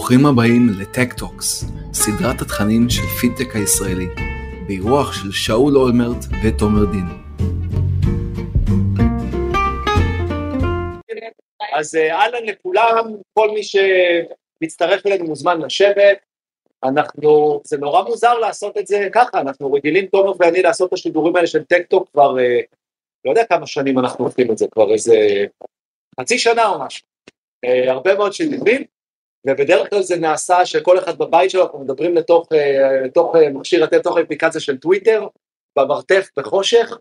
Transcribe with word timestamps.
ברוכים 0.00 0.26
הבאים 0.26 0.68
לטק-טוק, 0.80 1.64
סדרת 1.92 2.40
התכנים 2.40 2.90
של 2.90 3.02
פינטק 3.02 3.56
הישראלי, 3.56 4.06
באירוח 4.66 5.12
של 5.12 5.32
שאול 5.32 5.76
אולמרט 5.76 6.24
ותומר 6.44 6.84
דין. 6.84 7.06
אז 11.72 11.94
אה, 11.94 12.16
אהלן 12.16 12.46
לכולם, 12.46 13.04
כל 13.34 13.50
מי 13.50 13.60
שמצטרף 13.62 15.06
אלינו 15.06 15.24
מוזמן 15.24 15.60
לשבת. 15.60 16.18
אנחנו, 16.84 17.60
זה 17.64 17.78
נורא 17.78 18.02
מוזר 18.02 18.38
לעשות 18.38 18.78
את 18.78 18.86
זה 18.86 19.08
ככה, 19.12 19.40
אנחנו 19.40 19.72
רגילים, 19.72 20.06
תומר 20.06 20.32
ואני, 20.38 20.62
לעשות 20.62 20.88
את 20.88 20.92
השידורים 20.92 21.36
האלה 21.36 21.46
של 21.46 21.64
טק-טוק 21.64 22.08
כבר, 22.12 22.38
אה, 22.38 22.60
לא 23.24 23.30
יודע 23.30 23.44
כמה 23.44 23.66
שנים 23.66 23.98
אנחנו 23.98 24.24
עושים 24.24 24.50
את 24.50 24.58
זה, 24.58 24.66
כבר 24.72 24.92
איזה 24.92 25.16
חצי 26.20 26.38
שנה 26.38 26.68
או 26.68 26.80
משהו. 26.80 27.06
אה, 27.64 27.92
הרבה 27.92 28.14
מאוד 28.14 28.32
שידורים, 28.32 28.84
ובדרך 29.46 29.90
כלל 29.90 30.02
זה 30.02 30.16
נעשה 30.16 30.66
שכל 30.66 30.98
אחד 30.98 31.18
בבית 31.18 31.50
שלו, 31.50 31.62
אנחנו 31.62 31.78
מדברים 31.78 32.14
לתוך, 32.14 32.48
לתוך 33.04 33.36
מכשיר 33.54 33.84
לתוך 33.84 34.18
אפליקציה 34.18 34.60
של 34.60 34.76
טוויטר, 34.76 35.26
במרתף 35.78 36.28
בחושך, 36.36 36.98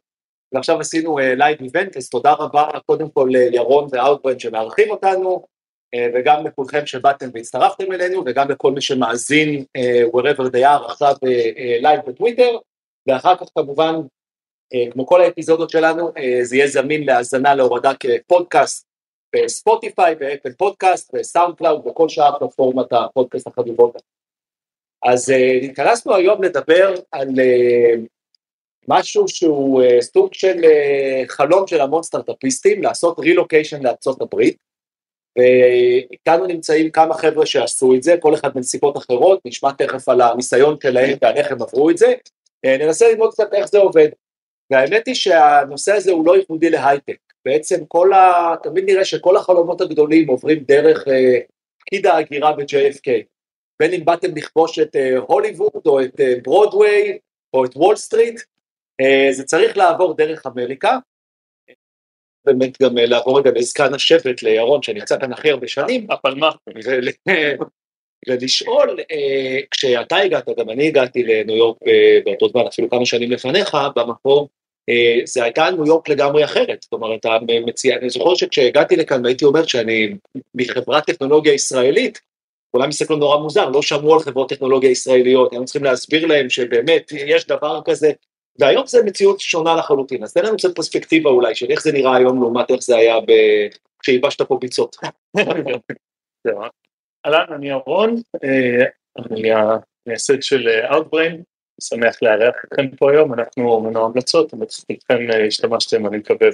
ועכשיו 0.53 0.79
עשינו 0.79 1.17
live 1.17 1.59
uh, 1.59 1.63
event, 1.63 1.98
אז 1.98 2.09
תודה 2.09 2.34
רבה 2.34 2.70
קודם 2.85 3.09
כל 3.09 3.29
לירון 3.31 3.88
ואאוטבריין 3.91 4.39
שמארחים 4.39 4.89
אותנו, 4.89 5.45
וגם 6.13 6.45
לכולכם 6.45 6.85
שבאתם 6.85 7.29
והצטרפתם 7.34 7.91
אלינו, 7.91 8.23
וגם 8.25 8.49
לכל 8.49 8.71
מי 8.71 8.81
שמאזין 8.81 9.63
wherever 10.13 10.43
they 10.43 10.63
are 10.63 10.85
עכשיו 10.85 11.15
live 11.81 12.02
בטוויטר, 12.07 12.57
ואחר 13.07 13.35
כך 13.35 13.48
כמובן, 13.55 13.95
כמו 14.91 15.05
כל 15.05 15.21
האפיזודות 15.21 15.70
שלנו, 15.70 16.12
זה 16.41 16.55
יהיה 16.55 16.67
זמין 16.67 17.05
להאזנה 17.05 17.55
להורדה 17.55 17.91
כפודקאסט 17.99 18.88
בספוטיפיי, 19.35 20.15
באפל 20.15 20.51
פודקאסט, 20.51 21.15
בסאונד 21.15 21.55
קלאוד, 21.55 21.85
בכל 21.85 22.09
שאר 22.09 22.40
פלטפורמת 22.40 22.93
הפודקאסט 22.93 23.48
החביבות. 23.48 24.01
אז 25.05 25.29
uh, 25.29 25.65
התכנסנו 25.65 26.15
היום 26.15 26.43
לדבר 26.43 26.93
על 27.12 27.27
uh, 27.27 27.99
משהו 28.87 29.27
שהוא 29.27 29.84
uh, 29.84 30.01
סוג 30.01 30.34
של 30.34 30.62
חלום 31.27 31.67
של 31.67 31.81
המון 31.81 32.04
סטארט-אפיסטים, 32.04 32.84
לעשות 32.84 33.20
רילוקיישן 33.20 33.84
לארצות 33.84 34.21
הברית, 34.21 34.57
ואיתנו 35.37 36.45
נמצאים 36.45 36.91
כמה 36.91 37.13
חבר'ה 37.13 37.45
שעשו 37.45 37.95
את 37.95 38.04
זה, 38.04 38.15
כל 38.20 38.34
אחד 38.34 38.54
בנסיבות 38.54 38.98
אחרות, 38.98 39.39
נשמע 39.45 39.71
תכף 39.71 40.09
על 40.09 40.21
הניסיון 40.21 40.77
שלהם 40.84 41.17
ועל 41.21 41.37
איך 41.37 41.51
הם 41.51 41.61
עברו 41.61 41.89
את 41.89 41.98
זה, 41.98 42.13
ננסה 42.65 43.09
ללמוד 43.09 43.32
קצת 43.32 43.54
איך 43.54 43.65
זה 43.65 43.77
עובד. 43.77 44.09
והאמת 44.71 45.07
היא 45.07 45.15
שהנושא 45.15 45.93
הזה 45.93 46.11
הוא 46.11 46.26
לא 46.26 46.37
ייחודי 46.37 46.70
להייטק, 46.70 47.17
בעצם 47.45 47.85
כל 47.87 48.13
ה... 48.13 48.54
תמיד 48.63 48.84
נראה 48.84 49.05
שכל 49.05 49.37
החלומות 49.37 49.82
הגדולים 49.82 50.27
עוברים 50.27 50.59
דרך 50.59 51.07
uh, 51.07 51.12
פקיד 51.79 52.05
ההגירה 52.05 52.54
ב-JFK, 52.54 53.09
בין 53.79 53.93
אם 53.93 54.05
באתם 54.05 54.27
לכבוש 54.35 54.79
את 54.79 54.95
uh, 54.95 55.20
הוליווד 55.27 55.82
או 55.85 56.01
את 56.01 56.21
ברודוויי 56.43 57.17
או 57.54 57.65
את 57.65 57.71
וול 57.76 57.95
סטריט, 57.95 58.41
אה, 59.01 59.27
זה 59.32 59.43
צריך 59.43 59.77
לעבור 59.77 60.13
דרך 60.13 60.45
אמריקה, 60.45 60.98
באמת 62.45 62.82
גם 62.82 62.98
אה, 62.98 63.05
לעבור 63.05 63.40
רגע 63.40 63.51
לזקן 63.55 63.93
השבט 63.93 64.44
לירון 64.44 64.84
שנמצא 64.84 65.19
כאן 65.19 65.34
הכי 65.34 65.51
הרבה 65.51 65.67
שנים, 65.67 66.07
הפלמ"ח, 66.09 66.56
ולשאול, 68.28 69.00
אה, 69.12 69.59
כשאתה 69.72 70.17
הגעת, 70.17 70.50
גם 70.59 70.69
אני 70.69 70.88
הגעתי 70.88 71.23
לניו 71.23 71.56
יורק 71.56 71.78
באותו 72.25 72.50
זמן, 72.50 72.62
אפילו 72.67 72.90
כמה 72.90 73.06
שנים 73.06 73.31
לפניך, 73.31 73.78
במקום, 73.95 74.47
זה 75.25 75.44
הייתה 75.44 75.69
ניו 75.72 75.85
יורק 75.85 76.09
לגמרי 76.09 76.45
אחרת, 76.45 76.81
זאת 76.81 76.94
אומרת, 76.94 77.19
אתה 77.19 77.38
מציע, 77.66 77.97
אני 77.97 78.09
זוכר 78.09 78.35
שכשהגעתי 78.35 78.95
לכאן 78.95 79.23
והייתי 79.23 79.45
אומר 79.45 79.66
שאני 79.66 80.16
מחברת 80.56 81.06
טכנולוגיה 81.06 81.53
ישראלית, 81.53 82.19
כולם 82.72 82.90
מסתכלו 82.90 83.17
נורא 83.17 83.38
מוזר, 83.38 83.69
לא 83.69 83.81
שמעו 83.81 84.13
על 84.13 84.19
חברות 84.19 84.50
טכנולוגיה 84.50 84.90
ישראליות, 84.90 85.53
הם 85.53 85.66
צריכים 85.66 85.84
להסביר 85.84 86.25
להם 86.25 86.50
שבאמת 86.50 87.11
יש 87.11 87.47
דבר 87.47 87.81
כזה, 87.85 88.11
והיום 88.59 88.88
זה 88.88 89.03
מציאות 89.03 89.39
שונה 89.39 89.75
לחלוטין, 89.75 90.23
אז 90.23 90.33
תן 90.33 90.45
לנו 90.45 90.57
קצת 90.57 90.75
פרספקטיבה 90.75 91.29
אולי 91.29 91.56
של 91.56 91.66
איך 91.69 91.83
זה 91.83 91.91
נראה 91.91 92.16
היום 92.16 92.41
לעומת 92.41 92.71
איך 92.71 92.81
זה 92.81 92.97
היה 92.97 93.16
כשייבשת 94.01 94.41
פה 94.41 94.57
ביצות. 94.61 94.95
אהלן, 97.25 97.45
אני 97.56 97.71
אהרון, 97.71 98.16
אה, 98.44 98.85
אני 99.19 99.50
המייסד 99.51 100.41
של 100.41 100.67
אה, 100.67 100.97
Outbrain, 100.97 101.35
שמח 101.81 102.16
לארח 102.22 102.56
אתכם 102.67 102.88
פה 102.95 103.12
היום, 103.12 103.34
אנחנו 103.34 103.81
מנוע 103.81 104.06
המלצות, 104.06 104.47
אתם 104.47 105.31
אה, 105.31 105.47
השתמשתם, 105.47 106.07
אני 106.07 106.17
מקווה, 106.17 106.50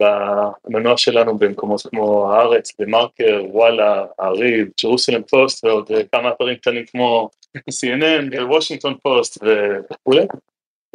במנוע 0.00 0.96
שלנו 0.96 1.38
במקומות 1.38 1.82
כמו 1.82 2.32
הארץ, 2.32 2.80
דה 2.80 2.86
מרקר, 2.86 3.42
וואלה, 3.50 4.06
מעריב, 4.18 4.68
ג'רוסלם 4.82 5.22
פוסט 5.22 5.64
ועוד 5.64 5.90
כמה 6.12 6.30
אתרים 6.30 6.56
קטנים 6.56 6.86
כמו 6.86 7.30
CNN, 7.58 8.42
וושינגטון 8.42 8.94
פוסט 9.02 9.44
וכולי. 9.90 10.26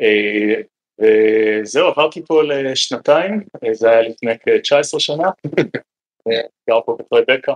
אה, 0.01 0.61
וזהו, 1.01 1.87
עברתי 1.87 2.25
פה 2.25 2.43
לשנתיים, 2.43 3.43
אה, 3.63 3.73
זה 3.73 3.89
היה 3.89 4.01
לפני 4.01 4.39
כ-19 4.39 4.99
שנה, 4.99 5.29
גר 6.69 6.81
פה 6.85 6.97
בטרבקה. 6.99 7.53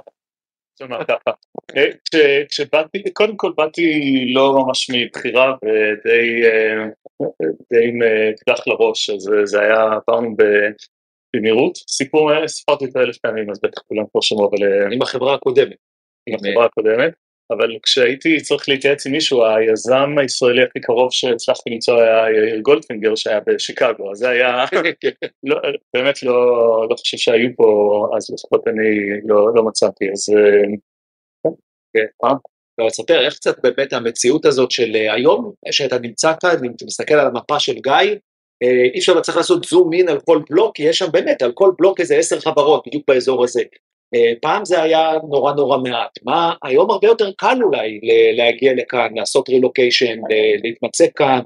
אה, 1.78 2.44
כשבאתי, 2.50 3.14
קודם 3.14 3.38
כל 3.38 3.52
באתי 3.58 3.92
לא 4.34 4.54
ממש 4.54 4.90
מבחירה 4.90 5.56
ודי 5.64 6.44
עם 7.84 8.00
אקדח 8.34 8.68
לראש, 8.68 9.10
אז 9.10 9.30
זה 9.44 9.62
היה, 9.62 9.84
עברנו 9.84 10.36
במהירות, 11.34 11.78
סיפור, 11.78 12.48
סיפרתי 12.48 12.86
את 12.86 12.96
האלף 12.96 13.18
פעמים, 13.18 13.50
אז 13.52 13.60
בטח 13.64 13.82
כולם 13.88 14.04
פה 14.12 14.20
שמעו, 14.22 14.50
אבל... 14.50 14.94
עם 14.94 15.02
החברה 15.02 15.36
הקודמת. 15.36 15.78
עם 16.28 16.36
החברה 16.36 16.66
הקודמת. 16.66 17.14
אבל 17.52 17.70
כשהייתי 17.84 18.42
צריך 18.42 18.70
להתייעץ 18.70 19.06
עם 19.08 19.12
מישהו, 19.12 19.46
היזם 19.46 20.18
הישראלי 20.18 20.64
הכי 20.64 20.80
קרוב 20.80 21.12
שהצלחתי 21.12 21.70
למצוא 21.70 22.02
היה 22.02 22.32
יאיר 22.32 22.60
גולדפינגר 22.60 23.16
שהיה 23.16 23.40
בשיקגו, 23.48 24.12
אז 24.12 24.18
זה 24.18 24.30
היה, 24.30 24.66
לא, 25.50 25.56
באמת 25.94 26.24
לא, 26.24 26.36
לא 26.90 26.96
חושב 26.96 27.18
שהיו 27.18 27.50
פה, 27.56 28.08
אז 28.18 28.30
לפחות 28.34 28.68
אני 28.68 29.22
לא, 29.26 29.56
לא 29.56 29.64
מצאתי, 29.64 30.06
אז 30.12 30.26
כן. 31.44 31.50
כן. 31.94 32.28
אה? 32.28 32.34
לא, 32.78 32.90
תספר 32.90 33.26
איך 33.26 33.34
קצת 33.34 33.60
באמת 33.64 33.94
המציאות 33.94 34.46
הזאת 34.46 34.72
של 34.72 34.96
אה, 34.96 35.14
היום, 35.14 35.52
שאתה 35.72 36.00
נמצא 36.00 36.34
כאן, 36.42 36.66
אם 36.66 36.72
אתה 36.76 36.86
מסתכל 36.86 37.14
על 37.14 37.28
המפה 37.28 37.60
של 37.60 37.74
גיא, 37.74 38.16
אה, 38.64 38.84
אי 38.94 39.00
אפשר 39.00 39.22
צריך 39.22 39.38
לעשות 39.38 39.64
זום 39.64 39.94
אין 39.94 40.10
על 40.10 40.20
כל 40.20 40.42
בלוק, 40.50 40.76
כי 40.76 40.84
יש 40.84 40.98
שם 40.98 41.12
באמת 41.12 41.42
על 41.42 41.52
כל 41.52 41.72
בלוק 41.80 42.00
איזה 42.00 42.16
עשר 42.16 42.40
חברות 42.40 42.84
בדיוק 42.88 43.04
באזור 43.08 43.44
הזה. 43.44 43.64
אה, 44.16 44.34
פעם 44.42 44.66
זה 44.66 44.82
היה 44.82 45.12
נורא 45.30 45.54
נורא 45.54 45.78
מעט, 45.78 46.20
מה 46.24 46.54
היום 46.64 46.92
הרבה 46.92 47.08
יותר 47.08 47.32
קל 47.38 47.58
אולי 47.64 48.00
להגיע 48.38 48.74
לכאן, 48.74 49.10
לעשות 49.16 49.50
רילוקיישן, 49.50 50.20
להתמצא 50.64 51.06
כאן. 51.16 51.40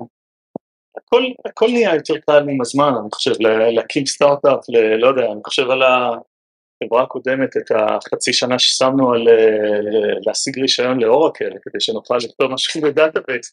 הכל, 0.98 1.24
הכל 1.46 1.68
נהיה 1.68 1.96
יותר 1.96 2.14
קל 2.18 2.50
עם 2.50 2.62
הזמן, 2.62 2.94
אני 3.02 3.10
חושב, 3.14 3.32
להקים 3.76 4.06
סטארט-אפ, 4.06 4.60
לא 5.00 5.08
יודע, 5.08 5.26
אני 5.26 5.42
חושב 5.46 5.70
על 5.70 5.82
החברה 5.84 7.04
הקודמת, 7.04 7.58
את 7.58 7.72
החצי 7.76 8.34
שנה 8.34 8.60
ששמנו 8.60 9.14
על 9.14 9.28
להשיג 10.28 10.60
רישיון 10.60 11.00
ל-Oracle, 11.00 11.50
כדי 11.62 11.80
שנוכל 11.80 12.18
לכתוב 12.18 12.52
משהו 12.52 12.82
ב-database, 12.82 13.52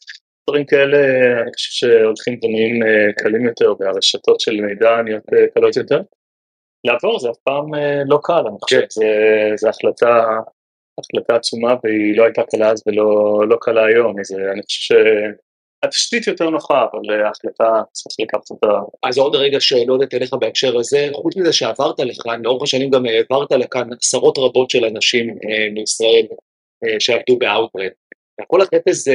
דברים 0.51 0.65
כאלה, 0.65 0.99
אני 1.43 1.53
חושב 1.53 1.71
שהולכים 1.71 2.39
ונהיים 2.43 2.83
אה, 2.83 3.13
קלים 3.13 3.47
יותר, 3.47 3.75
והרשתות 3.79 4.41
של 4.41 4.61
מידע 4.61 5.03
נהיות 5.03 5.23
אה, 5.33 5.47
קלות 5.55 5.77
יותר. 5.77 6.01
לעבור 6.87 7.19
זה 7.19 7.31
אף 7.31 7.37
פעם 7.45 7.75
אה, 7.75 8.03
לא 8.07 8.19
קל, 8.23 8.43
אני 8.49 8.57
חושב, 8.63 8.81
כן. 8.81 9.57
זו 9.57 9.69
החלטה, 9.69 10.25
החלטה 11.01 11.37
עצומה 11.37 11.75
והיא 11.85 12.17
לא 12.17 12.25
הייתה 12.25 12.43
קלה 12.51 12.71
אז 12.71 12.83
ולא 12.87 13.41
לא 13.49 13.57
קלה 13.61 13.85
היום, 13.87 14.21
אז 14.21 14.33
אה, 14.33 14.53
אני 14.53 14.63
חושב 14.63 14.95
שהתשתית 15.85 16.27
יותר 16.27 16.51
נוחה, 16.51 16.87
אבל 16.93 17.11
אה, 17.11 17.27
ההחלטה 17.27 17.83
צריך 17.93 18.17
לקחת 18.21 18.51
אותה. 18.51 18.73
אז 19.03 19.19
עוד 19.19 19.37
רגע 19.37 19.61
שאלות 19.61 20.15
אליך 20.15 20.35
בהקשר 20.35 20.79
הזה, 20.79 21.09
חוץ 21.13 21.37
מזה 21.37 21.53
שעברת 21.53 22.01
לכאן, 22.01 22.43
לאורך 22.43 22.63
השנים 22.63 22.91
גם 22.91 23.07
העברת 23.07 23.53
לכאן 23.53 23.89
עשרות 24.01 24.39
רבות 24.39 24.71
של 24.71 24.85
אנשים 24.85 25.39
מישראל 25.75 26.27
שעבדו 26.99 27.39
ב-Outbrain. 27.39 27.93
אתה 28.35 28.43
יכול 28.43 28.63
לתת 28.63 28.83
איזה 28.87 29.15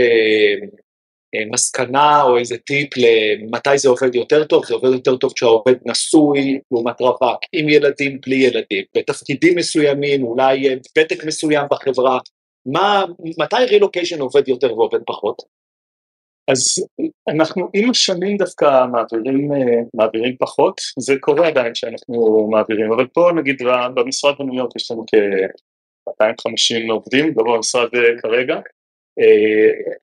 מסקנה 1.51 2.23
או 2.23 2.37
איזה 2.37 2.57
טיפ 2.57 2.89
למתי 2.97 3.77
זה 3.77 3.89
עובד 3.89 4.15
יותר 4.15 4.43
טוב, 4.43 4.65
זה 4.65 4.73
עובד 4.73 4.89
יותר 4.93 5.17
טוב 5.17 5.33
כשהעובד 5.33 5.75
נשוי 5.85 6.59
לעומת 6.71 7.01
רווק, 7.01 7.39
עם 7.53 7.69
ילדים, 7.69 8.19
בלי 8.25 8.35
ילדים, 8.35 8.83
בתפקידים 8.97 9.57
מסוימים, 9.57 10.23
אולי 10.23 10.69
אה, 10.69 10.73
ותק 10.97 11.25
מסוים 11.25 11.65
בחברה, 11.71 12.19
מה, 12.65 13.05
מתי 13.39 13.65
רילוקיישן 13.69 14.21
עובד 14.21 14.47
יותר 14.47 14.73
ועובד 14.73 14.99
פחות? 15.07 15.41
אז 16.47 16.85
אנחנו 17.29 17.69
עם 17.73 17.89
השנים 17.89 18.37
דווקא 18.37 18.85
מעבירים, 18.91 19.53
אה, 19.53 19.81
מעבירים 19.93 20.35
פחות, 20.39 20.81
זה 20.99 21.15
קורה 21.19 21.47
עדיין 21.47 21.75
שאנחנו 21.75 22.47
מעבירים, 22.51 22.91
אבל 22.93 23.07
פה 23.07 23.29
נגיד 23.35 23.61
במשרד 23.95 24.33
בניו 24.39 24.55
יורק 24.55 24.75
יש 24.75 24.91
לנו 24.91 25.05
כ-250 25.07 26.91
עובדים, 26.91 27.33
לא 27.37 27.55
במשרד 27.55 27.89
כרגע, 28.21 28.55
אה, 28.55 28.61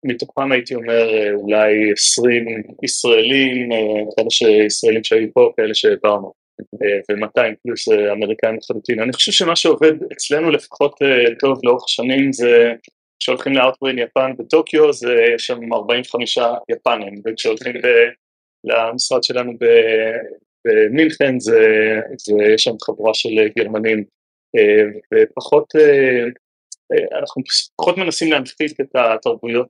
מתוכם 0.04 0.52
הייתי 0.52 0.74
אומר 0.74 1.14
אה, 1.14 1.32
אולי 1.32 1.92
20 1.92 2.46
ישראלים, 2.82 3.72
אה, 3.72 3.78
כאלה 4.16 4.30
שישראלים 4.30 5.04
שהיו 5.04 5.28
פה, 5.32 5.52
כאלה 5.56 5.74
שהעברנו. 5.74 6.32
ו-200 7.10 7.54
פלוס 7.62 7.88
אמריקאים 7.88 8.56
לחלוטין. 8.56 9.00
אני 9.00 9.12
חושב 9.12 9.32
שמה 9.32 9.56
שעובד 9.56 9.92
אצלנו 10.12 10.50
לפחות 10.50 10.98
טוב 11.40 11.58
לאורך 11.64 11.84
השנים 11.84 12.32
זה 12.32 12.72
כשהולכים 13.20 13.52
לאוטברין 13.52 13.98
יפן 13.98 14.32
בטוקיו 14.38 14.92
זה 14.92 15.14
יש 15.34 15.46
שם 15.46 15.72
45 15.72 16.38
יפנים 16.70 17.22
וכשהולכים 17.26 17.72
למשרד 18.64 19.22
שלנו 19.22 19.52
במינכן 20.64 21.40
זה 21.40 21.60
יש 22.54 22.62
שם 22.62 22.74
חבורה 22.82 23.14
של 23.14 23.30
גרמנים 23.58 24.04
ופחות 25.14 25.72
אנחנו 27.18 27.42
פחות 27.76 27.98
מנסים 27.98 28.32
להנחית 28.32 28.80
את 28.80 28.94
התרבויות 28.94 29.68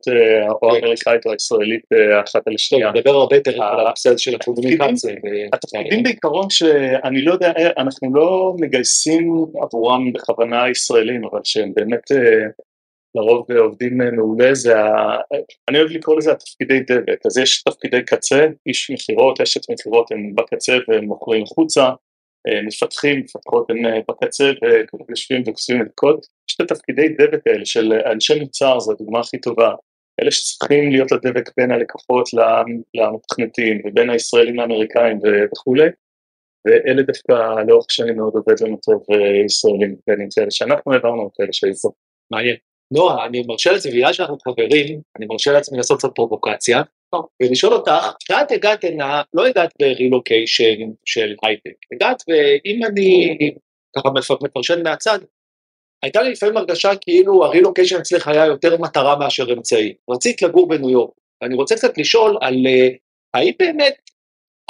או 0.63 0.75
האמריקאית 0.75 1.27
או 1.27 1.33
הישראלית 1.33 1.85
אחת 2.25 2.49
על 2.49 2.55
השנייה. 2.55 2.93
נדבר 2.93 3.11
הרבה 3.11 3.37
יותר 3.37 3.63
על 3.63 3.87
הנושא 3.87 4.11
הזה 4.11 4.19
של 4.19 4.35
הקומוניקציה. 4.35 5.15
התפקידים 5.53 6.03
בעיקרון 6.03 6.51
שאני 6.51 7.25
לא 7.25 7.33
יודע, 7.33 7.53
אנחנו 7.79 8.15
לא 8.15 8.55
מגייסים 8.61 9.45
עבורם 9.63 10.13
בכוונה 10.13 10.71
ישראלים 10.71 11.25
אבל 11.25 11.41
שהם 11.45 11.73
באמת 11.75 12.03
לרוב 13.15 13.53
עובדים 13.53 13.99
מעולה 14.17 14.55
זה, 14.55 14.75
אני 15.69 15.79
אוהב 15.79 15.91
לקרוא 15.91 16.17
לזה 16.17 16.33
התפקידי 16.33 16.81
דבק, 16.81 17.27
אז 17.27 17.39
יש 17.39 17.63
תפקידי 17.63 18.03
קצה, 18.03 18.47
איש 18.67 18.91
מכירות, 18.91 19.41
אשת 19.41 19.71
מכירות 19.71 20.13
הם 20.13 20.35
בקצה 20.35 20.77
והם 20.89 21.05
מוכרים 21.05 21.43
החוצה, 21.43 21.89
מפתחים, 22.67 23.21
מפתחות 23.21 23.71
הם 23.71 23.77
בקצה 24.09 24.45
ויושבים 25.09 25.43
וכותבים 25.47 25.83
את 25.83 25.91
קוד, 25.95 26.19
יש 26.51 26.57
את 26.57 26.61
התפקידי 26.61 27.09
דבק 27.09 27.47
האלה 27.47 27.67
של 27.67 27.93
אנשי 28.13 28.41
מוצר, 28.41 28.81
זו 28.81 28.93
הדוגמה 28.93 29.21
הכי 29.21 29.41
טובה, 29.41 29.71
אלה 30.23 30.31
שצריכים 30.31 30.91
להיות 30.91 31.13
לדבק 31.13 31.51
בין 31.57 31.71
הלקוחות 31.71 32.29
למתכנתים 32.95 33.81
ובין 33.85 34.11
הישראלים 34.11 34.57
לאמריקאים 34.57 35.19
וכולי, 35.53 35.89
ואלה 36.67 37.03
דווקא 37.03 37.33
לאורך 37.69 37.87
שנים 37.91 38.17
מאוד 38.17 38.33
עובד 38.35 38.61
לנו 38.61 38.77
טוב 38.77 39.03
ישראלים. 39.47 39.97
כאלה 40.07 40.51
שאנחנו 40.51 40.93
העברנו 40.93 41.31
כאלה 41.35 41.53
שהעזרו. 41.53 41.93
מעניין. 42.31 42.57
נועה, 42.91 43.27
אני 43.27 43.43
מרשה 43.47 43.73
לעצמי, 43.73 43.93
בגלל 43.93 44.13
שאנחנו 44.13 44.39
חברים, 44.39 45.01
אני 45.19 45.27
מרשה 45.27 45.53
לעצמי 45.53 45.79
לעשות 45.79 45.99
קצת 45.99 46.09
פרובוקציה, 46.15 46.83
ולשאול 47.43 47.73
אותך, 47.75 48.13
כשאת 48.25 48.51
הגעת 48.51 48.85
הנה, 48.85 49.23
לא 49.35 49.47
הגעת 49.47 49.71
ברילוקיישן 49.81 50.91
של 51.05 51.35
הייטק, 51.43 51.75
הגעת 51.95 52.23
ואם 52.29 52.85
אני 52.85 53.37
ככה 53.97 54.09
מפרשן 54.43 54.83
מהצד, 54.83 55.19
הייתה 56.03 56.23
לי 56.23 56.31
לפעמים 56.33 56.57
הרגשה 56.57 56.91
כאילו 57.01 57.45
הרילוקיישן 57.45 57.97
אצלך 57.97 58.29
היה 58.29 58.47
יותר 58.47 58.77
מטרה 58.77 59.19
מאשר 59.19 59.53
אמצעי. 59.53 59.95
רצית 60.11 60.43
לגור 60.43 60.69
בניו 60.69 60.91
יורק, 60.91 61.11
ואני 61.43 61.55
רוצה 61.55 61.75
קצת 61.77 61.99
לשאול 61.99 62.39
על 62.41 62.55
האם 63.35 63.53
באמת 63.59 63.95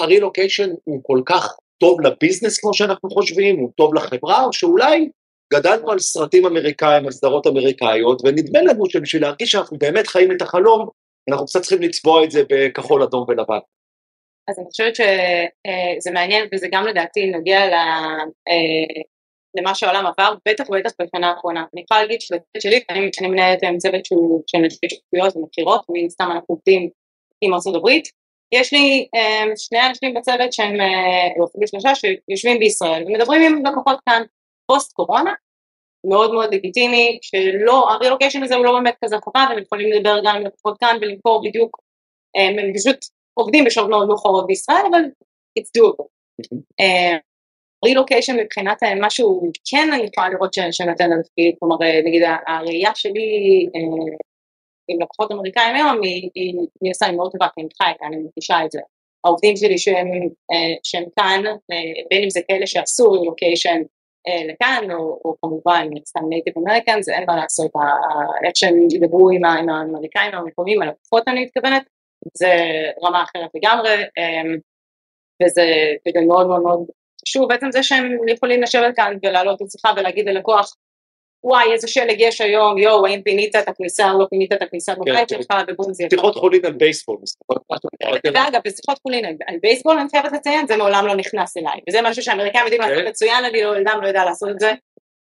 הרילוקיישן 0.01 0.71
הוא 0.85 1.01
כל 1.03 1.23
כך 1.27 1.57
טוב 1.81 2.01
לביזנס 2.01 2.59
כמו 2.59 2.75
שאנחנו 2.75 3.11
חושבים, 3.11 3.59
הוא 3.59 3.71
טוב 3.77 3.95
לחברה, 3.95 4.45
או 4.45 4.53
שאולי 4.53 5.09
גדלנו 5.53 5.91
על 5.91 5.99
סרטים 5.99 6.47
אמריקאים, 6.47 7.05
על 7.05 7.11
סדרות 7.11 7.47
אמריקאיות, 7.47 8.23
ונדמה 8.25 8.63
לנו 8.63 8.91
שבשביל 8.91 9.23
להרגיש 9.23 9.51
שאנחנו 9.51 9.79
באמת 9.79 10.07
חיים 10.07 10.33
את 10.33 10.43
החלום, 10.43 10.89
אנחנו 11.29 11.47
קצת 11.47 11.61
צריכים 11.61 11.83
לצבוע 11.83 12.25
את 12.25 12.31
זה 12.31 12.43
בכחול, 12.49 13.03
אדום 13.03 13.25
ולבן. 13.29 13.59
אז 14.49 14.59
אני 14.59 14.67
חושבת 14.71 14.95
שזה 14.95 16.11
מעניין, 16.15 16.49
וזה 16.55 16.69
גם 16.73 16.87
לדעתי 16.87 17.27
נוגע 17.27 17.61
למה 19.57 19.75
שהעולם 19.75 20.07
עבר, 20.07 20.35
בטח 20.49 20.71
ובטח 20.71 20.91
בשנה 21.01 21.31
האחרונה. 21.31 21.65
אני 21.75 21.83
יכולה 21.83 22.03
להגיד 22.03 22.21
שבצוות 22.21 22.63
שלי, 22.63 22.81
אני, 22.91 23.11
אני 23.21 23.29
מנהלת 23.29 23.63
עם 23.63 23.79
צוות 23.79 24.05
שהוא 24.05 24.43
של 24.47 24.59
נשאי 24.59 24.89
שותפויות 24.91 25.37
ומכירות, 25.37 25.85
ומן 25.89 26.09
סתם 26.09 26.25
אנחנו 26.25 26.47
עובדים 26.55 26.91
עם 27.41 27.55
ארצות 27.55 27.75
הברית. 27.75 28.09
יש 28.55 28.73
לי 28.73 29.09
שני 29.57 29.87
אנשים 29.89 30.15
בצוות 30.15 30.53
שהם, 30.53 30.75
או 31.39 31.45
אפילו 31.47 31.67
שלושה, 31.67 31.95
שיושבים 31.95 32.59
בישראל 32.59 33.05
ומדברים 33.07 33.43
עם 33.43 33.67
לקוחות 33.67 33.99
כאן. 34.09 34.23
פוסט 34.67 34.93
קורונה, 34.93 35.33
מאוד 36.09 36.33
מאוד 36.33 36.55
לגיטימי, 36.55 37.19
שלא, 37.23 37.91
הרילוקיישן 37.91 38.43
הזה 38.43 38.55
הוא 38.55 38.65
לא 38.65 38.73
באמת 38.73 38.95
כזה 39.05 39.17
חובה, 39.25 39.47
והם 39.51 39.59
יכולים 39.59 39.93
לדבר 39.93 40.19
גם 40.25 40.37
עם 40.37 40.47
לקוחות 40.47 40.77
כאן 40.81 40.97
ולמכור 41.01 41.43
בדיוק, 41.49 41.79
הם 42.37 42.75
פשוט 42.75 42.97
עובדים 43.35 43.65
בשעות 43.65 43.91
מאוד 43.91 44.09
מאוחרות 44.09 44.47
בישראל, 44.47 44.83
אבל 44.91 45.01
it's 45.59 45.71
doable. 45.79 46.07
רילוקיישן 47.85 48.37
מבחינת 48.37 48.79
משהו 49.01 49.43
כן 49.71 49.89
אני 49.93 50.03
יכולה 50.13 50.29
לראות 50.29 50.55
שנותן 50.71 51.13
על 51.13 51.23
תפקיד, 51.23 51.55
כלומר 51.59 51.77
נגיד 52.05 52.23
הראייה 52.47 52.91
שלי 52.95 53.67
עם 54.89 55.01
לקוחות 55.03 55.33
אמריקאים 55.33 55.75
היום 55.75 56.03
היא 56.35 56.55
נעשה 56.83 57.07
היא 57.07 57.17
מאוד 57.17 57.33
טובה, 57.33 57.47
כי 57.55 57.61
אני 57.61 57.69
חי, 57.83 58.07
אני 58.07 58.17
מרגישה 58.17 58.65
את 58.65 58.71
זה. 58.71 58.81
העובדים 59.25 59.57
שלי 59.57 59.79
שהם 59.79 61.05
כאן, 61.17 61.43
בין 62.11 62.23
אם 62.23 62.31
זה 62.31 62.41
כאלה 62.49 62.67
שעשו 62.67 63.13
רילוקיישן 63.13 63.83
לכאן, 64.49 64.91
או, 64.91 65.21
או 65.25 65.35
כמובן 65.43 65.89
סתם 66.07 66.21
נייטיב 66.29 66.55
אמריקאנס, 66.59 67.09
אין 67.09 67.25
מה 67.27 67.37
לעשות, 67.37 67.71
איך 68.45 68.53
שהם 68.57 68.75
ידברו 68.93 69.31
עם 69.31 69.45
האמריקאים 69.45 70.35
המקומיים, 70.35 70.83
הלקוחות 70.83 71.29
אני 71.29 71.45
מתכוונת, 71.45 71.83
זה 72.35 72.55
רמה 73.05 73.23
אחרת 73.23 73.51
לגמרי, 73.55 73.95
וזה 75.43 75.63
בגלל 76.07 76.25
מאוד 76.25 76.47
מאוד 76.47 76.63
מאוד 76.63 76.87
חשוב, 77.23 77.49
בעצם 77.49 77.67
זה 77.73 77.83
שהם 77.83 78.29
יכולים 78.29 78.63
לשבת 78.63 78.97
כאן 78.97 79.17
ולעלות 79.23 79.63
את 79.63 79.71
שיחה 79.71 79.89
ולהגיד 79.97 80.29
ללקוח, 80.29 80.75
וואי 81.45 81.73
איזה 81.73 81.89
שלג 81.89 82.17
יש 82.19 82.41
היום, 82.41 82.79
יואו 82.79 83.07
האם 83.07 83.23
פינית 83.23 83.57
את 83.57 83.69
הכניסה 83.69 84.11
או 84.11 84.19
לא 84.19 84.27
פינית 84.31 84.53
את 84.53 84.63
הכניסה 84.63 84.95
בבית 84.95 85.29
שלך? 85.29 85.47
ובום 85.69 85.93
זה 85.93 86.05
שיחות 86.11 86.35
חולין 86.35 86.67
על 86.67 86.73
בייסבול. 86.73 87.17
ואגב 88.35 88.61
בשיחות 88.65 88.99
חולין 89.03 89.25
על 89.25 89.57
בייסבול 89.63 89.99
אני 89.99 90.09
חייבת 90.11 90.33
לציין 90.33 90.67
זה 90.67 90.77
מעולם 90.77 91.07
לא 91.07 91.17
נכנס 91.17 91.57
אליי. 91.57 91.81
וזה 91.89 91.99
משהו 92.03 92.23
שהאמריקאים 92.23 92.65
יודעים 92.65 92.81
לעשות 92.81 93.05
מצוין 93.09 93.45
אני 93.45 93.63
לעולם 93.63 94.01
לא 94.03 94.07
יודע 94.07 94.25
לעשות 94.25 94.49
את 94.49 94.61
זה. 94.61 94.73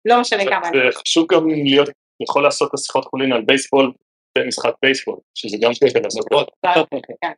לא 0.04 0.20
משנה 0.20 0.44
כמה. 0.44 0.68
זה 0.72 0.98
חשוב 0.98 1.26
גם 1.32 1.48
להיות 1.48 1.88
יכול 2.22 2.42
לעשות 2.42 2.68
את 2.68 2.74
השיחות 2.74 3.04
חולין 3.04 3.32
על 3.32 3.42
בייסבול 3.42 3.92
במשחק 4.38 4.72
בייסבול 4.82 5.16
שזה 5.34 5.56
גם 5.60 5.74
שקל 5.74 6.00
לעשות. 6.04 6.50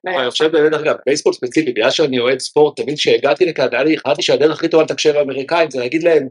אני 0.06 0.31
חושב 0.31 0.53
באמת 0.53 0.73
אגב 0.73 0.97
בייסבול 1.06 1.35
ספציפי 1.35 1.73
בגלל 1.73 1.91
שאני 1.91 2.19
אוהד 2.19 2.38
ספורט 2.38 2.81
תמיד 2.81 2.99
כשהגעתי 2.99 3.44
לכאן 3.44 3.69
היה 3.73 3.85
לי 3.85 3.94
החלטתי 3.94 4.23
שהדרך 4.23 4.56
הכי 4.56 4.69
טובה 4.69 4.82
לתקשר 4.82 5.12
לאמריקאים 5.12 5.71
זה 5.71 5.79
להגיד 5.79 6.03
להם 6.03 6.29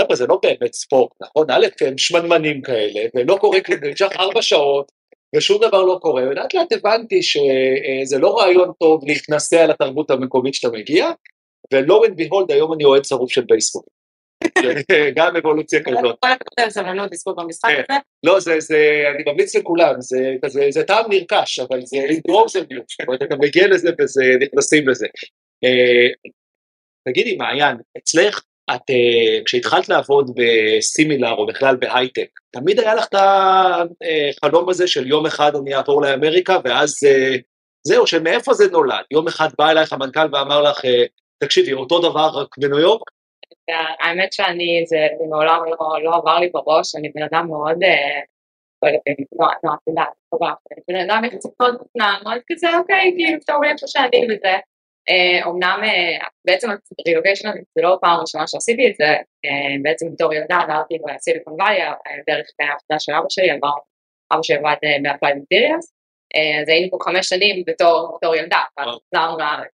חבר'ה 0.00 0.16
זה 0.16 0.26
לא 0.26 0.40
באמת 0.42 0.74
ספורט, 0.74 1.10
נכון? 1.22 1.46
א', 1.50 1.66
הם 1.80 1.98
שמנמנים 1.98 2.62
כאלה, 2.62 3.00
ולא 3.14 3.36
קורה 3.40 3.60
כלום, 3.60 3.78
נמשך 3.82 4.08
ארבע 4.16 4.42
שעות, 4.42 4.92
ושום 5.36 5.58
דבר 5.62 5.82
לא 5.82 5.98
קורה, 6.02 6.22
ולאט 6.22 6.54
לאט 6.54 6.72
הבנתי 6.72 7.22
שזה 7.22 8.18
לא 8.18 8.38
רעיון 8.38 8.70
טוב 8.78 9.04
להתנסה 9.06 9.64
על 9.64 9.70
התרבות 9.70 10.10
המקומית 10.10 10.54
שאתה 10.54 10.76
מגיע, 10.76 11.10
ולא 11.72 12.04
אין 12.04 12.16
ביהולד, 12.16 12.50
היום 12.50 12.72
אני 12.72 12.84
אוהד 12.84 13.04
שרוף 13.04 13.32
של 13.32 13.44
בייסבול. 13.48 13.82
גם 15.16 15.36
אבולוציה 15.36 15.80
כזאת. 15.84 16.18
כל 16.20 16.28
הכבוד 16.28 16.60
על 16.60 16.70
סבלנות 16.70 17.12
לזכות 17.12 17.36
במשחק 17.36 17.70
הזה. 17.72 17.98
לא, 18.24 18.40
זה, 18.40 18.60
זה, 18.60 19.02
אני 19.14 19.32
ממליץ 19.32 19.56
לכולם, 19.56 19.94
זה 19.98 20.34
כזה, 20.44 20.66
זה 20.70 20.84
טעם 20.84 21.04
נרכש, 21.08 21.58
אבל 21.58 21.80
זה 21.84 21.96
לדרום 22.08 22.48
זה 22.48 22.60
בדיוק, 22.60 22.86
אתה 23.14 23.36
מגיע 23.36 23.68
לזה 23.68 23.90
וזה, 24.00 24.22
נכנסים 24.40 24.88
לזה. 24.88 25.06
תגידי, 27.08 27.36
מעיין, 27.36 27.76
אצלך 27.98 28.42
את 28.74 28.90
כשהתחלת 29.44 29.88
לעבוד 29.88 30.30
בסימילר 30.36 31.32
או 31.32 31.46
בכלל 31.46 31.76
בהייטק, 31.76 32.28
תמיד 32.50 32.80
היה 32.80 32.94
לך 32.94 33.06
את 33.06 33.14
החלום 33.14 34.68
הזה 34.68 34.86
של 34.86 35.06
יום 35.06 35.26
אחד 35.26 35.52
אני 35.56 35.74
אעבור 35.74 36.02
לאמריקה 36.02 36.58
ואז 36.64 36.94
זהו, 37.86 38.06
שמאיפה 38.06 38.54
זה 38.54 38.70
נולד? 38.72 39.04
יום 39.10 39.28
אחד 39.28 39.48
בא 39.58 39.70
אלייך 39.70 39.92
המנכ"ל 39.92 40.28
ואמר 40.32 40.62
לך, 40.62 40.80
תקשיבי, 41.38 41.72
אותו 41.72 41.98
דבר 41.98 42.30
רק 42.34 42.58
בניו 42.58 42.78
יורק? 42.78 43.02
האמת 44.00 44.32
שאני, 44.32 44.84
זה 44.86 44.96
מעולם 45.30 45.60
לא 46.04 46.14
עבר 46.14 46.38
לי 46.38 46.50
בראש, 46.52 46.94
אני 46.96 47.08
בן 47.14 47.22
אדם 47.22 47.46
מאוד, 47.48 47.78
לא 48.82 48.88
יודעת, 48.88 50.08
את 50.32 50.38
יודעת, 50.38 50.58
בן 50.88 50.96
אדם 50.96 51.24
יחסית 51.24 51.52
מאוד 52.24 52.40
כזה, 52.52 52.66
אוקיי, 52.78 53.12
כאילו, 53.16 53.38
אתה 53.44 53.54
רואה 53.54 53.70
איפה 53.70 53.86
שאני 53.86 54.24
וזה. 54.24 54.56
אמנם 55.46 55.80
בעצם 56.46 56.68
רילוקיישן 57.08 57.48
זה 57.48 57.82
לא 57.82 57.98
פעם 58.00 58.20
ראשונה 58.20 58.46
שעשיתי 58.46 58.90
את 58.90 58.94
זה, 58.96 59.16
בעצם 59.82 60.06
בתור 60.12 60.34
ילדה 60.34 60.56
עברתי 60.56 60.94
ב-Silicon 61.04 61.54
Valley, 61.60 61.78
דרך 62.26 62.46
העבודה 62.60 62.98
של 62.98 63.12
אבא 63.12 63.26
שלי, 63.28 63.50
עבר 63.50 63.72
אבא 64.32 64.42
שלי 64.42 64.56
עבד 64.56 64.76
ב-Applied 65.02 65.36
Materials, 65.36 65.92
אז 66.62 66.68
היינו 66.68 66.90
פה 66.90 66.96
חמש 67.02 67.28
שנים 67.28 67.64
בתור 67.66 68.34
ילדה, 68.36 68.60
חזרנו 68.80 69.38
לארץ. 69.38 69.72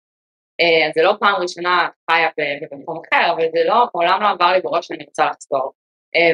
אז 0.87 0.91
זה 0.95 1.01
לא 1.03 1.13
פעם 1.19 1.35
ראשונה 1.41 1.87
חיה 2.11 2.29
במקום 2.71 3.01
אחר, 3.05 3.31
אבל 3.31 3.45
זה 3.53 3.63
לא, 3.65 3.85
מעולם 3.95 4.21
לא 4.21 4.29
עבר 4.29 4.51
לי 4.51 4.61
בראש 4.61 4.87
שאני 4.87 5.03
רוצה 5.07 5.25
לחזור. 5.25 5.71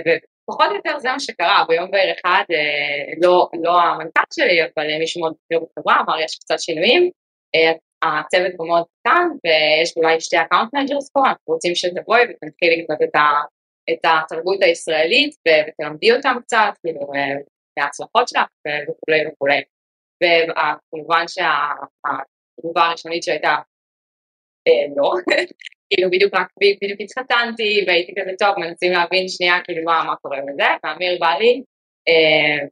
ופחות 0.05 0.69
או 0.69 0.75
יותר 0.75 0.99
זה 0.99 1.11
מה 1.11 1.19
שקרה, 1.19 1.65
ביום 1.67 1.91
בהיר 1.91 2.13
אחד, 2.13 2.43
לא 3.63 3.81
המנכ"ל 3.81 4.21
שלי, 4.33 4.63
אבל 4.63 4.97
מישהו 4.99 5.21
מאוד 5.21 5.33
בכיר 5.33 5.59
בחברה, 5.59 6.01
אמר 6.01 6.19
יש 6.19 6.39
קצת 6.39 6.59
שינויים, 6.59 7.09
הצוות 8.03 8.51
פה 8.57 8.63
מאוד 8.63 8.85
קטן 8.99 9.27
ויש 9.43 9.97
אולי 9.97 10.21
שתי 10.21 10.37
account 10.41 10.73
managers 10.73 11.09
פה, 11.11 11.19
אנחנו 11.19 11.53
רוצים 11.53 11.75
שתבואי 11.75 12.21
ותתחילי 12.23 12.83
להקנות 12.83 13.01
את 13.89 14.05
התרבות 14.05 14.63
הישראלית 14.63 15.35
ותלמדי 15.47 16.11
אותם 16.11 16.35
קצת, 16.43 16.73
כאילו, 16.81 16.99
מההצלחות 17.77 18.27
שלך 18.27 18.47
וכולי 18.89 19.27
וכולי. 19.27 19.61
וכמובן 20.23 21.25
שהתגובה 21.27 22.81
הראשונית 22.81 23.23
שהייתה 23.23 23.55
לא, 24.97 25.11
כאילו 25.89 26.09
בדיוק 26.11 26.33
רק 26.33 26.47
בדיוק 26.81 27.01
התחתנתי 27.01 27.83
והייתי 27.87 28.13
כזה 28.19 28.31
טוב 28.39 28.59
מנסים 28.59 28.91
להבין 28.91 29.27
שנייה 29.27 29.63
כאילו 29.63 29.83
מה 29.83 30.03
מה 30.07 30.15
קורה 30.15 30.37
בזה 30.47 30.69
ואמיר 30.83 31.17
בא 31.19 31.33
לי 31.39 31.63
אה, 32.07 32.67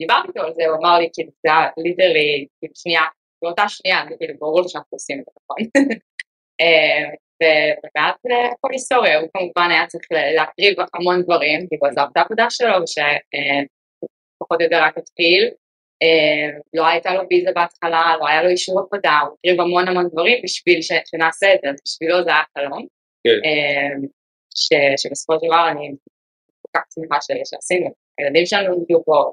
דיברתי 0.00 0.28
איתו 0.28 0.40
על 0.40 0.54
זה 0.54 0.66
הוא 0.66 0.76
אמר 0.76 0.98
לי 0.98 1.08
כאילו 1.14 1.30
זה 1.46 1.52
היה 1.52 1.68
ליטרלי 1.76 2.46
כאילו 2.58 2.74
שנייה 2.76 3.02
באותה 3.44 3.68
שנייה 3.68 3.98
כאילו 4.18 4.34
ברור 4.38 4.60
לי 4.62 4.68
שאנחנו 4.68 4.94
עושים 4.96 5.20
את 5.20 5.24
זה 5.24 5.30
נכון 5.40 5.90
אה, 6.60 7.10
ואז 7.96 8.14
הכל 8.52 8.68
היסטוריה 8.72 9.20
הוא 9.20 9.28
כמובן 9.36 9.70
היה 9.70 9.86
צריך 9.86 10.04
להקריב 10.36 10.74
המון 10.94 11.22
דברים 11.22 11.66
כאילו 11.68 11.86
עזב 11.86 12.06
את 12.12 12.16
העבודה 12.16 12.46
שלו 12.50 12.72
ושפחות 12.82 14.60
או 14.60 14.64
יותר 14.64 14.80
רק 14.82 14.98
התחיל 14.98 15.50
לא 16.74 16.86
הייתה 16.86 17.14
לו 17.14 17.22
ויזה 17.30 17.50
בהתחלה, 17.54 18.16
לא 18.20 18.28
היה 18.28 18.42
לו 18.42 18.48
אישור 18.48 18.80
עבודה, 18.80 19.18
הוא 19.22 19.36
הקריב 19.38 19.60
המון 19.60 19.88
המון 19.88 20.08
דברים 20.08 20.42
בשביל 20.44 20.78
שנעשה 20.82 21.54
את 21.54 21.60
זה, 21.62 21.70
אז 21.70 21.76
בשבילו 21.84 22.24
זה 22.24 22.30
היה 22.30 22.42
חלום. 22.58 22.86
כן. 23.24 23.40
שבסופו 24.96 25.32
של 25.40 25.46
דבר 25.46 25.68
אני 25.70 25.92
כל 26.62 26.78
כך 26.78 26.84
שמחה 26.94 27.18
שעשינו, 27.20 27.90
הילדים 28.18 28.46
שלנו 28.46 28.82
הגיעו 28.82 29.04
פה. 29.04 29.32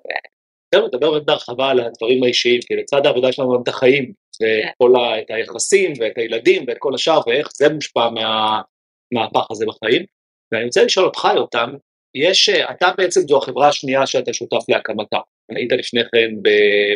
זהו, 0.75 0.88
נדבר 0.88 1.12
באמת 1.12 1.25
בהרחבה 1.25 1.70
על 1.70 1.80
הדברים 1.80 2.24
האישיים, 2.24 2.62
כי 2.62 2.75
לצד 2.75 3.06
העבודה 3.06 3.32
שלנו 3.32 3.54
גם 3.54 3.62
את 3.63 3.68
החיים, 3.68 4.12
וכל 4.36 4.96
ה... 4.96 5.20
את 5.20 5.25
היחסים 5.30 5.94
ואת 6.00 6.18
הילדים 6.18 6.66
ואת 6.68 6.78
כל 6.80 6.96
השאר, 6.96 7.20
ואיך 7.28 7.50
זה 7.54 7.70
מושפע 7.70 8.10
מהמהפך 8.10 9.51
הזה 9.51 9.66
בחיים. 9.66 10.06
ואני 10.51 10.66
רוצה 10.66 10.84
לשאול 10.84 11.06
אותך, 11.06 11.28
יותם, 11.36 11.74
יש, 12.16 12.50
אתה 12.50 12.92
בעצם 12.98 13.22
זו 13.22 13.38
החברה 13.38 13.68
השנייה 13.68 14.08
שאתה 14.08 14.34
שותף 14.34 14.70
להקמתה. 14.70 15.18
היית 15.56 15.72
לפני 15.72 16.01
כן 16.01 16.50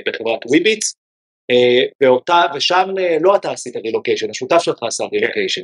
בחברת 0.05 0.39
וויביץ, 0.45 0.93
ואותה, 2.03 2.41
ושם 2.55 2.89
לא 3.21 3.35
אתה 3.35 3.51
עשית 3.51 3.75
רילוקיישן, 3.75 4.29
השותף 4.29 4.57
שלך 4.61 4.83
עשה 4.83 5.03
רילוקיישן. 5.13 5.61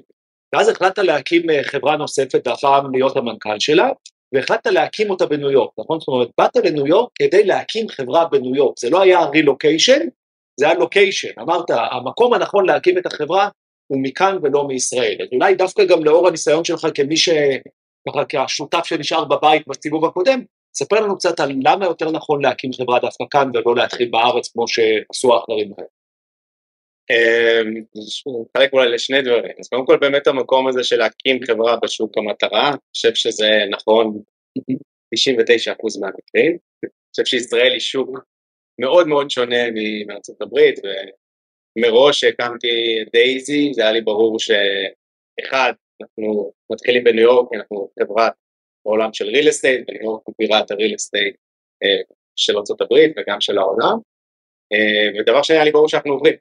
ואז 0.55 0.69
החלטת 0.69 0.97
להקים 0.97 1.43
חברה 1.63 1.95
נוספת, 1.97 2.47
והפעם 2.47 2.91
להיות 2.91 3.17
המנכ"ל 3.17 3.59
שלה, 3.59 3.89
והחלטת 4.33 4.67
להקים 4.67 5.09
אותה 5.09 5.25
בניו 5.25 5.51
יורק, 5.51 5.71
נכון? 5.79 5.99
זאת 5.99 6.07
אומרת, 6.07 6.27
באת 6.37 6.55
לניו 6.55 6.87
יורק 6.87 7.09
כדי 7.15 7.43
להקים 7.43 7.89
חברה 7.89 8.25
בניו 8.25 8.55
יורק, 8.55 8.79
זה 8.79 8.89
לא 8.89 9.01
היה 9.01 9.25
רילוקיישן, 9.25 10.07
זה 10.59 10.65
היה 10.65 10.73
לוקיישן, 10.73 11.39
אמרת, 11.39 11.65
המקום 11.69 12.33
הנכון 12.33 12.65
להקים 12.65 12.97
את 12.97 13.05
החברה 13.05 13.49
הוא 13.87 13.99
מכאן 14.01 14.37
ולא 14.43 14.67
מישראל. 14.67 15.17
אז 15.21 15.27
אולי 15.31 15.55
דווקא 15.55 15.85
גם 15.85 16.03
לאור 16.03 16.27
הניסיון 16.27 16.63
שלך 16.63 16.87
כמי 16.95 17.17
ש... 17.17 17.29
ככה 18.09 18.45
כשותף 18.47 18.85
שנשאר 18.85 19.25
בבית 19.25 19.67
בסיבוב 19.67 20.05
הקודם, 20.05 20.41
ספר 20.73 20.99
לנו 20.99 21.17
קצת 21.17 21.39
על 21.39 21.51
למה 21.63 21.85
יותר 21.85 22.11
נכון 22.11 22.41
להקים 22.41 22.73
חברה 22.73 22.99
דווקא 22.99 23.23
כאן 23.31 23.51
ולא 23.53 23.75
להתחיל 23.75 24.09
בארץ 24.11 24.51
כמו 24.51 24.67
שעשו 24.67 25.33
האחרים. 25.33 25.71
נחלק 28.55 28.73
אולי 28.73 28.89
לשני 28.89 29.21
דברים, 29.21 29.51
אז 29.59 29.69
קודם 29.69 29.85
כל 29.85 29.97
באמת 29.97 30.27
המקום 30.27 30.67
הזה 30.67 30.83
של 30.83 30.97
להקים 30.97 31.39
חברה 31.47 31.77
בשוק 31.83 32.17
המטרה, 32.17 32.69
אני 32.69 32.77
חושב 32.95 33.13
שזה 33.15 33.49
נכון 33.69 34.21
99% 34.59 34.61
מהמקרים, 36.01 36.57
אני 36.83 36.89
חושב 37.11 37.25
שישראל 37.25 37.71
היא 37.71 37.79
שוק 37.79 38.09
מאוד 38.79 39.07
מאוד 39.07 39.29
שונה 39.29 39.71
מארצות 40.07 40.41
הברית, 40.41 40.79
ומראש 41.77 42.19
שהקמתי 42.19 43.03
דייזי 43.13 43.71
זה 43.73 43.81
היה 43.81 43.91
לי 43.91 44.01
ברור 44.01 44.37
שאחד, 44.39 45.73
אנחנו 46.01 46.51
מתחילים 46.71 47.03
בניו 47.03 47.23
יורק, 47.23 47.49
אנחנו 47.53 47.89
חברת 47.99 48.33
בעולם 48.85 49.13
של 49.13 49.29
real 49.29 49.47
estate, 49.47 49.85
בניו 49.87 50.01
יורק 50.03 50.21
הוא 50.25 50.35
בירת 50.39 50.71
ה-real 50.71 50.93
estate 50.93 51.35
של 52.35 52.57
ארה"ב 52.57 53.11
וגם 53.17 53.41
של 53.41 53.57
העולם, 53.57 53.97
ודבר 55.19 55.41
שני 55.41 55.55
היה 55.55 55.65
לי 55.65 55.71
ברור 55.71 55.87
שאנחנו 55.87 56.13
עוברים, 56.13 56.35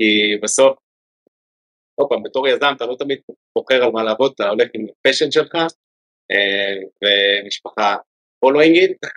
כי 0.00 0.36
בסוף, 0.42 0.78
עוד 1.94 2.08
פעם, 2.08 2.22
בתור 2.22 2.48
יזם 2.48 2.72
אתה 2.76 2.86
לא 2.86 2.96
תמיד 2.98 3.18
בוחר 3.56 3.84
על 3.84 3.90
מה 3.90 4.02
לעבוד, 4.02 4.32
אתה 4.34 4.48
הולך 4.48 4.68
עם 4.74 4.86
ה-passion 4.90 5.30
שלך, 5.30 5.54
ומשפחה 7.02 7.96
following 8.44 8.76
it, 8.76 9.08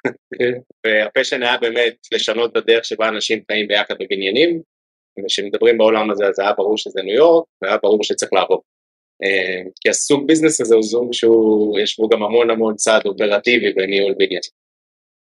וה-passion 0.86 1.43
היה 1.44 1.58
באמת 1.58 1.96
לשנות 2.13 2.52
את 2.52 2.58
הדרך 2.58 2.86
שבה 2.86 3.08
אנשים 3.08 3.44
חיים 3.52 3.68
ביחד 3.68 3.96
בבניינים, 4.00 4.62
וכשמדברים 5.20 5.78
בעולם 5.78 6.12
הזה 6.12 6.25
אז 6.25 6.40
היה 6.40 6.54
ברור 6.54 6.78
שזה 6.78 7.02
ניו 7.02 7.16
יורק, 7.16 7.46
והיה 7.62 7.78
ברור 7.78 8.04
שצריך 8.04 8.34
לעבור. 8.34 8.62
כי 9.82 9.90
הסוג 9.90 10.28
business 10.27 10.62
הזה 10.62 10.75
הוא 10.75 10.84
סוג 10.84 11.13
שהוא, 11.13 11.80
יש 11.80 12.00
בו 12.00 12.10
גם 12.10 12.24
המון 12.24 12.50
המון 12.50 12.75
צד 12.75 13.05
אופרטיבי 13.06 13.74
בניהול 13.74 14.13
בניין. 14.18 14.42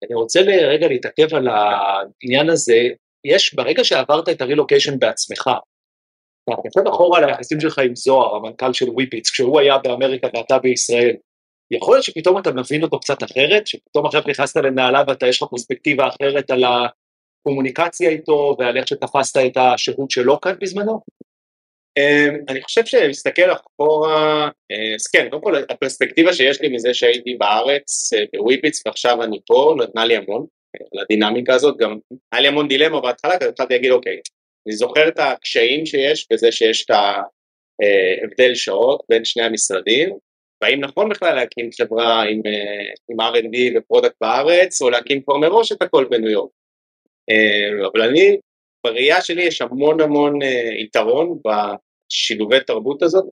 אני 0.04 0.14
רוצה 0.14 0.40
לרגע 0.42 0.88
להתעכב 0.88 1.34
על 1.34 1.48
העניין 1.48 2.50
הזה, 2.50 2.80
יש, 3.24 3.54
ברגע 3.54 3.84
שעברת 3.84 4.28
את 4.28 4.40
הרילוקיישן 4.40 4.98
בעצמך, 4.98 5.50
אתה 6.44 6.56
חושב 6.56 6.88
אחורה 6.88 7.18
על 7.18 7.24
היחסים 7.24 7.60
שלך 7.60 7.78
עם 7.78 7.96
זוהר, 7.96 8.36
המנכ"ל 8.36 8.72
של 8.72 8.90
וויפיץ, 8.90 9.30
כשהוא 9.30 9.60
היה 9.60 9.78
באמריקה 9.78 10.28
ואתה 10.34 10.58
בישראל, 10.58 11.16
יכול 11.70 11.94
להיות 11.94 12.04
שפתאום 12.04 12.38
אתה 12.38 12.50
מבין 12.52 12.82
אותו 12.82 13.00
קצת 13.00 13.22
אחרת, 13.22 13.66
שפתאום 13.66 14.06
עכשיו 14.06 14.22
נכנסת 14.28 14.56
לנעליו 14.56 15.04
ואתה 15.08 15.26
יש 15.26 15.42
לך 15.42 15.48
פרספקטיבה 15.50 16.08
אחרת 16.08 16.50
על 16.50 16.64
הקומוניקציה 16.64 18.10
איתו 18.10 18.56
ועל 18.58 18.76
איך 18.76 18.88
שתפסת 18.88 19.40
את 19.46 19.56
השהות 19.56 20.10
שלו 20.10 20.40
כאן 20.40 20.54
בזמנו? 20.60 21.00
אני 22.48 22.62
חושב 22.62 22.84
שמסתכל 22.84 23.52
אחורה, 23.52 24.48
אז 24.96 25.06
כן, 25.06 25.28
קודם 25.30 25.42
כל 25.42 25.56
הפרספקטיבה 25.70 26.32
שיש 26.32 26.60
לי 26.60 26.68
מזה 26.68 26.94
שהייתי 26.94 27.34
בארץ 27.38 28.10
ב-WePitch 28.36 28.86
ועכשיו 28.86 29.22
אני 29.22 29.38
פה, 29.46 29.74
נתנה 29.82 30.04
לי 30.04 30.16
המון, 30.16 30.46
לדינמיקה 30.92 31.54
הזאת, 31.54 31.76
גם 31.76 31.98
היה 32.32 32.42
לי 32.42 32.48
המון 32.48 32.68
דילמה 32.68 33.00
בהתחלה, 33.00 33.38
כי 33.38 33.44
התחלתי 33.44 33.74
להגיד 33.74 33.90
אוקיי, 33.90 34.20
אני 34.66 34.76
זוכר 34.76 35.08
את 35.08 35.18
הקשיים 35.18 35.86
שיש 35.86 36.26
בזה 36.32 36.52
שיש 36.52 36.84
את 36.84 36.90
ההבדל 36.90 38.54
שעות 38.54 39.02
בין 39.08 39.24
שני 39.24 39.42
המשרדים, 39.42 40.16
והאם 40.62 40.80
נכון 40.80 41.08
בכלל 41.08 41.34
להקים 41.34 41.70
חברה 41.72 42.22
עם, 42.22 42.42
עם 43.10 43.20
R&D 43.20 43.78
ו-product 43.78 44.14
בארץ, 44.20 44.82
או 44.82 44.90
להקים 44.90 45.22
כבר 45.22 45.36
מראש 45.36 45.72
את 45.72 45.82
הכל 45.82 46.04
בניו 46.10 46.30
יורק. 46.30 46.50
אבל 47.92 48.02
אני, 48.02 48.36
בראייה 48.86 49.20
שלי 49.22 49.42
יש 49.42 49.62
המון 49.62 50.00
המון 50.00 50.38
יתרון 50.78 51.38
בשילובי 51.44 52.60
תרבות 52.60 53.02
הזאת. 53.02 53.24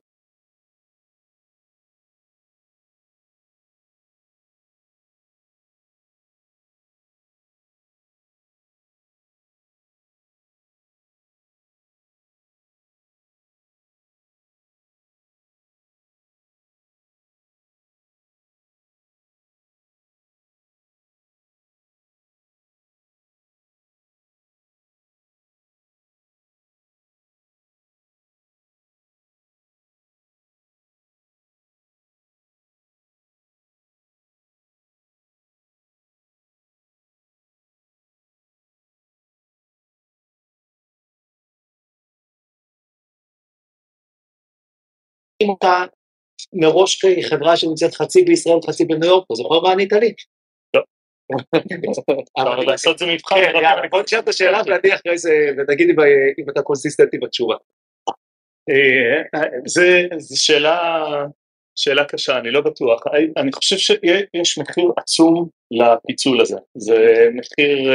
אם 45.43 45.49
אותה 45.49 45.85
מראש 46.53 47.05
כחברה 47.05 47.57
שנמצאת 47.57 47.93
חצי 47.93 48.23
בישראל 48.23 48.57
וחצי 48.57 48.85
בניו 48.85 49.09
יורק, 49.09 49.25
אתה 49.25 49.35
זוכר 49.35 49.59
מה 49.59 49.71
ענית 49.71 49.93
לי? 49.93 50.13
לא. 50.75 50.81
אפשר 52.39 52.59
לעשות 52.59 52.97
זה 52.97 53.05
מבחן. 53.05 53.35
יאללה, 53.35 53.87
בוא 53.91 54.01
נשאל 54.01 54.19
את 54.19 54.27
השאלה 54.27 54.61
ועדי 54.67 54.93
אחרי 54.93 55.17
זה, 55.17 55.31
ותגיד 55.57 55.89
אם 56.39 56.49
אתה 56.49 56.61
קונסיסטנטי 56.61 57.17
בתשובה. 57.17 57.55
זו 59.65 59.81
שאלה, 60.35 61.03
שאלה 61.75 62.05
קשה, 62.05 62.37
אני 62.37 62.51
לא 62.51 62.61
בטוח. 62.61 63.03
אני 63.37 63.51
חושב 63.51 63.77
שיש 63.77 64.57
מחיר 64.57 64.91
עצום 64.97 65.49
לפיצול 65.71 66.41
הזה. 66.41 66.57
זה 66.77 67.27
מחיר, 67.33 67.91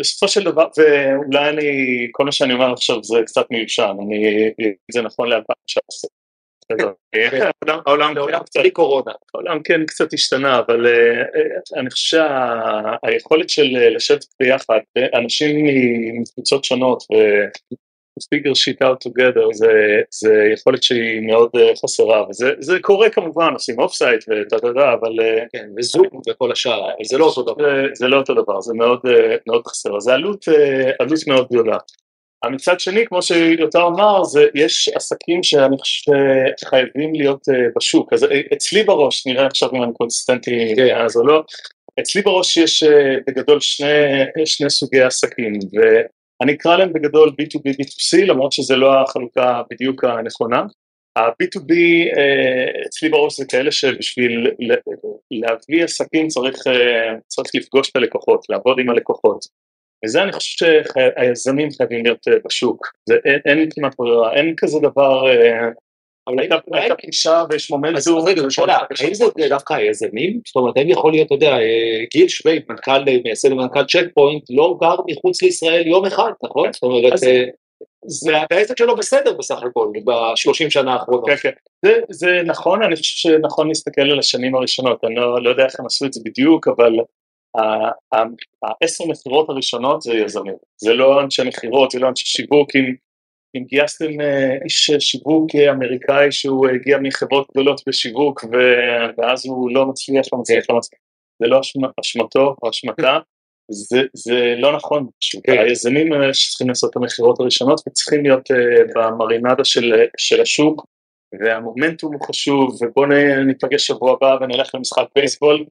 בסופו 0.00 0.28
של 0.28 0.44
דבר, 0.44 0.66
ואולי 0.76 1.48
אני, 1.48 2.08
כל 2.12 2.24
מה 2.24 2.32
שאני 2.32 2.52
אומר 2.54 2.72
עכשיו 2.72 3.04
זה 3.04 3.18
קצת 3.26 3.46
מיושן, 3.50 3.96
אני, 4.00 4.50
זה 4.92 5.02
נכון 5.02 5.28
ל-2019. 5.28 6.08
העולם 7.86 8.14
קצת 8.44 8.60
קורונה. 8.72 9.12
העולם 9.34 9.62
כן 9.62 9.86
קצת 9.86 10.12
השתנה, 10.12 10.58
אבל 10.58 10.86
אני 11.76 11.90
חושב 11.90 12.22
שהיכולת 13.04 13.50
של 13.50 13.66
לשבת 13.96 14.24
ביחד, 14.40 14.78
אנשים 15.14 15.66
מקבוצות 16.22 16.64
שונות, 16.64 17.02
ו-figure 18.18 18.54
shit 18.54 18.86
out 18.86 19.08
together, 19.08 19.46
זה 20.10 20.50
יכולת 20.54 20.82
שהיא 20.82 21.20
מאוד 21.20 21.50
חסרה, 21.84 22.24
וזה 22.28 22.78
קורה 22.80 23.10
כמובן, 23.10 23.52
עושים 23.52 23.80
off-site 23.80 24.24
ותה 24.28 24.58
תה 24.58 24.72
תה, 24.74 24.92
אבל... 24.92 25.12
כן, 25.52 25.66
וזום 25.78 26.06
וכל 26.28 26.52
השאר, 26.52 26.84
אבל 26.84 27.04
זה 27.04 27.18
לא 27.18 27.24
אותו 27.24 27.42
דבר. 27.42 27.64
זה 27.94 28.08
לא 28.08 28.16
אותו 28.16 28.34
דבר, 28.34 28.60
זה 28.60 28.74
מאוד 29.46 29.66
חסר, 29.66 30.00
זה 30.00 30.14
עלות 30.14 30.44
מאוד 31.26 31.46
גדולה. 31.52 31.76
מצד 32.50 32.80
שני, 32.80 33.06
כמו 33.06 33.22
שיותר 33.22 33.86
אמר, 33.86 34.24
זה, 34.24 34.46
יש 34.54 34.88
עסקים 34.94 35.42
שאני 35.42 35.78
חושב 35.78 36.12
שחייבים 36.60 37.14
להיות 37.14 37.40
בשוק, 37.76 38.12
אז 38.12 38.24
אה, 38.24 38.40
אצלי 38.52 38.84
בראש, 38.84 39.26
נראה 39.26 39.46
עכשיו 39.46 39.68
אם 39.74 39.82
אני 39.82 39.92
קונסיסטנטי 39.92 40.74
כן. 40.76 40.96
אז 40.96 41.16
או 41.16 41.26
לא, 41.26 41.42
אצלי 42.00 42.22
בראש 42.22 42.56
יש 42.56 42.82
בגדול 43.26 43.60
שני, 43.60 43.86
שני 44.44 44.70
סוגי 44.70 45.00
עסקים, 45.00 45.52
ואני 46.40 46.52
אקרא 46.52 46.76
להם 46.76 46.92
בגדול 46.92 47.28
B2B, 47.28 47.70
B2C, 47.70 48.26
למרות 48.26 48.52
שזה 48.52 48.76
לא 48.76 49.02
החלוקה 49.02 49.62
בדיוק 49.70 50.04
הנכונה. 50.04 50.62
ה-B2B 51.16 51.70
uh, 52.16 52.86
אצלי 52.86 53.08
בראש 53.08 53.36
זה 53.40 53.44
כאלה 53.48 53.72
שבשביל 53.72 54.50
להביא 55.30 55.84
עסקים 55.84 56.28
צריך, 56.28 56.56
uh, 56.56 57.20
צריך 57.26 57.50
לפגוש 57.54 57.90
את 57.90 57.96
הלקוחות, 57.96 58.46
לעבוד 58.48 58.78
עם 58.78 58.90
הלקוחות. 58.90 59.44
וזה 60.04 60.22
אני 60.22 60.32
חושב 60.32 60.66
שהיזמים 60.66 61.68
חייבים 61.70 62.04
להיות 62.04 62.28
אה, 62.28 62.32
בשוק, 62.44 62.86
זה, 63.08 63.14
אין, 63.24 63.40
אין 63.44 63.68
כמעט 63.70 63.94
ברירה, 63.98 64.34
אין 64.34 64.54
כזה 64.56 64.78
דבר, 64.82 65.30
אה, 65.30 65.68
אבל 66.28 66.36
הייתה 66.72 66.94
פגישה 66.94 67.44
ויש 67.50 67.64
אז 67.64 67.70
מומנטום, 67.70 68.28
רגע, 68.28 68.42
זו 68.42 68.50
שאלה, 68.50 68.78
האם 69.00 69.14
זה 69.14 69.24
דווקא 69.48 69.74
היזמים? 69.74 70.40
זאת 70.46 70.56
אומרת, 70.56 70.76
האם 70.76 70.88
יכול 70.90 71.12
להיות, 71.12 71.26
אתה 71.26 71.34
יודע, 71.34 71.52
אה, 71.52 72.04
גיל 72.12 72.28
שווייד, 72.28 72.62
מנכ"ל, 72.68 73.04
מייסד 73.24 73.52
ומנכ"ל 73.52 73.84
צ'ק 73.84 74.04
פוינט, 74.14 74.42
לא 74.50 74.76
גר 74.80 74.96
מחוץ 75.10 75.42
לישראל 75.42 75.86
יום 75.86 76.06
אחד, 76.06 76.30
נכון? 76.44 76.72
זאת 76.72 76.82
אומרת, 76.82 77.12
אז- 77.12 77.24
אה, 77.24 77.44
זה 78.08 78.32
העסק 78.50 78.78
שלו 78.78 78.96
בסדר 78.96 79.32
בסך 79.38 79.58
הכל, 79.62 79.88
בשלושים 80.04 80.70
שנה 80.70 80.92
האחרונות. 80.92 81.26
כן, 81.26 81.36
כן. 81.36 81.50
זה, 81.84 82.00
זה 82.10 82.40
נכון, 82.46 82.82
אני 82.82 82.96
חושב 82.96 83.16
שנכון 83.16 83.68
להסתכל 83.68 84.00
על 84.00 84.18
השנים 84.18 84.54
הראשונות, 84.54 85.04
אני 85.04 85.14
לא, 85.14 85.42
לא 85.42 85.50
יודע 85.50 85.64
איך 85.64 85.80
הם 85.80 85.86
עשו 85.86 86.06
את 86.06 86.12
זה 86.12 86.20
בדיוק, 86.24 86.68
אבל 86.68 86.92
העשר 88.62 89.04
מכירות 89.08 89.48
הראשונות 89.48 90.02
זה 90.02 90.14
יזמים, 90.14 90.54
זה 90.76 90.94
לא 90.94 91.20
אנשי 91.20 91.42
מכירות, 91.42 91.90
זה 91.90 91.98
לא 91.98 92.08
אנשי 92.08 92.26
שיווק, 92.26 92.76
אם, 92.76 92.94
אם 93.56 93.64
גייסתם 93.64 94.20
אה, 94.20 94.56
איש 94.64 94.90
שיווק 94.98 95.54
אמריקאי 95.70 96.32
שהוא 96.32 96.68
הגיע 96.68 96.98
מחברות 96.98 97.46
גדולות 97.50 97.80
בשיווק 97.88 98.44
ואז 99.18 99.46
הוא 99.46 99.70
לא 99.70 99.86
מצליח, 99.86 100.26
לא 100.32 100.38
מצליח, 100.38 100.64
לא 100.70 100.76
מצליח, 100.76 101.00
זה 101.42 101.46
לא 101.46 101.60
אשמ- 101.60 101.92
אשמתו 102.00 102.54
או 102.62 102.70
אשמתה, 102.70 103.18
זה, 103.70 104.02
זה 104.14 104.54
לא 104.58 104.76
נכון. 104.76 105.06
כן. 105.44 105.58
היזמים 105.58 106.12
אה, 106.12 106.34
שצריכים 106.34 106.68
לעשות 106.68 106.90
את 106.90 106.96
המכירות 106.96 107.40
הראשונות 107.40 107.80
וצריכים 107.88 108.22
להיות 108.22 108.50
אה, 108.50 108.84
במרינדה 108.94 109.64
של, 109.64 109.92
של 110.16 110.40
השוק 110.40 110.86
והמומנטום 111.40 112.14
הוא 112.14 112.26
חשוב 112.26 112.82
ובואו 112.82 113.06
ניפגש 113.46 113.86
שבוע 113.86 114.12
הבא 114.12 114.36
ונלך 114.40 114.74
למשחק 114.74 115.04
בייסבול, 115.14 115.64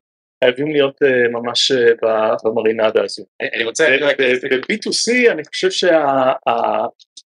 חייבים 0.44 0.72
להיות 0.72 1.04
אה, 1.04 1.27
ממש 1.32 1.72
אה, 1.72 2.36
במרינדה 2.44 3.04
הזו. 3.04 3.24
אני 3.56 3.63
רוצה, 3.63 3.98
ב-B2C 4.20 5.32
אני 5.32 5.44
חושב 5.46 5.70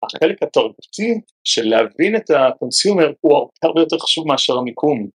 שהחלק 0.08 0.42
התרבותי 0.42 1.20
של 1.44 1.68
להבין 1.68 2.16
את 2.16 2.30
ה-consumer 2.30 3.12
הוא 3.20 3.48
הרבה 3.62 3.80
יותר 3.80 3.98
חשוב 3.98 4.28
מאשר 4.28 4.58
המיקום. 4.58 5.08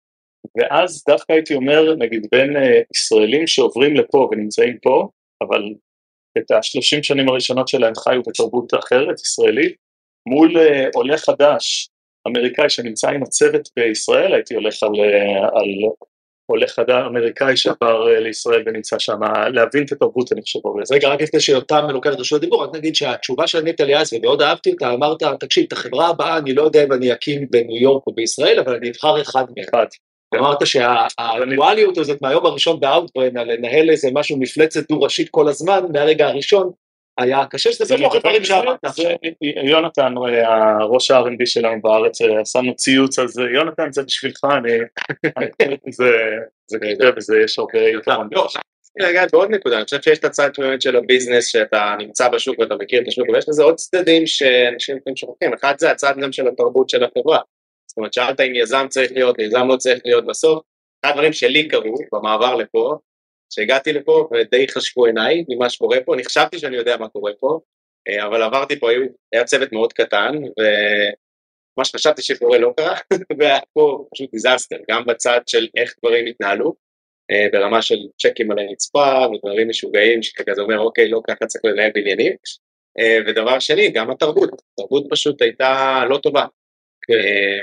ואז 0.57 1.03
דווקא 1.07 1.33
הייתי 1.33 1.55
אומר, 1.55 1.95
נגיד 1.95 2.27
בין 2.31 2.57
אה, 2.57 2.81
ישראלים 2.95 3.47
שעוברים 3.47 3.95
לפה 3.95 4.29
ונמצאים 4.31 4.77
פה, 4.81 5.07
אבל 5.41 5.61
את 6.37 6.51
השלושים 6.51 7.03
שנים 7.03 7.29
הראשונות 7.29 7.67
שלהם 7.67 7.93
חיו 7.95 8.21
בתרבות 8.27 8.73
אחרת, 8.73 9.19
ישראלית, 9.19 9.75
מול 10.29 10.57
אה, 10.57 10.85
עולה 10.95 11.17
חדש, 11.17 11.89
אמריקאי 12.27 12.69
שנמצא 12.69 13.09
עם 13.09 13.23
הצוות 13.23 13.69
בישראל, 13.75 14.33
הייתי 14.33 14.55
הולך 14.55 14.83
על, 14.83 14.91
אה, 14.99 15.47
על 15.59 15.69
עולה 16.49 16.67
חדש 16.67 17.03
אמריקאי 17.07 17.57
שעבר 17.57 18.11
אה, 18.11 18.19
לישראל 18.19 18.63
ונמצא 18.65 18.99
שם, 18.99 19.19
להבין 19.53 19.83
את 19.83 19.91
התרבות 19.91 20.31
אני 20.31 20.41
חושב. 20.41 20.59
אז 20.81 20.91
רגע, 20.91 21.07
רק 21.09 21.21
לפני 21.21 21.39
שיותם 21.39 21.87
לוקח 21.89 22.13
את 22.13 22.19
רשות 22.19 22.37
הדיבור, 22.37 22.63
רק 22.63 22.75
נגיד 22.75 22.95
שהתשובה 22.95 23.47
שענית 23.47 23.81
לי 23.81 23.97
אז, 23.97 24.13
ומאוד 24.13 24.41
אהבתי 24.41 24.71
אותה, 24.71 24.93
אמרת, 24.93 25.23
תקשיב, 25.39 25.65
את 25.67 25.73
החברה 25.73 26.07
הבאה, 26.07 26.37
אני 26.37 26.53
לא 26.53 26.61
יודע 26.61 26.83
אם 26.83 26.93
אני 26.93 27.13
אקים 27.13 27.47
בניו 27.49 27.81
יורק 27.81 28.07
או 28.07 28.13
בישראל, 28.13 28.59
אבל 28.59 28.75
אני 28.75 28.89
אבחר 28.89 29.21
אחד 29.21 29.45
מהם. 29.57 29.65
אחד. 29.69 29.85
אמרת 30.35 30.67
שהאקטואליות 30.67 31.97
הזאת 31.97 32.21
מהיום 32.21 32.45
הראשון 32.45 32.79
באאוטברן, 32.79 33.37
לנהל 33.37 33.89
איזה 33.89 34.09
משהו, 34.13 34.37
מפלצת 34.39 34.89
דו-ראשית 34.89 35.29
כל 35.31 35.47
הזמן, 35.47 35.79
מהרגע 35.93 36.27
הראשון, 36.27 36.71
היה 37.19 37.45
קשה 37.49 37.71
שזה 37.71 37.97
בתוך 37.97 38.15
הדברים 38.15 38.43
שאמרת. 38.43 38.79
זה- 38.87 39.15
יונתן, 39.63 40.13
אה, 40.27 40.85
ראש 40.85 41.11
ה-R&D 41.11 41.45
שלנו 41.45 41.81
בארץ, 41.81 42.21
אה, 42.21 42.41
עשינו 42.41 42.75
ציוץ, 42.75 43.19
אז 43.19 43.39
אה, 43.39 43.45
יונתן 43.53 43.91
זה 43.91 44.03
בשבילך, 44.03 44.39
אני... 44.57 44.71
זה 45.97 46.11
זה 46.67 46.77
קשה 46.79 47.09
וזה 47.17 47.39
יש 47.43 47.59
הרבה 47.59 47.79
יתרון. 47.79 48.27
לא, 48.31 48.45
רציתי 48.45 48.59
לגעת 48.99 49.31
בעוד 49.31 49.51
נקודה, 49.51 49.75
אני 49.75 49.83
חושב 49.83 50.01
שיש 50.01 50.19
את 50.19 50.25
הצד 50.25 50.49
באמת 50.57 50.81
של 50.81 50.95
ה-business 50.95 51.47
שאתה 51.47 51.95
נמצא 51.99 52.29
בשוק 52.29 52.59
ואתה 52.59 52.75
מכיר 52.75 53.01
את 53.01 53.07
השוק, 53.07 53.25
אבל 53.29 53.37
יש 53.37 53.49
לזה 53.49 53.63
עוד 53.63 53.75
צדדים 53.75 54.27
שאנשים 54.27 54.97
לפעמים 54.97 55.15
שוכחים, 55.15 55.53
אחד 55.53 55.73
זה 55.77 55.91
הצד 55.91 56.13
גם 56.21 56.31
של 56.31 56.47
התרבות 56.47 56.89
של 56.89 57.03
החברה. 57.03 57.39
זאת 57.87 57.97
אומרת, 57.97 58.13
שאלת 58.13 58.41
אם 58.41 58.55
יזם 58.55 58.85
צריך 58.89 59.11
להיות, 59.11 59.39
יזם 59.39 59.67
לא 59.67 59.75
צריך 59.75 60.01
להיות 60.05 60.25
בסוף, 60.25 60.63
אחד 61.05 61.11
הדברים 61.11 61.33
שלי 61.33 61.67
קרו 61.67 61.95
במעבר 62.13 62.55
לפה, 62.55 62.97
שהגעתי 63.49 63.93
לפה 63.93 64.29
ודי 64.31 64.67
חשכו 64.67 65.05
עיניי 65.05 65.43
ממה 65.49 65.69
שקורה 65.69 65.97
פה, 66.05 66.13
אני 66.13 66.23
חשבתי 66.23 66.59
שאני 66.59 66.77
יודע 66.77 66.97
מה 66.97 67.09
קורה 67.09 67.31
פה, 67.39 67.59
אה, 68.07 68.25
אבל 68.25 68.41
עברתי 68.41 68.79
פה, 68.79 68.89
היה 69.33 69.43
צוות 69.43 69.71
מאוד 69.71 69.93
קטן, 69.93 70.35
ומה 70.35 71.85
שחשבתי 71.85 72.21
שקורה 72.21 72.57
לא 72.57 72.73
קרה, 72.77 72.95
והיה 73.39 73.59
פה 73.73 74.05
פשוט 74.13 74.31
disaster, 74.31 74.77
גם 74.91 75.05
בצד 75.05 75.39
של 75.47 75.67
איך 75.77 75.95
דברים 75.99 76.25
התנהלו, 76.25 76.75
אה, 77.31 77.45
ברמה 77.51 77.81
של 77.81 77.97
צ'קים 78.21 78.51
על 78.51 78.59
הרצפה 78.59 79.25
ודברים 79.33 79.69
משוגעים 79.69 80.23
שכזה 80.23 80.61
אומר 80.61 80.79
אוקיי 80.79 81.09
לא 81.09 81.21
ככה 81.27 81.45
צריך 81.45 81.65
לנהל 81.65 81.91
בניינים. 81.93 82.33
אה, 82.99 83.17
ודבר 83.27 83.59
שני 83.59 83.91
גם 83.91 84.11
התרבות, 84.11 84.49
התרבות 84.73 85.03
פשוט 85.09 85.41
הייתה 85.41 86.01
לא 86.09 86.17
טובה. 86.17 86.45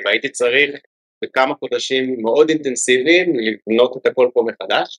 והייתי 0.05 0.29
צריך 0.29 0.75
בכמה 1.25 1.55
חודשים 1.55 2.16
מאוד 2.22 2.51
אינטנסיביים 2.51 3.33
לבנות 3.38 3.96
את 3.96 4.07
הכל 4.07 4.29
פה 4.35 4.44
מחדש 4.46 4.99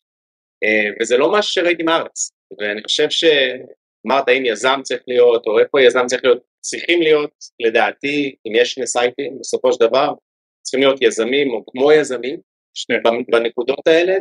וזה 1.01 1.17
לא 1.17 1.31
משהו 1.31 1.53
שראיתי 1.53 1.83
מארץ 1.83 2.31
ואני 2.59 2.83
חושב 2.83 3.09
שאמרת 3.09 4.27
האם 4.27 4.45
יזם 4.45 4.79
צריך 4.83 5.01
להיות 5.07 5.47
או 5.47 5.59
איפה 5.59 5.81
יזם 5.81 6.05
צריך 6.05 6.23
להיות 6.23 6.43
צריכים 6.59 7.01
להיות 7.01 7.31
לדעתי 7.59 8.35
אם 8.47 8.51
יש 8.55 8.71
שני 8.71 8.87
סייטים 8.87 9.39
בסופו 9.39 9.73
של 9.73 9.85
דבר 9.87 10.13
צריכים 10.61 10.79
להיות 10.79 11.01
יזמים 11.01 11.51
או 11.51 11.63
כמו 11.65 11.91
יזמים 11.91 12.39
שניהם. 12.73 13.01
בנקודות 13.31 13.87
האלה 13.87 14.13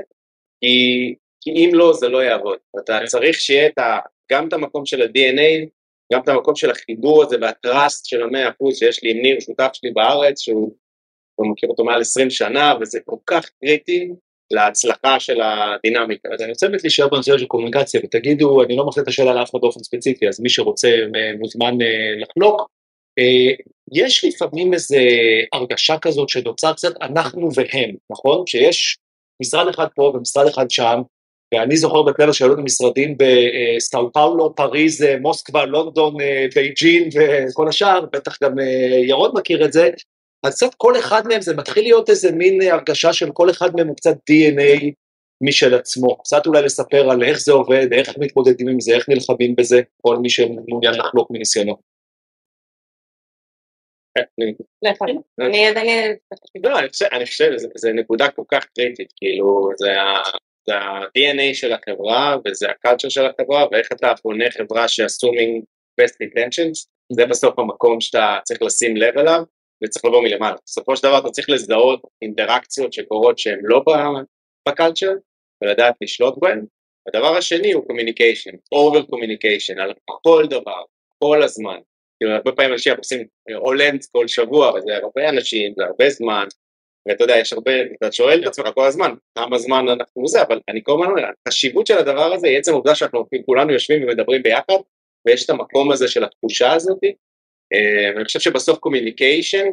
כי, 0.61 1.15
כי 1.41 1.51
אם 1.51 1.71
לא 1.73 1.93
זה 1.93 2.09
לא 2.09 2.23
יעבוד, 2.23 2.59
אתה 2.85 2.99
כן. 3.01 3.07
צריך 3.07 3.41
שיהיה 3.41 3.67
את 3.67 3.79
ה, 3.79 3.99
גם 4.33 4.49
את 4.49 4.53
המקום 4.53 4.87
של 4.87 5.03
ה-DNA, 5.03 5.69
גם 6.13 6.21
את 6.23 6.29
המקום 6.29 6.57
של 6.57 6.71
החיבור 6.71 7.23
הזה 7.23 7.37
והטראסט 7.41 8.07
של 8.07 8.23
המאה 8.23 8.49
אחוז 8.49 8.79
שיש 8.79 9.03
לי 9.03 9.11
עם 9.11 9.23
ניר 9.23 9.41
שותף 9.41 9.71
שלי 9.73 9.91
בארץ 9.91 10.41
שהוא 10.41 10.77
הוא 11.35 11.53
מכיר 11.53 11.69
אותו 11.69 11.85
מעל 11.85 12.01
20 12.01 12.31
שנה 12.31 12.75
וזה 12.81 13.01
כל 13.05 13.17
כך 13.27 13.51
קריטי 13.61 14.09
להצלחה 14.51 15.21
של 15.21 15.41
הדינמיקה. 15.41 16.29
אז 16.35 16.41
אני 16.41 16.51
רוצה 16.51 16.69
באמת 16.69 16.83
להישאר 16.83 17.09
בנושא 17.09 17.39
של 17.39 17.47
קומוניקציה, 17.47 18.01
ותגידו, 18.05 18.63
אני 18.63 18.77
לא 18.77 18.87
מחזיר 18.87 19.03
את 19.03 19.09
השאלה 19.09 19.35
לאף 19.35 19.51
אחד 19.51 19.59
באופן 19.63 19.83
ספציפי, 19.83 20.29
אז 20.29 20.41
מי 20.41 20.49
שרוצה 20.49 20.89
אה, 20.89 21.33
מוזמן 21.39 21.83
אה, 21.83 22.21
לחלוק. 22.21 22.71
אה, 23.19 23.55
יש 23.93 24.25
לפעמים 24.25 24.75
איזו 24.75 24.97
הרגשה 25.53 25.99
כזאת 25.99 26.29
שנוצר 26.29 26.73
קצת 26.73 26.93
אנחנו 27.03 27.49
והם, 27.55 27.95
נכון? 28.13 28.47
שיש 28.47 28.97
משרד 29.43 29.69
אחד 29.69 29.87
פה 29.95 30.13
ומשרד 30.15 30.47
אחד 30.47 30.71
שם, 30.71 31.01
ואני 31.55 31.77
זוכר 31.77 32.03
בכלל 32.03 32.33
שהיו 32.33 32.49
לנו 32.49 32.63
משרדים 32.63 33.17
בסאו 33.19 34.13
פאולו, 34.13 34.55
פריז, 34.55 35.05
מוסקבה, 35.21 35.65
לונדון, 35.65 36.17
בייג'ין 36.55 37.09
וכל 37.49 37.69
השאר, 37.69 38.05
בטח 38.13 38.43
גם 38.43 38.55
ירון 39.09 39.31
מכיר 39.35 39.65
את 39.65 39.73
זה, 39.73 39.91
אז 40.47 40.55
קצת 40.55 40.75
כל 40.77 40.99
אחד 40.99 41.23
מהם 41.29 41.41
זה 41.41 41.57
מתחיל 41.57 41.83
להיות 41.85 42.11
איזה 42.11 42.33
מין 42.33 42.63
הרגשה 42.63 43.13
של 43.13 43.31
כל 43.33 43.51
אחד 43.51 43.77
מהם 43.77 43.89
הוא 43.89 43.97
קצת 43.97 44.15
DNA 44.15 44.93
משל 45.41 45.75
עצמו. 45.75 46.19
קצת 46.19 46.47
אולי 46.47 46.63
לספר 46.63 47.11
על 47.11 47.23
איך 47.23 47.39
זה 47.41 47.53
עובד, 47.53 47.93
איך 47.93 48.19
מתמודדים 48.19 48.69
עם 48.69 48.81
זה, 48.81 48.95
איך 48.95 49.09
נלחמים 49.09 49.55
בזה, 49.57 49.81
כל 50.03 50.17
מי 50.17 50.31
שמעוניין 50.31 50.95
לחלוק 50.95 51.31
מניסיונו. 51.31 51.77
אני 55.41 55.67
עדיין... 55.67 56.17
לא, 56.65 56.79
אני 56.79 56.89
חושב, 56.89 57.07
אני 57.13 57.27
חושב, 57.27 57.51
זה, 57.57 57.69
זה 57.77 57.93
נקודה 57.93 58.29
כל 58.29 58.43
כך 58.49 58.65
קריטית, 58.65 59.13
כאילו, 59.17 59.71
זה 59.77 60.01
ה-DNA 60.73 61.55
של 61.55 61.73
החברה 61.73 62.37
וזה 62.45 62.67
ה-culture 62.69 63.11
של 63.11 63.27
החברה 63.27 63.67
ואיך 63.73 63.89
אתה 63.93 64.13
בונה 64.25 64.51
חברה 64.51 64.89
ש-assuming 64.89 65.63
best 66.01 66.15
intentions, 66.23 66.89
זה 67.13 67.27
בסוף 67.27 67.59
המקום 67.59 68.01
שאתה 68.01 68.39
צריך 68.45 68.63
לשים 68.63 68.97
לב 68.97 69.19
אליו 69.19 69.43
וצריך 69.85 70.05
לבוא 70.05 70.23
מלמעלה. 70.23 70.57
בסופו 70.67 70.97
של 70.97 71.03
דבר 71.03 71.19
אתה 71.19 71.29
צריך 71.29 71.51
לזהות 71.51 72.03
אינטראקציות 72.23 72.93
שקורות 72.93 73.39
שהן 73.39 73.59
לא 73.63 73.83
בקלצ'ר 74.69 75.13
ולדעת 75.63 75.95
לשלוט 76.03 76.35
בהן. 76.39 76.65
הדבר 77.09 77.37
השני 77.37 77.73
הוא 77.73 77.85
communication, 77.85 78.55
over 78.75 79.03
communication, 79.03 79.81
על 79.81 79.93
כל 80.05 80.47
דבר, 80.51 80.83
כל 81.19 81.43
הזמן. 81.43 81.79
כאילו 82.19 82.33
הרבה 82.33 82.53
פעמים 82.53 82.73
אנשים 82.73 82.93
עושים 82.99 83.27
all-hands 83.57 84.05
כל 84.13 84.29
שבוע 84.29 84.73
וזה 84.75 84.97
הרבה 84.97 85.29
אנשים, 85.29 85.75
זה 85.77 85.85
הרבה 85.85 86.11
זמן, 86.11 86.47
ואתה 87.07 87.25
יודע, 87.25 87.37
יש 87.37 87.53
הרבה, 87.53 87.73
אתה 87.99 88.13
שואל 88.13 88.43
את 88.43 88.47
עצמך 88.47 88.67
כל 88.75 88.87
הזמן, 88.87 89.15
כמה 89.39 89.59
זמן 89.59 89.89
אנחנו 89.89 90.29
זה, 90.29 90.43
אבל 90.43 90.61
אני 90.69 90.81
כל 90.83 90.93
הזמן 90.93 91.07
אומר, 91.07 91.23
החשיבות 91.47 91.87
של 91.87 91.99
הדבר 91.99 92.33
הזה 92.33 92.49
היא 92.49 92.59
עצם 92.59 92.73
העובדה 92.73 92.95
שאנחנו 92.95 93.27
כולנו 93.47 93.73
יושבים 93.73 94.03
ומדברים 94.03 94.43
ביחד, 94.43 94.75
ויש 95.27 95.45
את 95.45 95.51
המקום 95.51 95.93
הזה 95.93 96.09
של 96.09 96.25
התחושה 96.25 96.73
הזאת, 96.73 96.99
אה, 97.05 97.11
אני 98.17 98.25
חושב 98.25 98.41
שבסוף 98.41 98.79
communication, 98.79 99.67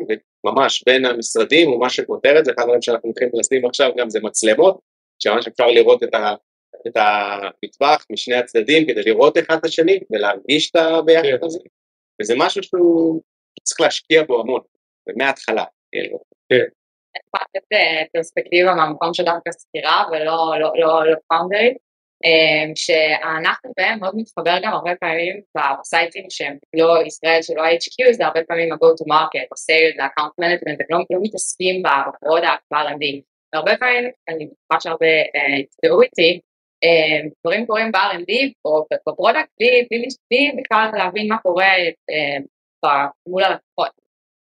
ממש 0.44 0.84
בין 0.86 1.06
המשרדים, 1.06 1.70
הוא 1.70 1.80
מה 1.80 1.90
שפותר 1.90 2.40
את 2.40 2.46
זה, 2.46 2.52
אחד 2.52 2.62
הדברים 2.62 2.82
שאנחנו 2.82 3.10
הולכים 3.10 3.30
לשים 3.34 3.66
עכשיו 3.66 3.92
גם 3.98 4.10
זה 4.10 4.20
מצלמות, 4.24 4.80
שממש 5.20 5.48
אפשר 5.48 5.68
לראות 5.68 6.04
את, 6.04 6.14
ה, 6.14 6.36
את 6.88 6.98
המטבח 6.98 8.06
משני 8.12 8.36
הצדדים 8.36 8.88
כדי 8.88 9.02
לראות 9.06 9.38
אחד 9.38 9.58
את 9.58 9.66
השני 9.66 10.00
ולהרגיש 10.12 10.72
את 10.72 10.76
הביחד 10.76 11.44
הזה, 11.44 11.60
וזה 12.22 12.34
משהו 12.38 12.64
שהוא 12.64 13.22
צריך 13.64 13.82
להשקיע 13.82 14.24
בו 14.24 14.42
המון, 14.42 14.62
ומההתחלה. 15.08 15.64
כאילו. 15.92 16.20
יכולה 17.28 17.44
לתת 17.56 17.68
אה, 17.74 18.04
פרספקטיבה 18.14 18.74
מהמקום 18.74 19.14
של 19.14 19.24
דווקא 19.24 19.52
שכירה 19.52 20.04
ולא 20.12 20.60
לא, 20.60 20.72
לא, 20.76 21.06
לא 21.06 21.16
founder-ית, 21.28 21.78
אה, 21.78 21.83
שאנחנו 22.76 23.72
בהם 23.78 24.00
מאוד 24.00 24.14
מתחבר 24.16 24.58
גם 24.64 24.74
הרבה 24.74 24.96
פעמים 25.00 25.42
ב-site-ים 25.58 26.26
שהם 26.30 26.58
לא 26.74 27.04
ישראל 27.06 27.42
שלא 27.42 27.62
ה-HQ 27.62 28.12
זה 28.14 28.26
הרבה 28.26 28.40
פעמים 28.48 28.74
ה-go 28.74 28.88
to 29.00 29.06
market 29.14 29.48
או 29.52 29.56
sales, 29.56 30.04
ה-account 30.04 30.44
management, 30.44 30.78
הם 30.80 30.88
לא, 30.90 30.98
לא 31.10 31.20
מתעסקים 31.22 31.84
ב-product, 31.84 32.64
ב-R&D, 32.72 33.22
והרבה 33.54 33.78
פעמים, 33.78 34.04
אני 34.30 34.46
בטוחה 34.46 34.82
שהרבה 34.82 35.06
יזדהו 35.60 36.02
uh, 36.02 36.04
איתי, 36.04 36.40
uh, 36.86 37.30
דברים 37.46 37.66
קורים 37.66 37.92
ב-R&D 37.92 38.52
או 38.66 38.86
ב 38.94 39.01
product 39.01 39.50
בלי, 39.60 40.52
בכלל 40.62 40.90
להבין 40.98 41.28
מה 41.28 41.38
קורה 41.38 41.74
uh, 42.86 42.90
מול 43.28 43.44
הלקוחות. 43.44 43.92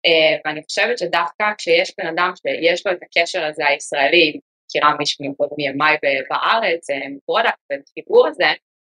Uh, 0.07 0.41
ואני 0.45 0.61
חושבת 0.63 0.99
שדווקא 0.99 1.45
כשיש 1.59 1.93
בן 1.99 2.07
אדם 2.07 2.33
שיש 2.37 2.87
לו 2.87 2.93
את 2.93 2.99
הקשר 3.03 3.45
הזה 3.45 3.67
הישראלי, 3.67 4.41
מכירה 4.77 4.95
מישהו 4.99 5.25
מימיי 5.57 5.97
בארץ, 6.31 6.87
product 7.27 7.59
ובחיבור 7.73 8.27
הזה, 8.27 8.45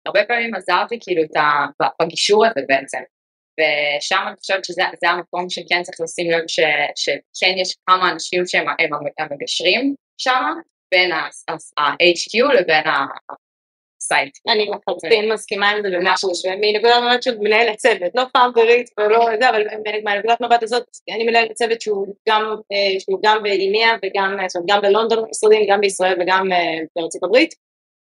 הרבה 0.05 0.25
פעמים 0.25 0.55
עזרתי 0.55 0.99
כאילו 1.01 1.23
את 1.23 1.35
ה, 1.35 1.65
בגישור 2.01 2.45
הזה 2.45 2.61
בעצם. 2.67 2.97
ושם 3.59 4.23
אני 4.27 4.35
חושבת 4.35 4.65
שזה 4.65 4.83
המקום 5.03 5.49
שכן 5.49 5.83
צריך 5.83 6.01
לשים 6.01 6.31
לב 6.31 6.43
ש, 6.47 6.59
שכן 6.95 7.53
יש 7.57 7.75
כמה 7.89 8.11
אנשים 8.11 8.47
שהם 8.47 8.65
המגשרים 9.19 9.95
שם, 10.17 10.43
בין 10.91 11.11
ה-HQ 11.11 12.53
לבין 12.59 12.83
site. 14.09 14.37
אני 14.47 14.65
לחלוטין 14.65 15.33
מסכימה 15.33 15.69
עם 15.69 15.81
זה 15.81 15.89
במשהו 15.97 16.29
שמנקודת 16.35 16.95
מבט 17.03 17.23
של 17.23 17.37
מנהלת 17.39 17.77
צוות, 17.77 18.11
לא 18.15 18.23
founderית 18.33 18.89
ולא 18.99 19.25
זה, 19.41 19.49
אבל 19.49 19.63
מהנקודת 20.03 20.41
מבט 20.41 20.63
הזאת 20.63 20.83
אני 21.15 21.23
מנהלת 21.23 21.51
צוות 21.51 21.81
שהוא 21.81 22.07
גם, 22.29 22.41
אה, 22.71 22.99
שהוא 22.99 23.19
גם 23.23 23.43
באיניה 23.43 23.89
וגם 24.03 24.37
גם 24.67 24.81
בלונדון 24.81 25.25
משרדים, 25.29 25.61
גם 25.69 25.81
בישראל 25.81 26.17
וגם 26.21 26.51
אה, 26.51 26.79
בארצות 26.95 27.23
הברית, 27.23 27.53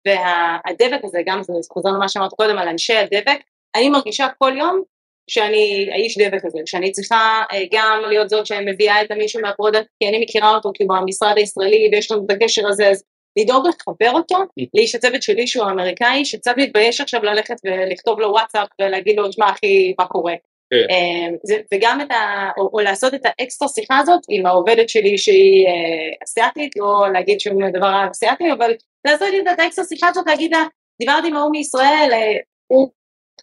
והדבק 0.08 1.04
הזה, 1.04 1.20
גם 1.26 1.44
זה 1.44 1.54
חוזר 1.74 1.90
למה 1.90 2.10
שאמרת 2.10 2.32
קודם 2.32 2.58
על 2.58 2.68
אנשי 2.68 2.96
הדבק, 2.96 3.40
אני 3.76 3.90
מרגישה 3.90 4.28
כל 4.38 4.54
יום 4.58 4.82
שאני 5.30 5.90
האיש 5.92 6.18
דבק 6.18 6.46
הזה, 6.46 6.60
שאני 6.66 6.92
צריכה 6.92 7.44
אה, 7.52 7.64
גם 7.72 8.02
להיות 8.08 8.30
זאת 8.30 8.46
שמביאה 8.46 9.02
את 9.02 9.12
המישהו 9.12 9.42
מה 9.42 9.51
product, 9.51 9.88
כי 10.00 10.10
אני 10.10 10.24
מכירה 10.24 10.56
אותו 10.56 10.72
כאילו 10.74 10.90
במשרד 10.96 11.38
הישראלי 11.38 11.90
ויש 11.92 12.12
לנו 12.12 12.26
את 12.26 12.32
הקשר 12.32 12.68
הזה, 12.68 12.90
אז 12.90 13.04
לדאוג 13.38 13.68
לחבר 13.68 14.12
אותו 14.12 14.38
לאיש 14.74 14.96
הצוות 14.96 15.24
שלי 15.24 15.48
שהוא 15.48 15.66
אמריקאי, 15.66 16.26
שצריך 16.26 16.58
להתבייש 16.58 17.02
עכשיו 17.02 17.24
ללכת 17.24 17.56
ולכתוב 17.66 18.20
לו 18.20 18.30
וואטסאפ 18.30 18.68
ולהגיד 18.82 19.18
לו, 19.18 19.34
שמע 19.34 19.50
אחי, 19.50 19.94
מה 20.00 20.06
קורה? 20.06 20.34
כן. 20.72 20.94
אמ, 20.94 21.36
וגם 21.74 22.02
את 22.02 22.12
ה... 22.12 22.50
או, 22.58 22.70
או 22.74 22.80
לעשות 22.80 23.14
את 23.14 23.22
האקסטרה 23.26 23.68
שיחה 23.68 24.00
הזאת 24.00 24.22
עם 24.30 24.46
העובדת 24.46 24.90
שלי 24.90 25.18
שהיא 25.18 25.68
אה, 25.68 26.24
אסיאתית, 26.24 26.72
לא 26.78 27.06
להגיד 27.14 27.40
שום 27.40 27.70
דבר 27.70 28.08
אסיאתי, 28.12 28.52
אבל 28.52 28.72
לעשות 29.08 29.28
את 29.54 29.60
האקסטרה 29.60 29.86
שיחה 29.86 30.08
הזאת, 30.08 30.28
להגיד 30.28 30.52
לה, 30.52 30.64
דיברתי 31.00 31.28
עם 31.28 31.36
ההוא 31.36 31.52
מישראל, 31.52 32.10
אה, 32.14 32.38
הוא 32.68 32.92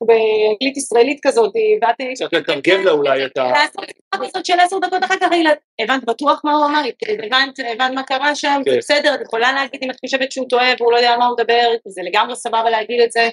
באנגלית 0.06 0.76
ישראלית 0.76 1.20
כזאת, 1.22 1.52
באתי... 1.80 2.14
צריך 2.14 2.32
לתרגם 2.32 2.84
לה 2.84 2.90
אולי 2.90 3.24
את 3.24 3.38
ה... 3.38 3.52
לעשות 4.20 4.46
של 4.46 4.60
עשר 4.60 4.78
דקות 4.78 5.04
אחר 5.04 5.14
כך, 5.20 5.28
הבנת 5.80 6.04
בטוח 6.04 6.40
מה 6.44 6.52
הוא 6.52 6.66
אמר, 6.66 6.82
הבנת 7.72 7.94
מה 7.94 8.02
קרה 8.02 8.34
שם, 8.34 8.60
זה 8.64 8.70
כן. 8.70 8.78
בסדר, 8.78 9.14
את 9.14 9.20
יכולה 9.20 9.52
להגיד 9.52 9.80
אם 9.84 9.90
את 9.90 9.96
חושבת 10.04 10.32
שהוא 10.32 10.48
טועה 10.48 10.68
והוא 10.78 10.92
לא 10.92 10.96
יודע 10.96 11.10
על 11.10 11.18
מה 11.18 11.26
הוא 11.26 11.36
מדבר, 11.38 11.70
זה 11.86 12.02
לגמרי 12.02 12.36
סבבה 12.36 12.70
להגיד 12.70 13.00
את 13.00 13.12
זה. 13.12 13.28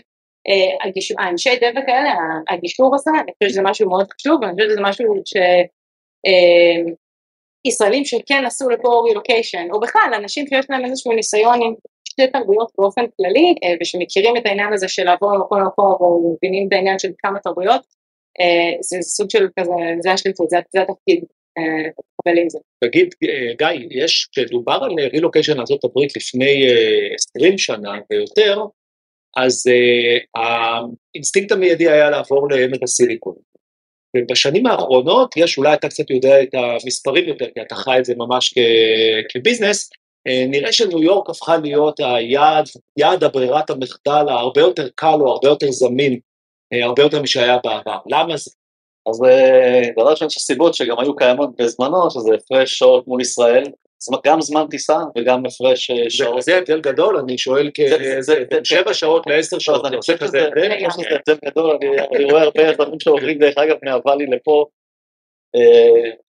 אה, 0.47 1.23
האנשי 1.25 1.55
דבק 1.55 1.89
האלה, 1.89 2.13
הגישור 2.49 2.95
הזה, 2.95 3.11
אני 3.13 3.31
חושבת 3.31 3.49
שזה 3.49 3.61
משהו 3.61 3.89
מאוד 3.89 4.07
חשוב, 4.13 4.41
ואני 4.41 4.53
חושבת 4.53 4.69
שזה 4.69 4.81
משהו 4.81 5.05
ש... 5.25 5.35
אה, 6.27 6.91
ישראלים 7.67 8.05
שכן 8.05 8.45
עשו 8.45 8.69
לפה 8.69 9.03
רילוקיישן, 9.07 9.67
או 9.71 9.79
בכלל 9.79 10.11
אנשים 10.15 10.47
שיש 10.47 10.65
להם 10.69 10.85
איזשהו 10.85 11.11
ניסיון 11.11 11.61
עם 11.61 11.73
שתי 12.15 12.27
תרבויות 12.27 12.71
באופן 12.77 13.01
כללי, 13.17 13.55
אה, 13.63 13.73
ושמכירים 13.81 14.37
את 14.37 14.45
העניין 14.45 14.73
הזה 14.73 14.87
של 14.87 15.03
לעבור 15.03 15.37
ממקום 15.37 15.59
למקום, 15.59 15.85
או 15.99 16.35
מבינים 16.35 16.67
את 16.67 16.73
העניין 16.73 16.99
של 16.99 17.11
כמה 17.17 17.39
תרבויות, 17.39 17.81
אה, 18.39 18.81
זה 18.81 18.97
סוג 19.01 19.29
של 19.29 19.47
כזה, 19.59 19.71
זה 19.99 20.11
השליחות, 20.11 20.49
זה, 20.49 20.57
זה 20.69 20.81
התפקיד, 20.81 21.23
לקבל 21.57 22.37
אה, 22.37 22.41
עם 22.41 22.49
זה. 22.49 22.59
תגיד, 22.83 23.13
גיא, 23.57 24.03
יש, 24.03 24.27
כשדובר 24.31 24.79
על 24.81 24.91
רילוקיישן 25.13 25.57
לארה"ב 25.57 25.99
לפני 26.15 26.65
20 27.37 27.57
שנה 27.57 27.93
ויותר, 28.09 28.65
אז 29.37 29.63
האינסטינקט 30.35 31.51
המיידי 31.51 31.89
היה 31.89 32.09
לעבור 32.09 32.47
לעמק 32.51 32.83
הסיליקון. 32.83 33.35
ובשנים 34.17 34.65
האחרונות 34.67 35.37
יש, 35.37 35.57
אולי 35.57 35.73
אתה 35.73 35.89
קצת 35.89 36.09
יודע 36.09 36.43
את 36.43 36.53
המספרים 36.53 37.27
יותר, 37.27 37.45
כי 37.53 37.61
אתה 37.61 37.75
חי 37.75 37.99
את 37.99 38.05
זה 38.05 38.13
ממש 38.17 38.53
כביזנס, 39.29 39.89
אה, 39.91 40.04
נראה 40.27 40.71
שניו 40.71 41.03
יורק 41.03 41.29
הפכה 41.29 41.57
להיות 41.57 41.99
היעד, 41.99 42.65
יעד 42.97 43.23
הברירת 43.23 43.69
המחדל 43.69 44.25
ההרבה 44.29 44.61
יותר 44.61 44.87
קל 44.95 45.17
או 45.19 45.31
הרבה 45.31 45.47
יותר 45.47 45.71
זמין, 45.71 46.19
אה, 46.73 46.85
הרבה 46.85 47.03
יותר 47.03 47.21
משהיה 47.21 47.57
בעבר. 47.63 47.97
למה 48.05 48.37
זה? 48.37 48.51
אז 49.09 49.23
אה, 49.23 49.81
דבר 49.97 50.11
ראשון 50.11 50.27
יש 50.27 50.37
סיבות 50.37 50.73
שגם 50.73 50.99
היו 50.99 51.15
קיימות 51.15 51.49
בזמנו, 51.59 52.11
שזה 52.11 52.29
הפרש 52.35 52.79
שעות 52.79 53.07
מול 53.07 53.21
ישראל, 53.21 53.63
גם 54.25 54.41
זמן 54.41 54.65
טיסה 54.69 54.97
וגם 55.17 55.45
הפרש 55.45 55.91
שעות. 56.09 56.41
זה 56.41 56.57
הבדל 56.57 56.81
גדול, 56.81 57.17
אני 57.17 57.37
שואל 57.37 57.71
כשבע 58.63 58.93
שעות 58.93 59.27
לעשר 59.27 59.59
שעות, 59.59 59.85
אני 59.85 59.97
חושב 59.97 60.17
שזה 60.17 60.47
הבדל 60.47 61.37
גדול, 61.45 61.77
אני 62.15 62.23
רואה 62.23 62.41
הרבה 62.41 62.71
דברים 62.73 62.99
שעוברים 62.99 63.39
דרך 63.39 63.57
אגב 63.57 63.75
מהוואלי 63.83 64.25
לפה. 64.25 64.65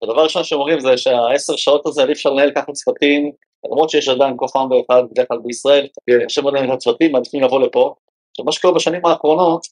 הדבר 0.03 0.21
הראשון 0.21 0.45
שאומרים 0.45 0.81
זה 0.81 0.97
שהעשר 0.97 1.57
שעות 1.57 1.87
הזה 1.87 2.05
אי 2.05 2.13
אפשר 2.13 2.31
לנהל 2.31 2.51
ככה 2.55 2.73
צוותים 2.73 3.33
למרות 3.71 3.91
שיש 3.91 4.09
עדיין 4.09 4.35
co-founder 4.35 4.85
אחד 4.87 5.03
בדרך 5.11 5.29
כלל 5.29 5.39
בישראל, 5.39 5.87
קשה 6.27 6.43
מאוד 6.43 6.55
להם 6.55 6.71
הצוותים, 6.71 7.13
מעדיפים 7.13 7.43
לבוא 7.43 7.61
לפה. 7.61 7.95
עכשיו 8.31 8.45
מה 8.45 8.53
שקורה 8.53 8.75
בשנים 8.75 9.07
האחרונות 9.07 9.67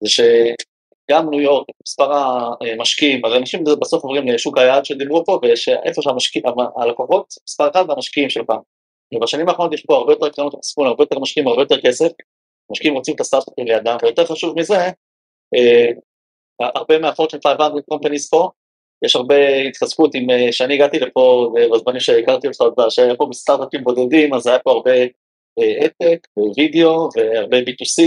זה 0.00 0.10
שגם 0.10 1.30
ניו 1.30 1.40
יורק, 1.40 1.66
מספר 1.82 2.12
המשקיעים, 2.12 3.24
הרי 3.24 3.38
אנשים 3.38 3.64
בסוף 3.80 4.04
עוברים 4.04 4.28
לשוק 4.28 4.58
היעד 4.58 4.84
שדיברו 4.84 5.24
פה, 5.24 5.38
ויש 5.42 5.68
איפה 5.68 6.02
שהמשקיעים, 6.02 6.46
הלקוחות, 6.76 7.34
מספר 7.48 7.70
אחד 7.70 7.84
והמשקיעים 7.88 8.30
של 8.30 8.44
פעם. 8.44 8.60
ובשנים 9.14 9.48
האחרונות 9.48 9.72
יש 9.74 9.86
פה 9.86 9.96
הרבה 9.96 10.12
יותר 10.12 10.28
קרנות 10.28 10.54
הסיכון, 10.58 10.86
הרבה 10.86 11.02
יותר 11.02 11.18
משקיעים, 11.18 11.48
הרבה 11.48 11.62
יותר 11.62 11.80
כסף, 11.80 12.08
משקיעים 12.70 12.94
רוצים 12.94 13.14
את 13.14 13.20
הסטארט-אפים 13.20 13.66
לידם, 13.66 13.96
ויותר 14.02 14.26
חשוב 14.26 14.58
מזה, 14.58 14.76
אה, 15.54 15.90
הרבה 16.60 16.98
מה 16.98 17.07
Fortune 17.07 17.38
500 17.44 17.84
companies 17.92 18.30
פה 18.30 18.50
יש 19.04 19.16
הרבה 19.16 19.56
התחזקות 19.68 20.14
עם, 20.14 20.30
אה, 20.30 20.46
כשאני 20.50 20.74
הגעתי 20.74 20.98
לפה, 20.98 21.52
בזמנים 21.74 22.00
שהכרתי 22.00 22.48
אותך 22.48 22.84
שהיה 22.88 23.16
פה 23.16 23.26
בסטארט-אפים 23.30 23.84
בודדים, 23.84 24.34
אז 24.34 24.46
היה 24.46 24.58
פה 24.58 24.70
הרבה 24.70 25.04
אדטק 25.84 26.26
אה, 26.38 26.42
ווידאו 26.42 27.08
והרבה 27.16 27.58
B2C, 27.58 28.02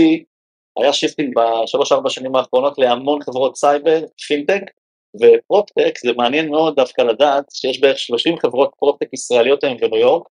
היה 0.78 0.92
shifting 0.92 1.34
בשלוש-ארבע 1.36 2.10
שנים 2.10 2.36
האחרונות 2.36 2.78
להמון 2.78 3.22
חברות 3.22 3.56
סייבר, 3.56 4.04
פינטק 4.26 4.62
ו 5.20 5.28
proptech, 5.28 5.98
זה 5.98 6.12
מעניין 6.16 6.48
מאוד 6.48 6.76
דווקא 6.76 7.02
לדעת 7.02 7.44
שיש 7.50 7.80
בערך 7.80 7.98
30 7.98 8.38
חברות 8.38 8.70
proptech 8.78 9.08
ישראליות 9.12 9.64
היום 9.64 9.76
בניו 9.76 9.96
יורק, 9.96 10.28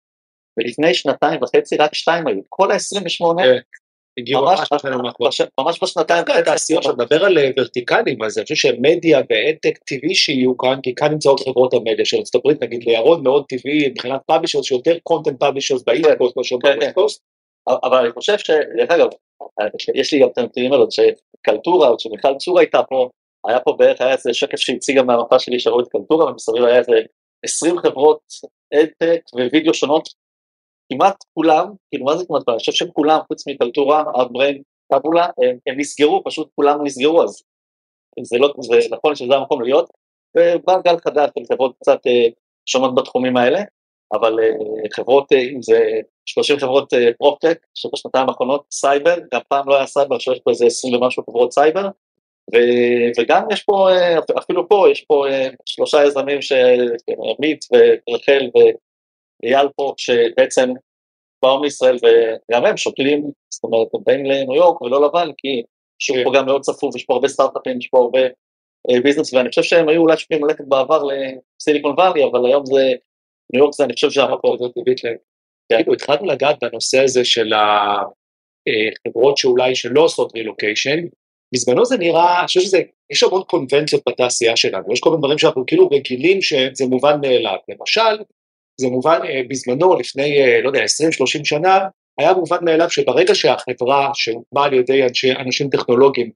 ולפני 0.58 0.93
שנתיים 0.93 1.43
וחצי 1.43 1.78
רק 1.78 1.93
שתיים 1.95 2.28
היו, 2.28 2.41
כל 2.50 2.71
ה-28 2.71 3.26
הגיעו 4.22 4.46
ממש 5.60 5.84
בשנתיים. 5.84 6.24
תעשיות, 6.46 6.84
שאתה 6.84 6.96
מדבר 6.96 7.26
על 7.26 7.38
אה, 7.38 7.50
verticalים, 7.60 8.24
אז 8.24 8.38
אני 8.38 8.44
חושב 8.44 8.56
שמדיה 8.56 9.20
ו 9.30 9.36
ad 9.36 9.50
tech 9.50 9.78
טבעי 9.78 10.16
שיהיו 10.16 10.58
כאן, 10.58 10.80
כי 10.84 10.96
כאן 10.96 11.12
נמצאות 11.12 11.40
חברות 11.40 11.74
המדיה 11.74 12.06
של 12.06 12.18
ארצות 12.18 12.36
הברית, 12.36 12.64
נגיד 12.64 12.84
לירון 12.84 13.24
מאוד 13.24 13.46
טבעי 13.50 13.88
מבחינת 13.90 14.22
publishers, 14.28 14.65
שיותר 14.66 14.98
content 15.04 15.39
publishers 15.39 15.84
ב 15.84 15.89
East 15.89 16.10
Coast 16.17 16.38
מאשר 16.38 16.56
ב 16.58 16.65
West 16.65 16.94
Coast. 16.94 17.24
אבל 17.68 17.98
אני 17.98 18.12
חושב 18.12 18.38
שדרך 18.38 18.92
אגב, 18.92 19.08
יש 19.96 20.14
לי 20.14 20.20
גם 20.20 20.28
את 20.28 20.38
הנתונים 20.38 20.74
האלה, 20.74 20.86
שקלטורה, 20.90 21.98
כשמיכל 21.98 22.38
צור 22.38 22.60
הייתה 22.60 22.84
פה, 22.84 23.10
היה 23.48 23.60
פה 23.60 23.76
בערך, 23.80 24.02
היה 24.02 24.12
איזה 24.12 24.34
שקף 24.34 24.58
שהציגה 24.58 25.04
מהמפה 25.04 25.40
שלי 25.40 25.60
שראו 25.60 25.80
את 25.80 25.88
קלטורה, 25.88 26.32
ומסביב 26.32 26.64
היה 26.64 26.78
איזה 26.78 26.94
20 27.46 27.78
חברות 27.78 28.20
ad 28.74 28.89
tech 28.89 29.22
ווידאו 29.34 29.74
שונות 29.74 30.10
כמעט 30.91 31.15
כולם, 31.34 31.73
כאילו 31.89 32.06
מה 32.06 32.17
זה 32.17 32.25
כמעט 32.25 32.43
כולם? 32.43 32.56
אני 32.56 32.60
חושב 32.60 32.71
שכולם, 32.71 33.19
חוץ 33.27 33.47
מקלטורה, 33.47 34.04
אאוטבריין, 34.15 34.62
טאבולה, 34.94 35.26
הם, 35.25 35.58
הם 35.67 35.80
נסגרו, 35.80 36.23
פשוט 36.25 36.49
כולם 36.56 36.84
נסגרו, 36.84 37.23
אז 37.23 37.43
זה 38.23 38.38
לא, 38.38 38.54
זה 38.60 38.75
נכון 38.91 39.15
שזה 39.15 39.36
המקום 39.36 39.62
להיות, 39.62 39.89
ובא 40.38 40.82
גל 40.82 40.97
חדש 40.97 41.30
של 41.39 41.54
חברות 41.54 41.75
קצת 41.80 41.99
אה, 42.08 42.27
שונות 42.65 42.95
בתחומים 42.95 43.38
האלה, 43.38 43.62
אבל 44.13 44.39
אה, 44.39 44.49
חברות, 44.93 45.32
אה, 45.34 45.41
אם 45.41 45.62
זה 45.62 45.80
30 46.25 46.60
חברות 46.60 46.93
proptech, 47.17 47.65
שבשנתיים 47.75 48.30
האחרונות 48.30 48.65
סייבר, 48.71 49.15
גם 49.34 49.41
פעם 49.47 49.69
לא 49.69 49.75
היה 49.75 49.86
סייבר, 49.86 50.15
עכשיו 50.15 50.34
יש 50.34 50.39
פה 50.39 50.51
איזה 50.51 50.65
20 50.65 50.95
ומשהו 50.95 51.23
חברות 51.23 51.54
סייבר, 51.54 51.88
ו- 52.54 53.21
וגם 53.21 53.43
יש 53.51 53.63
פה, 53.63 53.89
אפילו 54.38 54.69
פה, 54.69 54.86
יש 54.91 55.01
פה 55.01 55.25
שלושה 55.65 56.04
יזמים, 56.06 56.39
עמית 57.38 57.65
ורחל 57.71 58.49
ואייל 59.43 59.67
פה, 59.75 59.93
שבעצם 59.97 60.69
באו 61.43 61.62
מישראל 61.62 61.95
וגם 61.95 62.65
הם 62.65 62.77
שוקלים, 62.77 63.32
זאת 63.49 63.63
אומרת, 63.63 63.88
הם 63.93 64.01
באים 64.06 64.25
לניו 64.25 64.56
יורק 64.56 64.82
ולא 64.82 65.06
לבן, 65.06 65.30
כי 65.38 65.63
שוק 65.99 66.17
פה 66.23 66.32
גם 66.36 66.45
מאוד 66.45 66.62
צפוף, 66.62 66.95
יש 66.95 67.04
פה 67.04 67.13
הרבה 67.13 67.27
סטארט-אפים, 67.27 67.77
יש 67.77 67.88
פה 67.88 67.97
הרבה 67.97 68.19
אה, 68.89 69.01
ביזנס, 69.04 69.34
ואני 69.34 69.49
חושב 69.49 69.63
שהם 69.63 69.89
היו 69.89 70.01
אולי 70.01 70.17
שוקלים 70.17 70.45
ללכת 70.45 70.63
בעבר 70.67 71.04
לסיליקון 71.04 71.93
וואלי, 71.97 72.23
אבל 72.23 72.45
היום 72.45 72.65
זה, 72.65 72.93
ניו 73.54 73.63
יורק 73.63 73.73
זה, 73.73 73.84
אני 73.84 73.93
חושב 73.93 74.10
שהמקום. 74.10 74.58
כאילו 75.69 75.93
התחלנו 75.93 76.25
לגעת 76.25 76.58
בנושא 76.62 77.04
הזה 77.04 77.25
של 77.25 77.54
החברות 77.54 79.38
שאולי 79.38 79.75
שלא 79.75 80.01
עושות 80.01 80.36
רילוקיישן, 80.36 80.99
בזמנו 81.54 81.86
זה 81.86 81.97
נראה, 81.97 82.39
אני 82.39 82.47
חושב 82.47 82.60
שזה, 82.60 82.82
יש 83.12 83.23
המון 83.23 83.43
קונבנציות 83.43 84.01
בתעשייה 84.10 84.58
שלנו, 84.58 84.93
יש 84.93 84.99
כל 84.99 85.10
מיני 85.10 85.21
דברים 85.21 85.38
שאנחנו 85.38 85.65
כאילו 85.65 85.89
רגילים 85.91 86.41
שזה 86.41 86.86
מובן 86.89 87.21
מאליו, 87.21 87.58
למשל, 87.69 88.23
זה 88.82 88.88
מובן 88.88 89.20
אה, 89.26 89.41
בזמנו, 89.50 89.96
לפני, 90.00 90.41
אה, 90.41 90.62
לא 90.62 90.70
יודע, 90.70 90.84
20-30 90.84 90.86
שנה, 91.44 91.80
היה 92.20 92.34
מובן 92.34 92.58
מאליו 92.62 92.89
שברגע 92.89 93.36
שהחברה 93.36 94.12
שהוקמה 94.13 94.65
על 94.65 94.74
ידי 94.74 95.04
אנשי, 95.04 95.32
אנשים 95.32 95.70
טכנולוגיים 95.70 96.30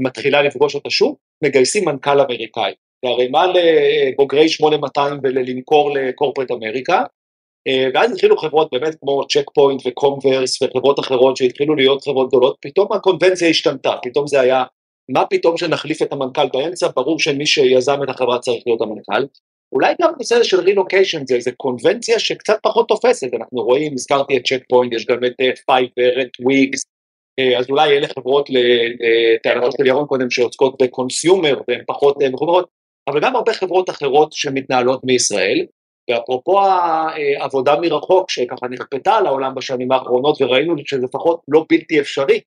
מתחילה 0.00 0.42
לפגוש 0.42 0.76
את 0.76 0.86
השוק, 0.86 1.18
מגייסים 1.44 1.84
מנכ"ל 1.84 2.20
אמריקאי. 2.20 2.72
והרי 3.04 3.28
מה 3.28 3.46
לבוגרי 3.46 4.48
8200 4.48 5.20
וללמכור 5.22 5.94
לקורפרט 5.94 6.50
אמריקה? 6.50 7.02
ואז 7.94 8.12
התחילו 8.12 8.36
חברות 8.36 8.68
באמת 8.72 8.94
כמו 9.00 9.26
צ'ק 9.28 9.50
פוינט 9.54 9.80
וקומברס 9.86 10.62
וחברות 10.62 11.00
אחרות 11.00 11.36
שהתחילו 11.36 11.74
להיות 11.74 12.04
חברות 12.04 12.28
גדולות, 12.28 12.56
פתאום 12.60 12.92
הקונבנציה 12.92 13.48
השתנתה, 13.48 13.92
פתאום 14.02 14.26
זה 14.26 14.40
היה, 14.40 14.64
מה 15.08 15.24
פתאום 15.30 15.56
שנחליף 15.56 16.02
את 16.02 16.12
המנכ"ל 16.12 16.48
באמצע, 16.52 16.88
ברור 16.96 17.18
שמי 17.18 17.46
שיזם 17.46 18.02
את 18.02 18.08
החברה 18.08 18.38
צריך 18.38 18.62
להיות 18.66 18.80
המנכ"ל. 18.80 19.24
אולי 19.72 19.94
גם 20.02 20.12
נושא 20.18 20.42
של 20.42 20.60
רילוקיישן 20.60 21.26
זה 21.26 21.34
איזה 21.34 21.52
קונבנציה 21.52 22.18
שקצת 22.18 22.58
פחות 22.62 22.88
תופסת, 22.88 23.34
אנחנו 23.34 23.62
רואים, 23.62 23.92
הזכרתי 23.94 24.36
את 24.36 24.46
צ'ק 24.46 24.62
פוינט, 24.68 24.92
יש 24.92 25.06
גם 25.06 25.24
את 25.24 25.58
פייבר, 25.66 26.22
את 26.22 26.30
וויקס, 26.40 26.84
אז 27.58 27.70
אולי 27.70 27.96
אלה 27.96 28.06
חברות 28.08 28.48
לטענתו 28.50 29.72
של 29.72 29.86
ירון 29.86 30.06
קודם 30.06 30.30
שעוסקות 30.30 30.82
ב 30.82 30.91
consumer 30.91 31.60
והן 31.68 31.80
פחות 31.86 32.16
מחוברות, 32.32 32.68
אבל 33.08 33.20
גם 33.20 33.36
הרבה 33.36 33.52
חברות 33.52 33.90
אחרות 33.90 34.32
שמתנהלות 34.32 35.04
מישראל, 35.04 35.66
ואפרופו 36.10 36.60
העבודה 36.60 37.80
מרחוק 37.80 38.30
שככה 38.30 38.68
נכפתה 38.70 39.14
על 39.14 39.26
העולם 39.26 39.54
בשנים 39.54 39.92
האחרונות 39.92 40.42
וראינו 40.42 40.74
שזה 40.86 41.06
לפחות 41.06 41.40
לא 41.48 41.64
בלתי 41.68 42.00
אפשרי, 42.00 42.40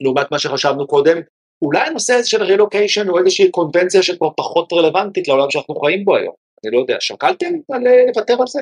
לעומת 0.00 0.30
מה 0.30 0.38
שחשבנו 0.38 0.86
קודם, 0.86 1.20
אולי 1.64 1.80
הנושא 1.80 2.14
הזה 2.14 2.28
של 2.28 2.42
רילוקיישן 2.42 3.08
הוא 3.08 3.18
איזושהי 3.18 3.50
קונבנציה 3.50 4.02
שכבר 4.02 4.28
פחות 4.36 4.72
רלוונטית 4.72 5.28
לעולם 5.28 5.50
שאנחנו 5.50 5.74
חיים 5.74 6.04
בו 6.04 6.16
היום. 6.16 6.34
אני 6.64 6.72
לא 6.76 6.80
יודע, 6.80 6.96
שקלתם 7.00 7.52
על 7.72 7.82
לוותר 8.06 8.34
על 8.40 8.46
זה? 8.46 8.60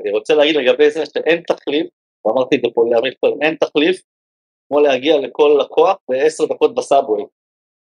אני 0.00 0.10
רוצה 0.10 0.34
להגיד 0.34 0.56
לגבי 0.56 0.90
זה 0.90 1.04
שאין 1.06 1.42
תחליף, 1.46 1.86
ואמרתי 2.24 2.56
את 2.56 2.60
זה 2.64 2.68
פה 2.74 2.84
לאמיר 2.90 3.14
קודם, 3.20 3.42
אין 3.42 3.54
תחליף 3.54 4.02
כמו 4.68 4.80
להגיע 4.80 5.18
לכל 5.18 5.58
לקוח 5.60 5.96
בעשר 6.08 6.44
דקות 6.44 6.74
בסאבווי. 6.74 7.24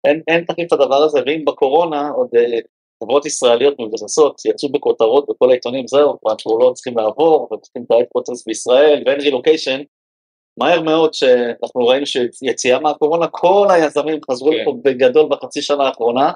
אין, 0.07 0.21
אין 0.27 0.45
תחליף 0.45 0.73
לדבר 0.73 1.03
הזה, 1.03 1.19
ואם 1.25 1.45
בקורונה 1.45 2.09
עוד 2.09 2.29
חברות 3.03 3.25
ישראליות 3.25 3.79
מבוססות 3.79 4.41
יצאו 4.45 4.69
בכותרות 4.69 5.25
בכל 5.29 5.49
העיתונים, 5.49 5.87
זהו, 5.87 6.17
אנחנו 6.29 6.59
לא 6.59 6.71
צריכים 6.73 6.97
לעבור, 6.97 7.53
וצריכים 7.53 7.83
את 7.83 8.07
פרוצס 8.11 8.47
בישראל, 8.47 9.03
ואין 9.05 9.21
רילוקיישן, 9.21 9.81
מהר 10.57 10.81
מאוד 10.81 11.13
שאנחנו 11.13 11.87
ראינו 11.87 12.05
שיציאה 12.05 12.79
מהקורונה, 12.79 13.27
כל 13.27 13.67
היזמים 13.69 14.19
חזרו 14.31 14.51
לפה 14.51 14.73
כן. 14.83 14.89
בגדול 14.89 15.27
בחצי 15.29 15.61
שנה 15.61 15.83
האחרונה, 15.83 16.31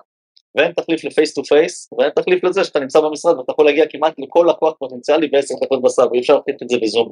ואין 0.56 0.72
תחליף 0.72 1.04
ל 1.04 1.10
face 1.10 1.34
to 1.34 1.44
face, 1.44 1.94
ואין 1.98 2.10
תחליף 2.10 2.44
לזה 2.44 2.64
שאתה 2.64 2.80
נמצא 2.80 3.00
במשרד 3.00 3.38
ואתה 3.38 3.52
יכול 3.52 3.66
להגיע 3.66 3.86
כמעט 3.90 4.14
לכל 4.18 4.48
לקוח 4.50 4.74
פוטנציאלי 4.80 5.28
בעשר 5.28 5.56
דקות 5.62 5.82
בסאבוויי, 5.82 6.08
ואי 6.12 6.20
אפשר 6.20 6.36
לתת 6.36 6.64
את 6.64 6.70
זה 6.70 6.78
בזום. 6.82 7.12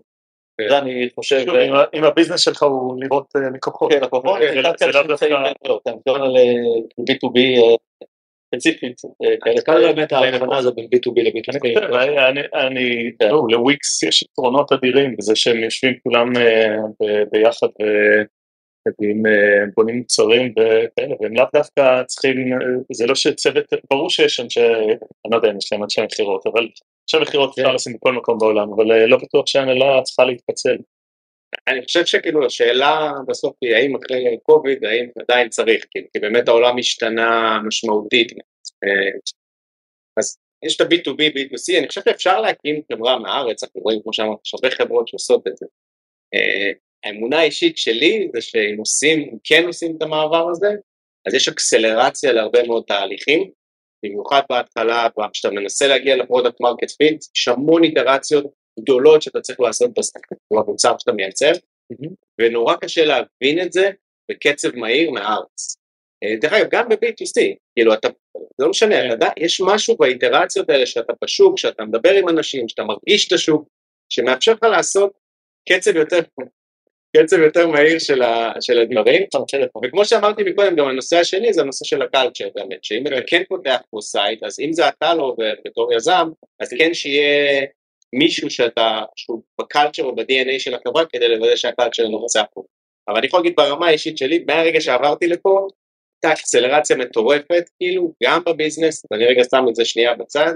כן. 0.57 0.69
זה 0.69 0.77
אני 0.77 1.09
חושב... 1.15 1.45
אם 1.93 2.03
ה 2.03 2.07
business 2.07 2.39
שלך 2.39 2.63
הוא 2.63 3.03
לראות 3.03 3.25
אה, 3.35 3.41
לקוחות. 3.53 3.91
כן, 3.91 4.01
לקוחות, 4.01 4.39
זה 4.79 4.87
לאו 4.87 5.03
דווקא... 5.07 5.25
אתה 5.81 5.91
מדבר 5.91 6.23
על 6.23 6.35
B2B 7.01 7.39
ספציפית. 8.53 9.01
קל 9.65 9.93
באמת 9.93 10.11
ההבחנה 10.11 10.57
הזו 10.57 10.73
בין 10.73 10.85
B2B 10.85 11.21
ל-B2C. 11.21 11.95
אני, 12.53 13.11
לוויקס 13.49 14.03
יש 14.03 14.23
יתרונות 14.23 14.71
אדירים 14.71 15.15
בזה 15.17 15.35
שהם 15.35 15.57
יושבים 15.57 15.93
כולם 16.03 16.37
אה, 16.37 17.23
ביחד 17.31 17.67
אה, 17.81 18.23
בונים 19.75 19.97
מוצרים 19.97 20.51
וכאלה, 20.51 21.15
והם 21.21 21.35
לאו 21.35 21.45
דווקא 21.53 22.03
צריכים, 22.03 22.53
אה, 22.53 22.57
זה 22.93 23.05
לא 23.07 23.15
שצוות, 23.15 23.65
ברור 23.89 24.09
שיש 24.09 24.39
אנשי, 24.39 24.65
אני 24.65 25.31
לא 25.31 25.35
יודע 25.35 25.51
אם 25.51 25.57
יש 25.57 25.73
להם 25.73 25.83
אנשי 25.83 26.01
מכירות, 26.01 26.47
אבל 26.47 26.67
אנשי 27.03 27.21
מכירות 27.21 27.49
אפשר 27.49 27.69
כן. 27.69 27.75
לשים 27.75 27.93
בכל 27.93 28.13
מקום 28.13 28.37
בעולם, 28.37 28.73
אבל 28.73 29.05
לא 29.05 29.17
בטוח 29.17 29.47
שהנהלה 29.47 30.01
צריכה 30.01 30.23
להתפצל. 30.23 30.77
אני 31.67 31.83
חושב 31.85 32.05
שכאילו 32.05 32.45
השאלה 32.45 33.11
בסוף 33.27 33.55
היא 33.61 33.75
האם 33.75 33.95
אחרי 33.95 34.37
קוביד, 34.43 34.85
האם 34.85 35.09
עדיין 35.19 35.49
צריך, 35.49 35.85
כי, 35.91 35.99
כי 36.13 36.19
באמת 36.19 36.47
העולם 36.47 36.77
השתנה 36.77 37.59
משמעותית. 37.67 38.31
אה, 38.83 39.19
אז 40.17 40.37
יש 40.65 40.75
את 40.75 40.81
ה-B2B, 40.81 41.33
B2C, 41.35 41.77
אני 41.79 41.87
חושב 41.87 42.01
שאפשר 42.05 42.41
להקים 42.41 42.81
חברה 42.91 43.19
מהארץ, 43.19 43.63
אנחנו 43.63 43.81
רואים 43.81 43.99
כמו 44.03 44.13
שאמרת, 44.13 44.37
יש 44.45 44.53
הרבה 44.53 44.75
חברות 44.75 45.07
שעושות 45.07 45.47
את 45.47 45.57
זה. 45.57 45.65
אה, 46.33 46.71
האמונה 47.03 47.39
האישית 47.39 47.77
שלי 47.77 48.29
זה 48.33 48.41
שאם 48.41 48.75
עושים, 48.79 49.19
אם 49.19 49.37
כן 49.43 49.63
עושים 49.67 49.97
את 49.97 50.01
המעבר 50.01 50.49
הזה, 50.49 50.69
אז 51.27 51.33
יש 51.33 51.47
acceleration 51.47 52.31
להרבה 52.31 52.67
מאוד 52.67 52.83
תהליכים, 52.87 53.51
במיוחד 54.03 54.41
בהתחלה, 54.49 55.07
כשאתה 55.33 55.53
מנסה 55.53 55.87
להגיע 55.87 56.15
ל 56.15 56.21
product 56.21 56.61
market 56.61 56.91
fit, 56.91 57.23
יש 57.35 57.47
המון 57.47 57.83
iterationות 57.83 58.45
גדולות 58.79 59.21
שאתה 59.21 59.41
צריך 59.41 59.59
לעשות 59.59 59.91
במוצר 60.51 60.95
שאתה 60.99 61.11
מייצר, 61.11 61.51
ונורא 62.41 62.75
קשה 62.75 63.05
להבין 63.05 63.61
את 63.61 63.73
זה 63.73 63.89
בקצב 64.31 64.75
מהיר 64.75 65.11
מהארץ. 65.11 65.75
אה, 66.23 66.35
דרך 66.41 66.53
אגב, 66.53 66.67
גם 66.71 66.89
ב-B2C, 66.89 67.55
כאילו 67.75 67.93
אתה, 67.93 68.07
זה 68.57 68.63
לא 68.63 68.69
משנה, 68.69 69.05
אתה 69.05 69.13
יודע, 69.13 69.29
יש 69.37 69.61
משהו 69.65 69.97
באינטראקציות 69.97 70.69
האלה 70.69 70.85
שאתה 70.85 71.13
בשוק, 71.23 71.57
שאתה 71.57 71.85
מדבר 71.85 72.13
עם 72.13 72.29
אנשים, 72.29 72.67
שאתה 72.69 72.83
מרגיש 72.83 73.27
את 73.27 73.33
השוק, 73.33 73.67
שמאפשר 74.09 74.53
לך 74.53 74.63
לעשות 74.63 75.11
קצב 75.69 75.95
יותר, 75.95 76.19
קצב 77.17 77.39
יותר 77.39 77.67
מהיר 77.67 77.99
של, 77.99 78.21
ה, 78.21 78.53
של 78.61 78.79
הדברים, 78.79 79.23
וכמו 79.85 80.05
שאמרתי 80.05 80.43
מקודם, 80.43 80.75
גם 80.75 80.87
הנושא 80.87 81.17
השני 81.17 81.53
זה 81.53 81.61
הנושא 81.61 81.85
של 81.85 82.01
ה 82.01 82.07
culture 82.07 82.49
באמת, 82.55 82.83
שאם 82.83 83.07
אתה 83.07 83.15
כן. 83.27 83.43
פותח 83.49 83.81
פה 83.89 83.97
site, 84.01 84.43
אז 84.43 84.59
אם 84.59 84.73
זה 84.73 84.87
אתה 84.87 85.13
לא 85.13 85.35
בתור 85.65 85.93
יזם, 85.93 86.27
אז 86.59 86.73
כן 86.77 86.93
שיהיה 86.93 87.65
מישהו 88.13 88.49
שאתה, 88.49 89.01
שהוא 89.15 89.41
ב 89.61 89.66
culture 89.66 90.03
או 90.03 90.15
ב-DNA 90.15 90.59
של 90.59 90.73
החברה 90.75 91.05
כדי 91.05 91.27
לוודא 91.27 91.55
שה 91.55 91.71
culture 91.71 92.07
נמצא 92.07 92.43
פה. 92.53 92.63
אבל 93.07 93.17
אני 93.17 93.27
יכול 93.27 93.39
להגיד 93.39 93.53
ברמה 93.57 93.87
האישית 93.87 94.17
שלי, 94.17 94.43
מהרגע 94.47 94.81
שעברתי 94.81 95.27
לפה, 95.27 95.67
הייתה 96.23 96.39
acceleration 96.39 96.97
מטורפת, 96.97 97.63
כאילו, 97.79 98.13
גם 98.23 98.41
ב 98.45 98.51
business, 98.51 99.05
ואני 99.11 99.25
רגע 99.25 99.43
שם 99.51 99.65
את 99.69 99.75
זה 99.75 99.85
שנייה 99.85 100.15
בצד, 100.15 100.53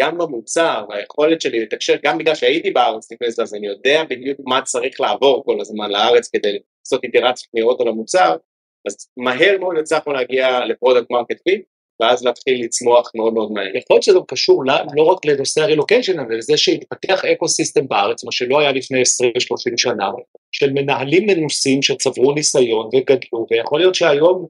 גם 0.00 0.18
במוצר, 0.18 0.84
והיכולת 0.88 1.40
שלי 1.40 1.60
לתקשר, 1.60 1.96
גם 2.02 2.18
בגלל 2.18 2.34
שהייתי 2.34 2.70
בארץ 2.70 3.12
לפני 3.12 3.30
זה, 3.30 3.42
אז 3.42 3.54
אני 3.54 3.66
יודע 3.66 4.04
בדיוק 4.10 4.38
מה 4.46 4.62
צריך 4.62 5.00
לעבור 5.00 5.44
כל 5.44 5.60
הזמן 5.60 5.90
לארץ 5.90 6.30
כדי 6.30 6.58
לעשות 6.80 7.04
iterationות 7.04 7.54
מהירות 7.54 7.80
על 7.80 7.88
המוצר, 7.88 8.36
אז 8.86 9.10
מהר 9.16 9.58
מאוד 9.60 9.76
הצלחנו 9.78 10.12
להגיע 10.12 10.64
ל 10.64 10.70
product 10.70 11.10
market 11.10 11.40
fit, 11.44 11.62
ואז 12.00 12.24
להתחיל 12.24 12.64
לצמוח 12.64 13.10
מאוד 13.14 13.34
מאוד 13.34 13.52
מהר. 13.52 13.76
יכול 13.76 13.94
להיות 13.94 14.02
שזה 14.02 14.18
קשור 14.28 14.64
לא, 14.64 14.74
לא 14.96 15.02
רק 15.02 15.24
לנושא 15.24 15.60
הרילוקיישן, 15.60 16.18
אבל 16.20 16.36
לזה 16.36 16.56
שהתפתח 16.56 17.24
ecosystem 17.24 17.88
בארץ, 17.88 18.24
מה 18.24 18.32
שלא 18.32 18.60
היה 18.60 18.72
לפני 18.72 19.02
20-30 19.02 19.04
שנה, 19.76 20.10
של 20.52 20.72
מנהלים 20.72 21.26
מנוסים 21.26 21.82
שצברו 21.82 22.32
ניסיון 22.32 22.86
וגדלו, 22.86 23.46
ויכול 23.50 23.80
להיות 23.80 23.94
שהיום, 23.94 24.46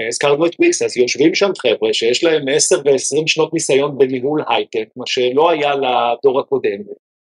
אה, 0.00 0.08
הזכרנו 0.08 0.46
את 0.46 0.52
וויקס, 0.58 0.82
אז 0.82 0.96
יושבים 0.96 1.34
שם 1.34 1.50
חבר'ה 1.58 1.92
שיש 1.92 2.24
להם 2.24 2.48
10 2.48 2.76
ו-20 2.84 3.26
שנות 3.26 3.54
ניסיון 3.54 3.98
בניהול 3.98 4.42
הייטק, 4.48 4.88
מה 4.96 5.04
שלא 5.06 5.50
היה 5.50 5.74
לדור 5.74 6.40
הקודם. 6.40 6.78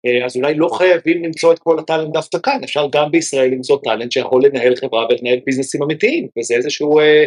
אה, 0.06 0.26
אז 0.26 0.36
אולי 0.38 0.54
לא 0.54 0.68
חייבים 0.68 1.24
למצוא 1.24 1.54
את 1.54 1.60
כל 1.60 1.80
הטאלנט 1.80 2.14
דווקא 2.14 2.38
כאן, 2.44 2.64
אפשר 2.64 2.88
גם 2.92 3.12
בישראל 3.12 3.52
למצוא 3.52 3.78
טאלנט 3.84 4.12
שיכול 4.12 4.46
לנהל 4.46 4.76
חברה 4.76 5.06
ולנהל 5.10 5.40
ביזנסים 5.46 5.84
אמיתיים, 5.84 6.28
וזה 6.40 6.56
איזשהו, 6.56 7.00
אה, 7.00 7.26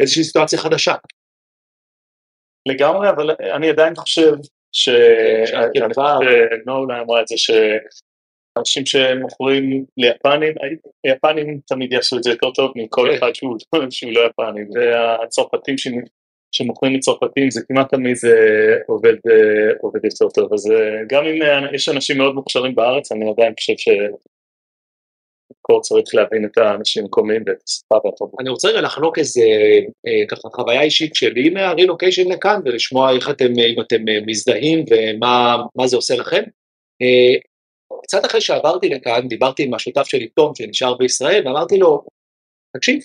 איזושהי 0.00 0.24
סיטואציה 0.24 0.58
חדשה. 0.58 0.94
לגמרי, 2.68 3.10
אבל 3.10 3.30
אני 3.40 3.68
עדיין 3.68 3.94
חושב 3.96 4.32
ש... 4.72 4.88
אני 4.88 5.94
חושב 5.94 6.10
שנולה 6.64 7.00
אמרה 7.00 7.20
את 7.20 7.28
זה 7.28 7.34
שאנשים 7.38 8.86
שמוכרים 8.86 9.84
ליפנים, 9.96 10.54
היפנים 11.04 11.60
תמיד 11.66 11.92
יעשו 11.92 12.18
את 12.18 12.22
זה 12.22 12.30
יותר 12.30 12.50
טוב 12.50 12.72
מכל 12.76 13.08
כן. 13.10 13.16
אחד 13.16 13.34
שהוא 13.90 14.12
לא 14.12 14.20
יפני, 14.20 14.62
והצרפתים 14.74 15.74
שמוכרים 16.52 16.92
מצרפתים 16.92 17.50
זה 17.50 17.60
כמעט 17.68 17.90
תמיד 17.90 18.16
זה 18.16 18.34
עובד, 18.86 19.14
עובד 19.80 20.04
יותר 20.04 20.28
טוב, 20.34 20.52
אז 20.52 20.72
גם 21.08 21.24
אם 21.24 21.38
יש 21.74 21.88
אנשים 21.88 22.18
מאוד 22.18 22.34
מוכשרים 22.34 22.74
בארץ, 22.74 23.12
אני 23.12 23.30
עדיין 23.30 23.52
חושב 23.58 23.74
ש... 23.76 23.88
לחקור 25.50 25.80
צריך 25.80 26.14
להבין 26.14 26.44
את 26.44 26.58
האנשים 26.58 27.02
המקומיים 27.02 27.42
ואת 27.46 27.56
השפה 27.68 27.94
והתרבות. 27.94 28.40
אני 28.40 28.48
רוצה 28.48 28.68
רגע 28.68 28.80
לחלוק 28.80 29.18
איזה 29.18 29.40
אה, 30.06 30.26
ככה 30.28 30.48
חוויה 30.52 30.82
אישית 30.82 31.14
שלי 31.14 31.50
מהרילוקיישן 31.50 32.32
לכאן 32.32 32.60
ולשמוע 32.64 33.12
איך 33.12 33.30
אתם, 33.30 33.58
אם 33.58 33.80
אתם 33.80 34.08
אה, 34.08 34.18
מזדהים 34.26 34.84
ומה 34.90 35.56
מה 35.76 35.86
זה 35.86 35.96
עושה 35.96 36.16
לכם. 36.16 36.42
אה, 37.02 37.40
קצת 38.02 38.24
אחרי 38.24 38.40
שעברתי 38.40 38.88
לכאן 38.88 39.28
דיברתי 39.28 39.62
עם 39.62 39.74
השותף 39.74 40.06
שלי 40.06 40.28
תום 40.28 40.54
שנשאר 40.54 40.94
בישראל 40.94 41.46
ואמרתי 41.46 41.78
לו, 41.78 42.02
תקשיב, 42.76 43.02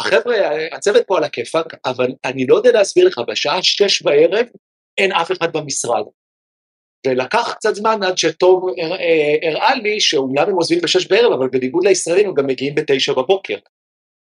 החבר'ה, 0.00 0.36
הצוות 0.72 1.06
פה 1.06 1.18
על 1.18 1.24
הכיפאק, 1.24 1.66
אבל 1.84 2.08
אני 2.24 2.46
לא 2.46 2.56
יודע 2.56 2.72
להסביר 2.72 3.06
לך, 3.06 3.20
בשעה 3.28 3.62
שש 3.62 4.02
בערב 4.02 4.46
אין 4.98 5.12
אף 5.12 5.32
אחד 5.32 5.56
במשרד. 5.56 6.04
ולקח 7.06 7.54
קצת 7.54 7.74
זמן 7.74 8.02
עד 8.02 8.18
שתום 8.18 8.66
אה, 8.78 9.50
הראה 9.50 9.74
לי 9.74 10.00
שאומנם 10.00 10.44
הם 10.48 10.54
עוזבים 10.54 10.80
בשש 10.82 11.06
בערב, 11.06 11.32
אבל 11.32 11.48
בניגוד 11.48 11.84
לישראלים 11.84 12.28
הם 12.28 12.34
גם 12.34 12.46
מגיעים 12.46 12.74
בתשע 12.74 13.12
בבוקר. 13.12 13.56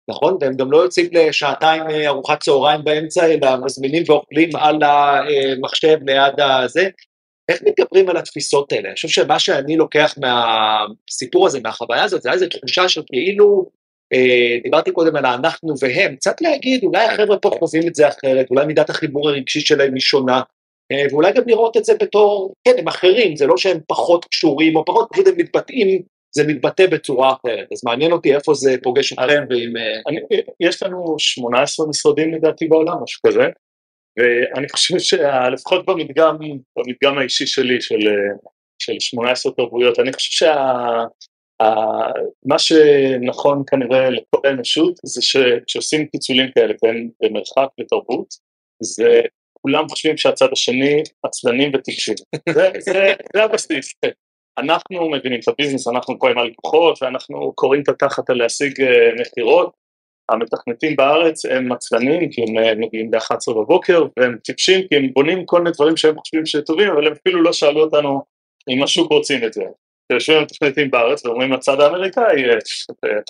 נכון? 0.09 0.37
והם 0.41 0.55
גם 0.55 0.71
לא 0.71 0.77
יוצאים 0.77 1.09
לשעתיים 1.11 1.83
אה, 1.89 2.07
ארוחת 2.07 2.39
צהריים 2.39 2.83
באמצע, 2.83 3.25
אלא 3.25 3.49
מזמינים 3.65 4.03
ואוכלים 4.07 4.49
על 4.55 4.79
המחשב 4.83 5.97
ליד 6.05 6.39
הזה. 6.39 6.89
איך 7.49 7.61
מתגברים 7.65 8.09
על 8.09 8.17
התפיסות 8.17 8.71
האלה? 8.71 8.87
אני 8.87 8.95
חושב 8.95 9.07
שמה 9.07 9.39
שאני 9.39 9.77
לוקח 9.77 10.15
מהסיפור 10.17 11.47
הזה, 11.47 11.59
מהחוויה 11.63 12.03
הזאת, 12.03 12.21
זה 12.21 12.29
היה 12.29 12.33
איזו 12.33 12.45
תחושה 12.47 12.89
של 12.89 13.01
כאילו, 13.07 13.69
אה, 14.13 14.57
דיברתי 14.63 14.91
קודם 14.91 15.15
על 15.15 15.25
האנחנו 15.25 15.73
והם, 15.81 16.15
קצת 16.15 16.41
להגיד, 16.41 16.83
אולי 16.83 17.05
החבר'ה 17.05 17.37
פה 17.37 17.49
חווים 17.59 17.87
את 17.87 17.95
זה 17.95 18.07
אחרת, 18.07 18.49
אולי 18.49 18.65
מידת 18.65 18.89
החיבור 18.89 19.29
הרגשי 19.29 19.59
שלהם 19.59 19.93
היא 19.93 20.01
שונה, 20.01 20.41
ואולי 21.11 21.33
גם 21.33 21.43
לראות 21.47 21.77
את 21.77 21.85
זה 21.85 21.93
בתור, 21.99 22.53
כן, 22.63 22.75
הם 22.77 22.87
אחרים, 22.87 23.35
זה 23.35 23.45
לא 23.45 23.57
שהם 23.57 23.79
פחות 23.87 24.25
קשורים 24.25 24.75
או 24.75 24.85
פחות, 24.85 25.07
פשוט 25.11 25.27
הם 25.27 25.33
מתבטאים, 25.37 26.01
זה 26.31 26.47
מתבטא 26.47 26.87
בצורה 26.87 27.33
אחרת. 27.33 27.67
אז 27.71 27.83
מעניין 27.85 28.11
אותי 28.11 28.35
איפה 28.35 28.53
זה 28.53 28.75
פוגש 28.83 29.13
אתכם 29.13 29.43
ועם... 29.49 29.77
אה, 29.77 30.01
אני, 30.07 30.19
יש 30.59 30.83
לנו 30.83 31.15
18 31.17 31.87
משרדים 31.87 32.33
לדעתי 32.33 32.67
בעולם, 32.67 33.03
משהו 33.03 33.21
כזה, 33.27 33.47
ואני 34.17 34.69
חושב 34.69 34.99
שלפחות 34.99 35.85
במדגם, 35.85 36.37
במדגם 36.77 37.17
האישי 37.17 37.47
שלי 37.47 37.81
של, 37.81 38.07
אה, 38.07 38.35
של 38.79 38.99
18 38.99 39.51
תרבויות, 39.51 39.99
אני 39.99 40.13
חושב 40.13 40.45
שמה 41.61 42.59
שנכון 42.59 43.63
כנראה 43.67 44.09
לכל 44.09 44.47
האנושות 44.47 44.93
זה 45.03 45.21
שכשעושים 45.21 46.07
פיצולים 46.07 46.51
כאלה 46.55 46.73
בין 46.83 47.09
במרחק 47.21 47.67
לתרבות, 47.77 48.27
זה 48.83 49.21
כולם 49.61 49.89
חושבים 49.89 50.17
שהצד 50.17 50.47
השני 50.51 51.03
עצלנים 51.23 51.71
וטיפשים. 51.73 52.15
זה, 52.49 52.69
זה, 52.79 53.13
זה 53.33 53.43
הבסיס. 53.43 53.93
אנחנו 54.57 55.09
מבינים 55.09 55.39
את 55.39 55.47
הביזנס, 55.47 55.87
אנחנו 55.87 56.19
פה 56.19 56.29
עם 56.29 56.37
הלקוחות 56.37 57.03
ואנחנו 57.03 57.53
קוראים 57.55 57.81
את 57.81 57.89
התחת 57.89 58.29
על 58.29 58.37
להשיג 58.37 58.81
אה, 58.81 59.09
מכירות. 59.21 59.79
המתכנתים 60.29 60.95
בארץ 60.95 61.45
הם 61.45 61.71
עצלנים 61.71 62.29
כי 62.31 62.41
הם 62.41 62.57
אה, 62.57 62.75
מגיעים 62.75 63.11
ב-11 63.11 63.53
בבוקר 63.53 64.05
והם 64.17 64.37
טיפשים 64.43 64.87
כי 64.87 64.95
הם 64.95 65.13
בונים 65.13 65.45
כל 65.45 65.61
מיני 65.61 65.71
דברים 65.75 65.97
שהם 65.97 66.15
חושבים 66.19 66.45
שטובים 66.45 66.89
אבל 66.89 67.07
הם 67.07 67.13
אפילו 67.13 67.43
לא 67.43 67.53
שאלו 67.53 67.81
אותנו 67.81 68.21
אם 68.69 68.83
השוק 68.83 69.11
רוצים 69.11 69.43
את 69.43 69.53
זה. 69.53 69.63
יושבים 70.13 70.41
מתכנתים 70.41 70.91
בארץ 70.91 71.25
ואומרים 71.25 71.51
לצד 71.51 71.79
האמריקאי, 71.81 72.45
אה, 72.45 72.57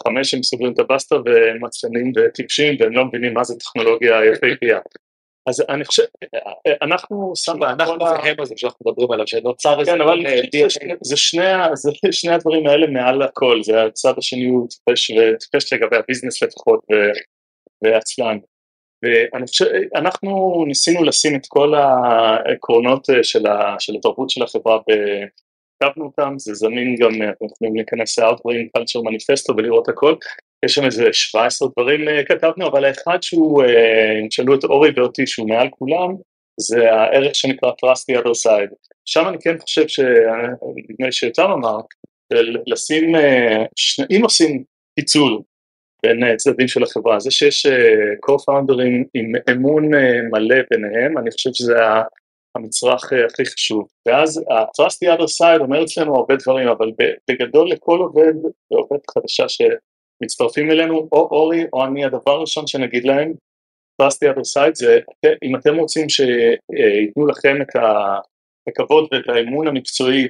חמש 0.04 0.34
הם 0.34 0.44
סוגרים 0.44 0.74
את 0.74 0.80
הבסטה 0.80 1.16
והם 1.26 1.66
עצלנים 1.66 2.12
וטיפשים 2.16 2.76
והם 2.80 2.94
לא 2.94 3.06
מבינים 3.06 3.34
מה 3.34 3.44
זה 3.44 3.56
טכנולוגיה 3.56 4.26
יפהפייה. 4.26 4.80
אז 5.50 5.64
אני 5.70 5.86
חושב, 5.86 6.04
אנחנו 6.82 7.32
שמנו 7.36 7.66
אנחנו 7.66 8.00
והם 8.00 8.40
הזה 8.40 8.54
שאנחנו 8.58 8.92
מדברים 8.92 9.12
עליו, 9.12 9.28
שנוצר 9.28 9.80
איזה... 9.80 9.92
כן, 9.92 10.02
אבל 10.02 10.26
אה, 10.26 10.42
זה 11.02 11.18
שני 11.18 11.46
ה- 11.46 11.76
זה 11.76 11.92
שני 12.12 12.32
הדברים 12.34 12.68
האלה 12.68 12.88
מעל 12.88 13.22
הכל, 13.22 13.64
זה 13.64 13.84
הצד 13.84 14.14
השני 14.18 14.46
הוא 14.46 14.68
טיפש 14.70 15.12
וטיפש 15.12 15.74
לגבי 15.74 15.96
הביזנס 15.98 16.44
לפחות 16.44 16.80
ועצלן. 17.84 18.38
ואני 19.04 19.48
חושב, 19.48 19.66
אנחנו 19.96 20.64
ניסינו 20.68 21.04
לשים 21.04 21.36
את 21.36 21.46
כל 21.48 21.74
העקרונות 21.76 23.10
אה, 23.10 23.24
של, 23.24 23.48
ה, 23.48 23.76
של 23.80 23.94
התרבות 23.96 24.30
של 24.30 24.44
החברה, 24.44 24.78
ב- 24.78 25.26
כתבנו 25.84 26.06
אותם, 26.06 26.34
זה 26.38 26.54
זמין 26.54 26.96
גם, 27.00 27.22
אה, 27.22 27.30
אתם 27.30 27.46
יכולים 27.46 27.76
להיכנס 27.76 28.20
ל-Outbrain 28.20 28.68
Culture 28.78 29.02
Manifesto 29.10 29.54
ולראות 29.58 29.90
הכל, 29.90 30.16
יש 30.66 30.74
שם 30.74 30.86
איזה 30.86 31.04
17 31.12 31.70
דברים 31.72 32.10
אה, 32.10 32.26
כתבנו, 32.26 32.68
אבל 32.68 32.86
האחד 32.86 33.18
שהוא, 33.22 33.64
אה, 33.64 34.20
אם 34.22 34.28
תשאלו 34.28 34.56
את 34.56 34.64
אורי 34.64 34.90
ואותי 34.96 35.28
שהוא 35.28 35.50
מעל 35.50 35.68
כולם, 35.70 36.16
זה 36.62 36.92
הערך 36.92 37.36
שנקרא 37.36 37.70
Trust 37.70 38.16
the 38.16 38.22
other 38.22 38.46
side. 38.46 38.74
שם 39.06 39.28
אני 39.30 39.38
כן 39.42 39.58
חושב 39.58 39.88
שנדמה 39.88 41.06
לי 41.06 41.12
שיותם 41.12 41.52
אמר, 41.52 41.78
לשים, 42.68 43.16
אה, 43.16 43.64
שני, 43.76 44.06
אם 44.18 44.24
עושים 44.24 44.64
פיצול 44.96 45.42
בין 46.04 46.38
צדדים 46.38 46.68
של 46.68 46.84
החברה, 46.84 47.20
זה 47.20 47.32
שיש 47.32 47.66
co-founders 48.26 48.82
עם 49.14 49.32
אמון 49.52 49.90
מלא 50.32 50.56
ביניהם, 50.72 51.18
אני 51.18 51.32
חושב 51.32 51.50
שזה 51.54 51.76
המצרך 52.56 53.14
הכי 53.26 53.46
חשוב. 53.46 53.88
ואז 54.08 54.38
ה-Trust 54.38 54.98
the 55.04 55.18
other 55.18 55.30
side 55.42 55.62
אומר 55.62 55.84
אצלנו 55.84 56.16
הרבה 56.16 56.36
דברים, 56.36 56.68
אבל 56.68 56.92
בגדול 57.30 57.70
לכל 57.72 58.00
עובד 58.00 58.34
ועובדת 58.72 59.10
חדשה 59.10 59.50
שמצטרפים 60.20 60.72
אלינו, 60.72 61.08
או 61.12 61.28
אורי 61.32 61.64
או 61.74 61.86
אני, 61.86 62.06
הדבר 62.06 62.32
הראשון 62.32 62.68
שנגיד 62.68 63.06
להם, 63.06 63.34
Trust 64.02 64.16
the 64.24 64.34
other 64.34 64.58
side 64.58 64.74
זה, 64.74 65.00
אם 65.44 65.56
אתם 65.56 65.76
רוצים 65.76 66.10
שייתנו 66.10 67.28
לכם 67.28 67.62
את. 67.62 67.76
הכבוד 68.70 69.08
ואת 69.12 69.30
האמון 69.30 69.68
המקצועי 69.68 70.28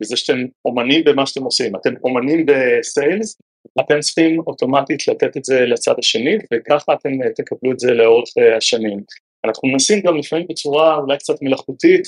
בזה 0.00 0.16
שאתם 0.16 0.38
אומנים 0.64 1.04
במה 1.04 1.26
שאתם 1.26 1.42
עושים, 1.42 1.76
אתם 1.76 1.94
אומנים 2.04 2.46
בסיילס, 2.46 3.38
אתם 3.80 4.00
צריכים 4.00 4.38
אוטומטית 4.46 5.08
לתת 5.08 5.36
את 5.36 5.44
זה 5.44 5.60
לצד 5.60 5.94
השני 5.98 6.36
וככה 6.54 6.94
אתם 6.94 7.22
אה, 7.22 7.30
תקבלו 7.34 7.72
את 7.72 7.78
זה 7.78 7.94
לאורך 7.94 8.28
אה, 8.38 8.56
השנים. 8.56 9.00
אנחנו 9.44 9.68
מנסים 9.68 10.00
גם 10.00 10.16
לפעמים 10.16 10.46
בצורה 10.50 10.96
אולי 10.96 11.18
קצת 11.18 11.34
מלאכותית 11.42 12.02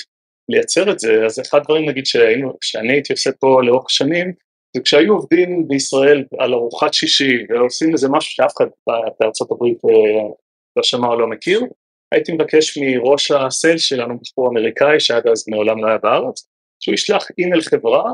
לייצר 0.49 0.93
את 0.93 0.99
זה, 0.99 1.25
אז 1.27 1.41
אחד 1.41 1.59
הדברים 1.59 1.89
נגיד 1.89 2.07
שהיינו, 2.07 2.53
שאני 2.61 2.93
הייתי 2.93 3.13
עושה 3.13 3.31
פה 3.33 3.61
לאורך 3.63 3.91
שנים, 3.91 4.33
זה 4.77 4.83
כשהיו 4.83 5.13
עובדים 5.13 5.69
בישראל 5.69 6.25
על 6.39 6.55
ארוחת 6.55 6.95
שישי 6.95 7.47
ועושים 7.49 7.93
איזה 7.93 8.09
משהו 8.09 8.31
שאף 8.31 8.53
אחד 8.57 8.67
בארצות 9.21 9.51
הברית 9.51 9.79
אה, 9.85 10.29
לא 10.77 10.83
שמע 10.83 11.09
או 11.09 11.21
לא 11.21 11.27
מכיר, 11.27 11.61
הייתי 12.13 12.33
מבקש 12.33 12.79
מראש 12.79 13.31
הסיילס 13.31 13.83
שלנו, 13.83 14.19
בחור 14.19 14.49
אמריקאי 14.49 15.01
שעד 15.01 15.27
אז 15.27 15.49
מעולם 15.49 15.85
לא 15.85 15.89
היה 15.89 15.99
בארץ, 15.99 16.49
שהוא 16.81 16.95
ישלח 16.95 17.27
אימייל 17.39 17.61
חברה 17.61 18.13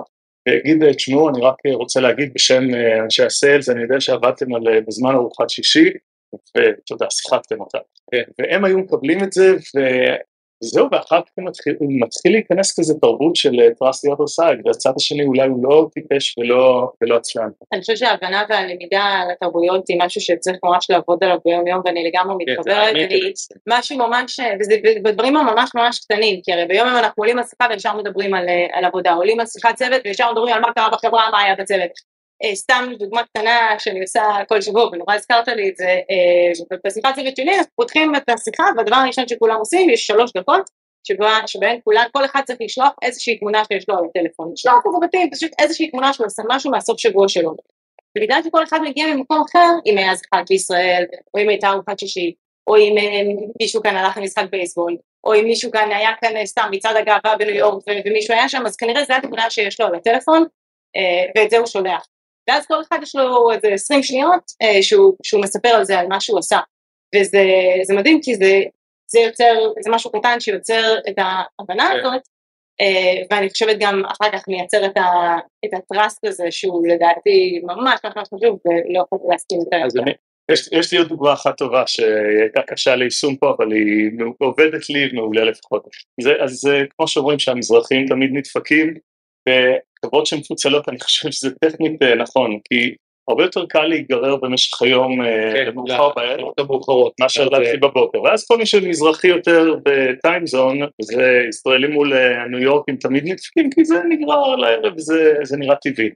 ויגיד, 0.49 0.93
תשמעו, 0.93 1.29
אני 1.29 1.41
רק 1.41 1.55
רוצה 1.75 2.01
להגיד 2.01 2.33
בשם 2.35 2.75
אה, 2.75 3.05
אנשי 3.05 3.23
הסיילס, 3.23 3.69
אני 3.69 3.83
יודע 3.83 4.01
שעבדתם 4.01 4.55
על, 4.55 4.69
אה, 4.69 4.81
בזמן 4.81 5.15
ארוחת 5.15 5.51
שישי, 5.51 5.91
ותודה, 6.57 7.07
שיחקתם 7.11 7.61
אותה. 7.61 7.79
והם 8.39 8.65
היו 8.65 8.79
מקבלים 8.79 9.25
את 9.25 9.33
זה, 9.33 9.57
וזהו, 10.63 10.89
ואחר 10.93 11.21
כך 11.23 11.33
מתחיל, 11.39 11.77
מתחיל 11.81 12.33
להיכנס 12.33 12.81
כזה 12.81 12.95
תרבות 13.01 13.37
של 13.37 13.61
אה, 13.61 13.67
trust 13.67 13.99
the 14.05 14.15
other 14.15 14.31
side, 14.39 14.61
והצד 14.65 14.93
השני 14.97 15.25
אולי 15.25 15.49
הוא 15.49 15.65
לא 15.65 15.89
טיפש 15.95 16.39
ולא, 16.39 16.91
ולא 17.03 17.17
עצלן. 17.17 17.49
אני 17.73 17.81
חושבת 17.81 17.97
שההבנה 17.97 18.43
והלמידה 18.49 19.03
על 19.03 19.29
התרבויות 19.31 19.89
היא 19.89 19.99
משהו 20.01 20.21
שצריך 20.21 20.57
ממש 20.65 20.91
לעבוד 20.91 21.25
עליו 21.25 21.39
ביום 21.45 21.67
יום 21.67 21.81
ואני 21.85 22.05
לגמרי 22.09 22.45
מתחברת, 22.45 22.95
והיא 22.95 23.33
משהו 23.69 23.99
ממש, 23.99 24.41
וזה 24.61 24.77
בדברים 25.03 25.37
הממש 25.37 25.71
ממש 25.75 25.99
קטנים, 25.99 26.41
כי 26.45 26.53
הרי 26.53 26.67
ביום 26.67 26.89
יום 26.89 26.97
אנחנו 26.97 27.23
עולים 27.23 27.39
על 27.39 27.45
שיחה 27.45 27.67
וישר 27.71 27.97
מדברים 27.97 28.35
על, 28.35 28.49
אה, 28.49 28.67
על 28.73 28.85
עבודה, 28.85 29.13
עולים 29.13 29.41
על 29.41 29.47
שיחת 29.47 29.75
צוות 29.75 30.01
וישר 30.05 30.33
מדברים 30.33 30.55
על 30.55 30.61
מה 30.61 30.73
קרה 30.73 30.89
בחברה, 30.91 31.31
מה 31.31 31.41
היה 31.43 31.55
בצוות. 31.55 32.08
אה, 32.45 32.55
סתם 32.55 32.85
דוגמה 32.99 33.23
קטנה 33.23 33.75
שאני 33.79 34.01
עושה 34.01 34.23
כל 34.49 34.61
שבוע, 34.61 34.89
ונורא 34.93 35.15
הזכרת 35.15 35.49
לי 35.49 35.69
את 35.69 35.77
זה, 35.77 35.89
אה, 35.89 36.79
בשיחת 36.85 37.15
צוות 37.15 37.37
שלי 37.37 37.59
אנחנו 37.59 37.73
פותחים 37.77 38.17
את 38.17 38.29
השיחה 38.29 38.65
והדבר 38.77 38.97
הראשון 38.97 39.29
שכולם 39.29 39.57
עושים, 39.57 39.91
יש 39.91 40.07
שלוש 40.07 40.33
דקות, 40.37 40.71
שבה, 41.05 41.39
שבהן 41.47 41.79
כולם, 41.85 42.05
כל 42.13 42.25
אחד 42.25 42.41
צריך 42.45 42.59
לשלוח 42.61 42.93
איזושהי 43.03 43.39
תמונה 43.39 43.63
שיש 43.73 43.89
לו 43.89 43.99
על 43.99 44.05
הטלפון, 44.05 44.53
לשלוח 44.53 44.83
את 44.87 44.93
זה 44.93 45.07
בטים, 45.07 45.31
פשוט 45.31 45.51
איזושהי 45.59 45.91
תמונה 45.91 46.13
שהוא 46.13 46.27
עושה 46.27 46.43
משהו 46.49 46.71
מהסוף 46.71 47.01
שבוע 47.01 47.29
שלו. 47.29 47.55
ובגלל 48.19 48.41
שכל 48.45 48.63
אחד 48.63 48.81
מגיע 48.83 49.07
ממקום 49.07 49.43
אחר, 49.51 49.71
אם 49.87 49.99
היה 49.99 50.15
זכרת 50.15 50.51
לישראל, 50.51 51.05
או 51.35 51.41
אם 51.41 51.49
הייתה 51.49 51.69
ארוחת 51.69 51.99
שישי, 51.99 52.33
או 52.67 52.77
אם 52.77 52.99
אה, 52.99 53.21
מישהו 53.61 53.83
כאן 53.83 53.97
הלך 53.97 54.17
למשחק 54.17 54.45
בייסבול, 54.51 54.97
או 55.25 55.35
אם 55.35 55.45
מישהו 55.45 55.71
כאן 55.71 55.89
היה 55.91 56.11
כאן 56.21 56.37
אה, 56.37 56.47
סתם 56.47 56.69
מצעד 56.71 56.97
הגאווה 56.97 57.37
בניו 57.39 57.55
יורק 57.55 57.85
ומישהו 58.07 58.35
היה 58.35 58.49
שם, 58.49 58.67
אז 58.67 58.77
כנראה 58.77 59.05
זו 59.05 59.15
התמונה 59.15 59.51
שיש 59.51 59.81
לו 59.81 59.87
על 59.87 59.95
הטלפון, 59.95 60.45
אה, 60.97 61.25
ואת 61.37 61.51
זה 61.51 61.59
הוא 61.59 61.67
שולח. 61.67 62.07
ואז 62.49 62.67
כל 62.67 62.81
אחד 62.89 62.99
יש 63.03 63.15
לו 63.15 63.53
איזה 63.53 63.69
20 63.69 64.03
שניות 64.03 64.43
אה, 64.63 64.83
שהוא, 64.83 65.15
שהוא 65.23 65.43
מספר 65.43 65.69
על 65.69 65.85
זה, 65.85 65.99
על 65.99 66.07
מה 66.07 66.21
שהוא 66.21 66.39
עשה. 66.39 66.59
וזה 67.15 67.45
זה 67.83 67.95
מדהים 67.95 68.21
כי 68.23 68.35
זה, 68.35 68.63
זה 69.11 69.21
יוצר, 69.21 69.55
זה 69.81 69.91
משהו 69.91 70.13
קטן 70.13 70.41
שיוצר 70.41 70.99
את 71.09 71.15
ההבנה 71.19 71.89
כן. 71.93 71.99
הזאת, 71.99 72.23
אה, 72.81 73.23
ואני 73.31 73.51
חושבת 73.51 73.77
גם 73.81 74.03
אחר 74.05 74.31
כך 74.33 74.49
מייצר 74.49 74.87
את, 74.87 74.97
ה, 74.97 75.37
את 75.65 75.71
הטראסט 75.75 76.25
הזה 76.25 76.45
שהוא 76.51 76.89
לדעתי 76.89 77.61
ממש 77.63 78.01
ממש 78.05 78.29
חשוב 78.35 78.59
ולא 78.65 79.03
יכולתי 79.03 79.25
להסכים 79.31 79.61
יותר. 79.61 79.87
אז 79.87 79.97
אני, 79.97 80.13
יש, 80.51 80.69
יש 80.73 80.93
לי 80.93 80.99
עוד 80.99 81.09
דוגמה 81.09 81.33
אחת 81.33 81.57
טובה 81.59 81.87
שהיא 81.87 82.07
הייתה 82.41 82.63
קשה 82.63 82.97
ליישום 82.97 83.37
פה, 83.37 83.55
אבל 83.59 83.73
היא 83.73 84.11
עובדת 84.39 84.91
לי 84.91 85.13
מעולה 85.13 85.45
לפחות. 85.45 85.89
זה, 86.21 86.33
אז 86.45 86.51
זה 86.51 86.83
כמו 86.97 87.09
שאומרים 87.09 87.39
שהמזרחים 87.39 88.07
תמיד 88.07 88.31
נדפקים, 88.33 88.95
בחברות 90.05 90.27
שמפוצלות 90.27 90.89
אני 90.89 91.01
חושב 91.01 91.31
שזה 91.31 91.51
טכנית 91.51 92.03
אה, 92.03 92.15
נכון, 92.15 92.59
כי 92.65 92.95
הרבה 93.29 93.43
יותר 93.43 93.67
קל 93.67 93.85
להיגרר 93.85 94.37
במשך 94.37 94.83
היום 94.83 95.23
אה, 95.23 95.53
כן, 95.55 95.67
למאוחר 95.67 96.11
בערב. 96.17 96.49
מאשר 97.21 97.49
להתחיל 97.49 97.81
בבוקר, 97.81 98.23
ואז 98.23 98.47
כל 98.47 98.59
מי 98.59 98.67
שמזרחי 98.67 99.29
יותר 99.29 99.75
בטיימזון, 99.85 100.79
זה 101.03 101.43
ישראלים 101.49 101.93
מול 101.93 102.15
אה, 102.15 102.43
הניו 102.43 102.63
יורקים 102.63 102.97
תמיד 102.97 103.25
נדפקים, 103.27 103.71
כי 103.71 103.85
זה 103.85 104.03
נגרר 104.09 104.57
לערב, 104.57 104.99
זה 105.43 105.57
נראה 105.59 105.77
טבעי. 105.77 106.11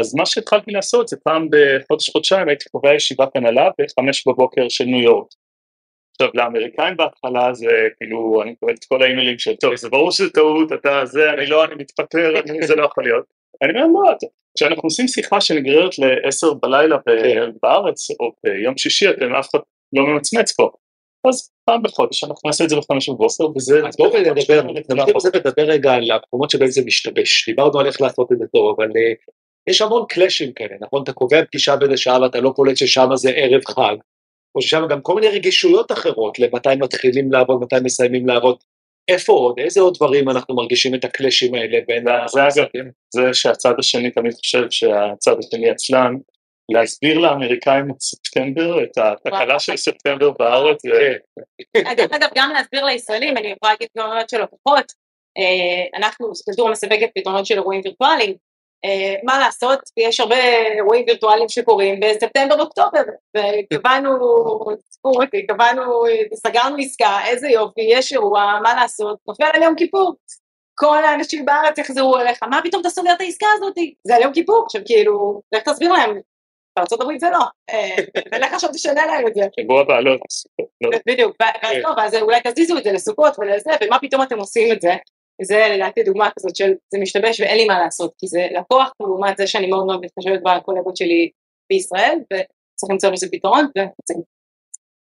אז 0.00 0.14
מה 0.14 0.26
שהתחלתי 0.26 0.70
לעשות 0.70 1.08
זה 1.08 1.16
פעם 1.24 1.48
בחודש 1.50 2.10
חודשיים 2.10 2.48
הייתי 2.48 2.64
קובע 2.68 2.94
ישיבת 2.94 3.36
הנהלה 3.36 3.68
בחמש 3.80 4.28
בבוקר 4.28 4.68
של 4.68 4.84
ניו 4.84 5.02
יורק. 5.02 5.26
עכשיו 6.20 6.28
לאמריקאים 6.34 6.96
בהתחלה 6.96 7.54
זה 7.54 7.66
כאילו 7.96 8.42
אני 8.42 8.54
קורא 8.56 8.72
את 8.72 8.84
כל 8.88 9.02
האימיילים 9.02 9.38
של 9.38 9.56
טוב 9.56 9.76
זה 9.76 9.88
ברור 9.88 10.10
שזה 10.12 10.30
טעות 10.30 10.72
אתה 10.72 11.00
זה 11.04 11.30
אני 11.30 11.46
לא 11.46 11.64
אני 11.64 11.74
מתפטר 11.74 12.40
אני, 12.40 12.66
זה 12.66 12.74
לא 12.76 12.84
יכול 12.84 13.04
להיות. 13.04 13.24
אני 13.62 13.82
אומר 13.82 14.02
לא 14.02 14.12
אתה- 14.12 14.26
כשאנחנו 14.56 14.82
עושים 14.82 15.08
שיחה 15.08 15.40
שנגררת 15.40 15.90
לעשר 15.98 16.54
בלילה 16.54 16.96
ב- 16.96 17.50
בארץ 17.62 18.10
או 18.10 18.32
ביום 18.44 18.76
שישי 18.78 19.10
אתם 19.10 19.34
אף 19.34 19.48
אחד 19.50 19.58
לא 19.92 20.06
ממצמץ 20.06 20.52
פה. 20.52 20.70
אז 21.28 21.50
פעם 21.64 21.82
בחודש 21.82 22.24
אנחנו 22.24 22.46
נעשה 22.48 22.64
את 22.64 22.68
זה 22.68 22.76
בחמש 22.76 23.08
בבוקר 23.08 23.44
וזה 23.56 23.86
אז 23.88 23.96
בואו 23.96 24.10
נדבר, 24.20 24.62
ונדבר 25.34 25.62
רגע 25.62 25.92
על 25.92 26.10
המקומות 26.10 26.50
שבהם 26.50 26.68
זה 26.70 26.82
משתבש. 26.86 27.48
דיברנו 27.48 27.80
על 27.80 27.86
איך 27.86 28.00
לעשות 28.00 28.32
את 28.32 28.38
זה 28.38 28.44
טוב, 28.52 28.74
אבל 28.80 28.84
אה, 28.96 29.12
יש 29.68 29.82
המון 29.82 30.04
קלאשים 30.08 30.52
כאלה, 30.52 30.74
נכון? 30.80 31.02
אתה 31.02 31.12
קובע 31.12 31.44
פגישה 31.44 31.76
באיזה 31.76 31.96
שעה 31.96 32.20
ואתה 32.22 32.40
לא 32.40 32.50
קולט 32.50 32.76
ששם 32.76 33.08
זה 33.14 33.30
ערב 33.30 33.60
חג, 33.64 33.96
או 34.56 34.62
ששם 34.62 34.82
גם 34.90 35.00
כל 35.00 35.14
מיני 35.14 35.28
רגישויות 35.28 35.92
אחרות 35.92 36.38
למתי 36.38 36.68
מתחילים 36.78 37.32
לעבוד, 37.32 37.62
מתי 37.62 37.76
מסיימים 37.84 38.26
לעבוד. 38.26 38.56
איפה 39.08 39.32
עוד? 39.32 39.58
איזה 39.58 39.80
עוד 39.80 39.94
דברים 39.94 40.28
אנחנו 40.28 40.56
מרגישים 40.56 40.94
את 40.94 41.04
הקלאשים 41.04 41.54
האלה 41.54 41.78
בין 41.88 42.04
זה 42.26 42.42
אגב, 42.42 42.66
זה 43.14 43.22
שהצד 43.32 43.74
השני 43.78 44.10
תמיד 44.10 44.32
חושב 44.32 44.70
שהצד 44.70 45.36
השני 45.38 45.70
עצלן, 45.70 46.14
להסביר 46.72 47.18
לאמריקאים 47.18 47.90
את 47.90 48.00
ספטמבר, 48.00 48.82
את 48.84 48.98
התקלה 48.98 49.58
של 49.58 49.76
ספטמבר 49.76 50.30
בארץ, 50.30 50.82
זה- 50.82 51.16
אגב, 51.92 52.28
גם 52.36 52.50
להסביר 52.54 52.84
לישראלים, 52.84 53.36
אני 53.36 53.46
יכולה 53.48 53.72
להגיד 53.72 53.88
גם 53.98 54.10
של 54.30 54.42
לקוחות, 54.42 54.92
אנחנו 55.96 56.34
סקלטורה 56.34 56.70
מספקת 56.70 57.08
פתרונות 57.14 57.46
של 57.46 57.54
אירועים 57.54 57.80
וירטואליים, 57.84 58.34
מה 59.24 59.38
לעשות, 59.38 59.78
יש 59.96 60.20
הרבה 60.20 60.36
אירועים 60.76 61.04
וירטואליים 61.06 61.48
שקורים 61.48 62.00
בספטמבר 62.00 62.60
אוקטובר, 62.60 63.02
וקבענו, 63.36 64.10
סיפור, 64.90 65.22
קבענו, 65.48 66.06
אה, 66.06 66.22
סגרנו 66.34 66.76
עסקה, 66.80 67.18
איזה 67.26 67.48
יופי, 67.48 67.82
יש 67.90 68.12
אירוע, 68.12 68.58
מה 68.62 68.74
לעשות, 68.74 69.18
נופל 69.28 69.48
על 69.52 69.62
יום 69.62 69.74
כיפור. 69.74 70.14
כל 70.78 71.04
האנשים 71.04 71.44
בארץ 71.44 71.78
יחזרו 71.78 72.18
אליך, 72.18 72.42
מה 72.42 72.60
פתאום 72.64 72.80
אתה 72.80 72.90
סוגר 72.90 73.12
את 73.12 73.20
העסקה 73.20 73.46
הזאת? 73.56 73.74
זה 74.06 74.16
על 74.16 74.22
יום 74.22 74.32
כיפור, 74.32 74.64
עכשיו 74.64 74.82
כאילו, 74.86 75.40
לך 75.54 75.62
תסביר 75.62 75.92
להם, 75.92 76.20
בארצות 76.76 77.00
הברית 77.00 77.20
זה 77.20 77.30
לא, 77.30 77.38
אה, 77.70 77.96
ולך 78.32 78.52
עכשיו 78.52 78.70
תשנה 78.72 79.06
להם 79.06 79.26
את 79.26 79.34
זה. 79.34 79.40
שבוע 79.60 79.80
הבא 79.80 80.00
לא, 80.00 80.16
לא, 80.80 80.90
בדיוק, 81.06 81.36
ואז 81.96 82.14
אולי 82.14 82.40
תזיזו 82.44 82.78
את 82.78 82.84
זה 82.84 82.92
לסוכות 82.92 83.38
ולזה, 83.38 83.70
ומה 83.84 83.98
פתאום 83.98 84.22
אתם 84.22 84.38
עושים 84.38 84.72
את 84.72 84.80
זה? 84.80 84.90
זה 85.42 85.66
לדעתי 85.74 86.02
דוגמה 86.02 86.28
כזאת 86.38 86.56
של 86.56 86.72
זה 86.92 86.98
משתבש 86.98 87.40
ואין 87.40 87.58
לי 87.58 87.64
מה 87.64 87.78
לעשות, 87.80 88.12
כי 88.18 88.26
זה 88.26 88.46
לקוח 88.58 88.92
לעומת 89.00 89.36
זה 89.36 89.46
שאני 89.46 89.66
מאוד 89.66 89.86
מאוד 89.86 90.00
מתחשבת 90.00 90.40
בקולגות 90.42 90.96
שלי 90.96 91.30
בישראל, 91.70 92.18
וצריך 92.24 92.90
למצוא 92.90 93.10
לזה 93.10 93.26
פתרון, 93.32 93.66
ויוצאים. 93.76 94.22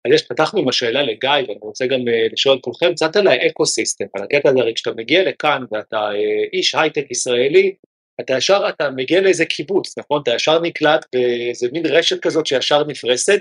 אז 0.06 0.12
יש, 0.14 0.22
פתחנו 0.22 0.60
עם 0.60 0.68
השאלה 0.68 1.02
לגיא, 1.02 1.30
ואני 1.30 1.58
רוצה 1.62 1.86
גם 1.86 2.08
אה, 2.08 2.26
לשאול 2.32 2.56
את 2.56 2.62
כולכם 2.62 2.94
קצת 2.94 3.16
על 3.16 3.26
ה 3.26 3.33
ecosystem, 3.33 4.04
על 4.14 4.22
הקטע 4.22 4.48
הזה, 4.48 4.60
הרי 4.60 4.74
כשאתה 4.74 4.90
מגיע 4.96 5.22
לכאן 5.28 5.64
ואתה 5.72 5.96
אה, 5.96 6.44
איש 6.52 6.74
הייטק 6.74 7.10
ישראלי, 7.10 7.74
אתה 8.20 8.36
ישר, 8.36 8.68
אתה 8.68 8.90
מגיע 8.90 9.20
לאיזה 9.20 9.44
קיבוץ, 9.44 9.98
נכון? 9.98 10.22
אתה 10.22 10.34
ישר 10.34 10.60
נקלט 10.60 11.06
באיזה 11.12 11.68
מין 11.72 11.86
רשת 11.86 12.22
כזאת 12.22 12.46
שישר 12.46 12.84
נפרסת. 12.84 13.40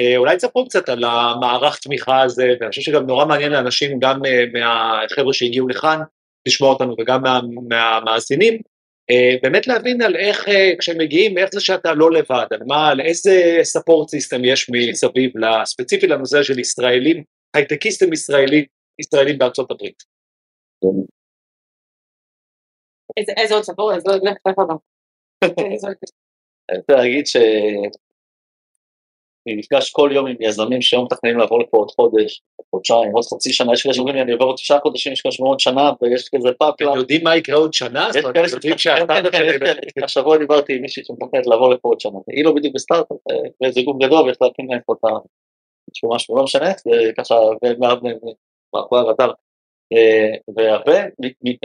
אה, 0.00 0.16
אולי 0.16 0.36
תספרו 0.36 0.64
קצת 0.64 0.88
על 0.88 1.04
המערך 1.04 1.78
תמיכה 1.78 2.22
הזה, 2.22 2.44
ואני 2.60 2.70
חושב 2.70 2.82
שגם 2.82 3.06
נורא 3.06 3.24
מעניין 3.26 3.52
לאנשים, 3.52 3.98
גם 3.98 4.24
אה, 4.26 4.44
מהחבר'ה 4.52 5.32
שהגיעו 5.32 5.68
לכאן, 5.68 5.98
לשמוע 6.48 6.70
אותנו, 6.70 6.94
וגם 6.98 7.22
מה, 7.22 7.40
מהמאזינים, 7.68 8.58
אה, 9.10 9.36
באמת 9.42 9.66
להבין 9.66 10.02
על 10.02 10.16
איך, 10.16 10.44
כשהם 10.78 10.98
מגיעים, 10.98 11.38
איך 11.38 11.50
זה 11.52 11.60
שאתה 11.60 11.94
לא 11.94 12.10
לבד, 12.12 12.46
על 12.50 12.60
מה, 12.66 12.88
על 12.88 13.00
איזה 13.00 13.58
ספורט 13.62 14.08
סיסטם 14.08 14.44
יש 14.44 14.70
מסביב, 14.70 15.32
ספציפי 15.64 16.06
לנושא 16.06 16.42
של 16.42 16.58
ישראלים, 16.58 17.24
הייטקיסטים 17.56 18.12
ישראלים, 18.12 18.64
ישראלים 19.00 19.38
בארצות 19.38 19.70
הברית. 19.70 20.02
איזה 23.36 23.54
עוד 23.54 23.64
ספור, 23.64 23.94
איזה 23.94 24.10
עוד 24.10 24.22
רוצה 26.76 26.92
להגיד 26.96 27.26
ש... 27.26 27.36
אני 29.46 29.56
נפגש 29.56 29.90
כל 29.90 30.10
יום 30.12 30.26
עם 30.26 30.36
יזמים 30.40 30.82
שהיום 30.82 31.04
מתכננים 31.04 31.38
לעבור 31.38 31.60
לפה 31.60 31.76
עוד 31.76 31.90
חודש, 31.90 32.42
חודשיים, 32.70 33.12
עוד 33.12 33.24
חצי 33.34 33.52
שנה, 33.52 33.72
יש 33.72 33.82
כאלה 33.82 33.94
שאומרים 33.94 34.16
לי 34.16 34.22
אני 34.22 34.32
עובר 34.32 34.44
עוד 34.44 34.56
תשעה 34.56 34.80
חודשים, 34.80 35.12
יש 35.12 35.20
כאלה 35.20 35.32
שאומרים 35.32 35.50
עוד 35.50 35.60
שנה, 35.60 35.90
ויש 36.02 36.28
כזה 36.34 36.48
פאפלה. 36.58 36.90
אתם 36.90 36.98
יודעים 36.98 37.24
מה 37.24 37.36
יקרה 37.36 37.56
עוד 37.56 37.74
שנה? 37.74 38.08
יש 38.10 38.24
כאלה 38.34 38.48
יודעים 38.48 38.72
כן, 38.72 38.78
שהסטארט-אפ 38.78 39.32
כן, 39.32 39.58
כן. 39.94 40.04
השבוע 40.04 40.38
דיברתי 40.38 40.76
עם 40.76 40.82
מישהי 40.82 41.04
שמתכננת 41.04 41.46
לעבור 41.46 41.70
לפה 41.70 41.88
עוד 41.88 42.00
שנה, 42.00 42.18
היא 42.26 42.44
לא 42.44 42.52
בדיוק 42.52 42.74
בסטארט-אפ, 42.74 43.16
אה, 43.30 43.36
באיזה 43.60 43.82
גוף 43.82 43.96
גדול, 44.02 44.26
ויש 44.26 44.36
להקים 44.40 44.70
להם 44.70 44.80
פה 44.86 44.92
את. 44.92 45.12
שהוא 45.92 46.14
משהו, 46.14 46.36
לא 46.36 46.44
משנה, 46.44 46.70
זה 46.70 47.12
ככה, 47.18 47.34
ומאחורי 47.64 49.00
הרדאר. 49.00 49.32
אה, 49.92 50.34
והרבה 50.56 51.04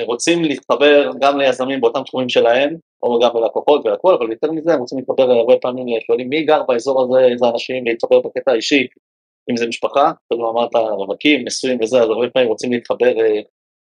רוצים 0.06 0.44
להתחבר 0.44 1.12
גם 1.22 1.38
ליזמים 1.38 1.82
באותם 1.82 2.04
תחומים 2.04 2.30
שלהם, 2.30 2.76
או 3.04 3.20
גם 3.20 3.30
ללקוחות 3.36 3.86
והכל, 3.86 4.14
אבל 4.14 4.32
יותר 4.32 4.52
מזה 4.52 4.74
הם 4.74 4.80
רוצים 4.80 4.98
להתחבר 4.98 5.32
הרבה 5.32 5.54
פעמים, 5.62 5.86
שואלים 6.08 6.30
מי 6.30 6.44
גר 6.44 6.64
באזור 6.68 7.02
הזה, 7.02 7.28
איזה 7.32 7.46
אנשים, 7.54 7.86
להתחבר 7.86 8.20
בקטע 8.20 8.52
האישי, 8.52 8.88
אם 9.52 9.58
זה 9.58 9.68
משפחה, 9.68 10.12
קודם 10.28 10.42
אמרת 10.42 10.76
רווקים, 10.76 11.46
נשואים 11.46 11.78
וזה, 11.82 12.02
אז 12.02 12.10
הרבה 12.10 12.30
פעמים 12.30 12.50
רוצים 12.50 12.72
להתחבר 12.72 13.20
אה, 13.20 13.42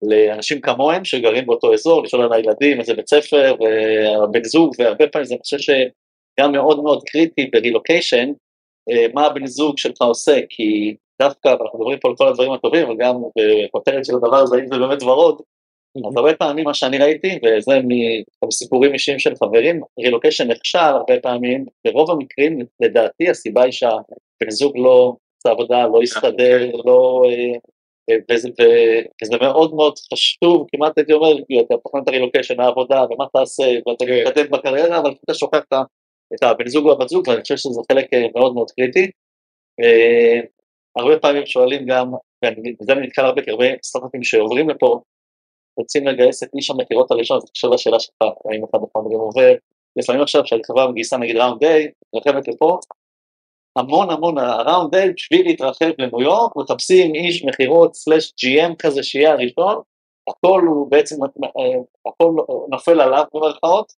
לאנשים 0.02 0.62
כמוהם 0.62 1.06
שגרים 1.06 1.46
באותו 1.46 1.74
אזור, 1.74 2.04
לשאול 2.04 2.22
על 2.22 2.34
הילדים, 2.34 2.80
איזה 2.80 2.94
בית 2.94 3.08
ספר, 3.10 3.56
והבן 3.60 4.44
זוג, 4.44 4.76
והרבה 4.80 5.08
פעמים 5.08 5.26
זה 5.26 5.36
חושב 5.40 5.58
שגם 5.58 6.52
מאוד 6.52 6.84
מאוד 6.84 7.04
קריטי 7.04 7.50
ברילוקיישן, 7.54 8.32
אה, 8.92 9.06
מה 9.14 9.26
הבן 9.26 9.46
זוג 9.46 9.78
שלך 9.78 10.02
עושה, 10.02 10.40
כי 10.50 10.96
דווקא, 11.22 11.48
ואנחנו 11.48 11.80
מדברים 11.80 12.00
פה 12.00 12.10
על 12.10 12.16
כל 12.16 12.28
הדברים 12.28 12.52
הטובים, 12.52 12.86
אבל 12.86 12.96
גם 13.00 13.16
בכותרת 13.38 14.06
של 14.06 14.16
הדבר 14.16 14.38
הזה, 14.38 14.58
אם 14.58 14.68
זה 14.68 14.80
באמת 14.80 15.04
ורוד, 15.04 15.42
אז 15.98 16.18
הרבה 16.18 16.34
פעמים 16.34 16.66
מה 16.66 16.74
שאני 16.74 16.98
ראיתי, 16.98 17.40
וזה 17.44 17.74
מסיפורים 18.46 18.94
אישיים 18.94 19.20
של 19.20 19.36
חברים, 19.36 19.82
רילוקיישן 20.00 20.52
נכשל 20.52 20.78
הרבה 20.78 21.20
פעמים, 21.22 21.66
ברוב 21.88 22.12
המקרים, 22.12 22.60
לדעתי 22.80 23.30
הסיבה 23.30 23.64
היא 23.64 23.72
שהבן 23.72 24.50
זוג 24.50 24.78
לא 24.78 25.16
עושה 25.38 25.50
עבודה, 25.50 25.88
לא 25.88 26.02
הסתדר, 26.02 26.72
לא... 26.86 27.24
אה, 27.30 27.60
וזה, 28.32 28.50
וזה 29.24 29.38
מאוד 29.42 29.74
מאוד 29.74 29.94
חשוב, 30.14 30.68
כמעט 30.72 30.98
הייתי 30.98 31.14
אומר, 31.14 31.32
אתה 31.62 31.76
תכנן 31.88 32.02
את 32.04 32.08
הרילוקיישן, 32.08 32.60
העבודה, 32.60 33.04
ומה 33.10 33.26
תעשה, 33.34 33.64
ואתה 33.88 34.06
כן. 34.06 34.24
מתקדם 34.28 34.52
בקריירה, 34.52 35.00
אבל 35.00 35.14
אתה 35.26 35.34
שוכח 35.34 35.62
את 36.34 36.44
הבן 36.44 36.68
זוג 36.68 36.86
או 36.86 36.92
הבת 36.92 37.10
זוג, 37.10 37.28
ואני 37.28 37.42
חושב 37.42 37.58
שזה 37.58 37.82
חלק 37.92 38.14
אה, 38.14 38.26
מאוד 38.36 38.54
מאוד 38.54 38.72
קריטי. 38.72 39.12
אה, 39.82 40.40
הרבה 40.98 41.20
פעמים 41.20 41.46
שואלים 41.46 41.86
גם, 41.86 42.12
וזה 42.82 42.94
אני 42.94 43.08
נתקל 43.08 43.26
הרבה, 43.26 43.42
כי 43.42 43.52
הרבה 43.52 43.66
סטארט-אפים 43.84 44.24
שעוברים 44.24 44.70
לפה, 44.70 45.02
רוצים 45.78 46.08
לגייס 46.08 46.44
את 46.44 46.50
איש 46.56 46.70
המכירות 46.70 47.12
הראשון, 47.12 47.40
זה 47.40 47.48
קשור 47.54 47.74
לשאלה 47.74 48.00
שלך, 48.00 48.16
האם 48.22 48.64
אחד 48.64 48.78
נכון 48.84 49.14
גם 49.14 49.20
עובר, 49.20 49.54
לפעמים 49.96 50.22
עכשיו 50.22 50.44
כשהחברה 50.44 50.92
מגייסה 50.92 51.18
נגיד 51.18 51.38
ראונד 51.38 51.60
דיי, 51.60 51.92
מתרחבת 52.16 52.48
לפה, 52.48 52.80
המון 53.76 54.10
המון 54.10 54.38
הראונד 54.38 54.92
דיי 54.96 55.14
בשביל 55.14 55.46
להתרחב 55.46 55.92
לניו 56.00 56.22
יורק, 56.22 56.56
מחפשים 56.56 57.16
איש 57.16 57.46
מכירות 57.46 57.96
סלאש 57.96 58.34
GM 58.42 58.76
כזה 58.80 59.04
שיהיה 59.04 59.32
הראשון, 59.32 59.82
הכל 60.30 60.62
הוא 60.68 60.92
בעצם, 60.92 61.16
אה, 61.24 61.80
הכל 62.08 62.32
נופל 62.70 63.02
עליו 63.02 63.24
במרכאות, 63.34 63.94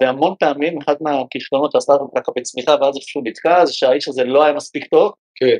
והמון 0.00 0.34
פעמים 0.38 0.78
אחד 0.78 0.94
מהכישלונות 1.00 1.72
שהסטארט-אפ 1.72 2.06
ככה 2.16 2.32
בצמיחה 2.36 2.76
ואז 2.80 2.96
איפשהו 2.96 3.22
נתקע, 3.24 3.64
זה 3.64 3.72
שהאיש 3.72 4.08
הזה 4.08 4.24
לא 4.24 4.42
היה 4.44 4.52
מספיק 4.52 4.86
טוב, 4.86 5.12
כן. 5.34 5.56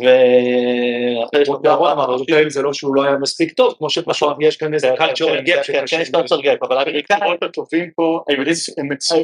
ואחרי 0.00 1.44
אבל 1.92 2.24
פעמים 2.28 2.50
זה 2.50 2.62
לא 2.62 2.72
שהוא 2.72 2.94
לא 2.94 3.04
היה 3.04 3.16
מספיק 3.16 3.52
טוב, 3.52 3.74
כמו 3.78 3.90
שפשוט 3.90 4.36
יש 4.40 4.56
כאן 4.56 4.74
איזה 4.74 4.90
כן, 4.98 5.04
cultural 5.04 5.28
כן, 5.28 5.44
כן, 5.46 5.72
כן, 5.72 5.86
שקשה. 5.86 6.00
יש 6.00 6.08
cultural 6.08 6.44
gap, 6.44 6.66
אבל 6.66 6.78
האמריקאים, 6.78 7.22
המקומות 7.22 7.42
הטובים 7.42 7.90
פה, 7.90 8.24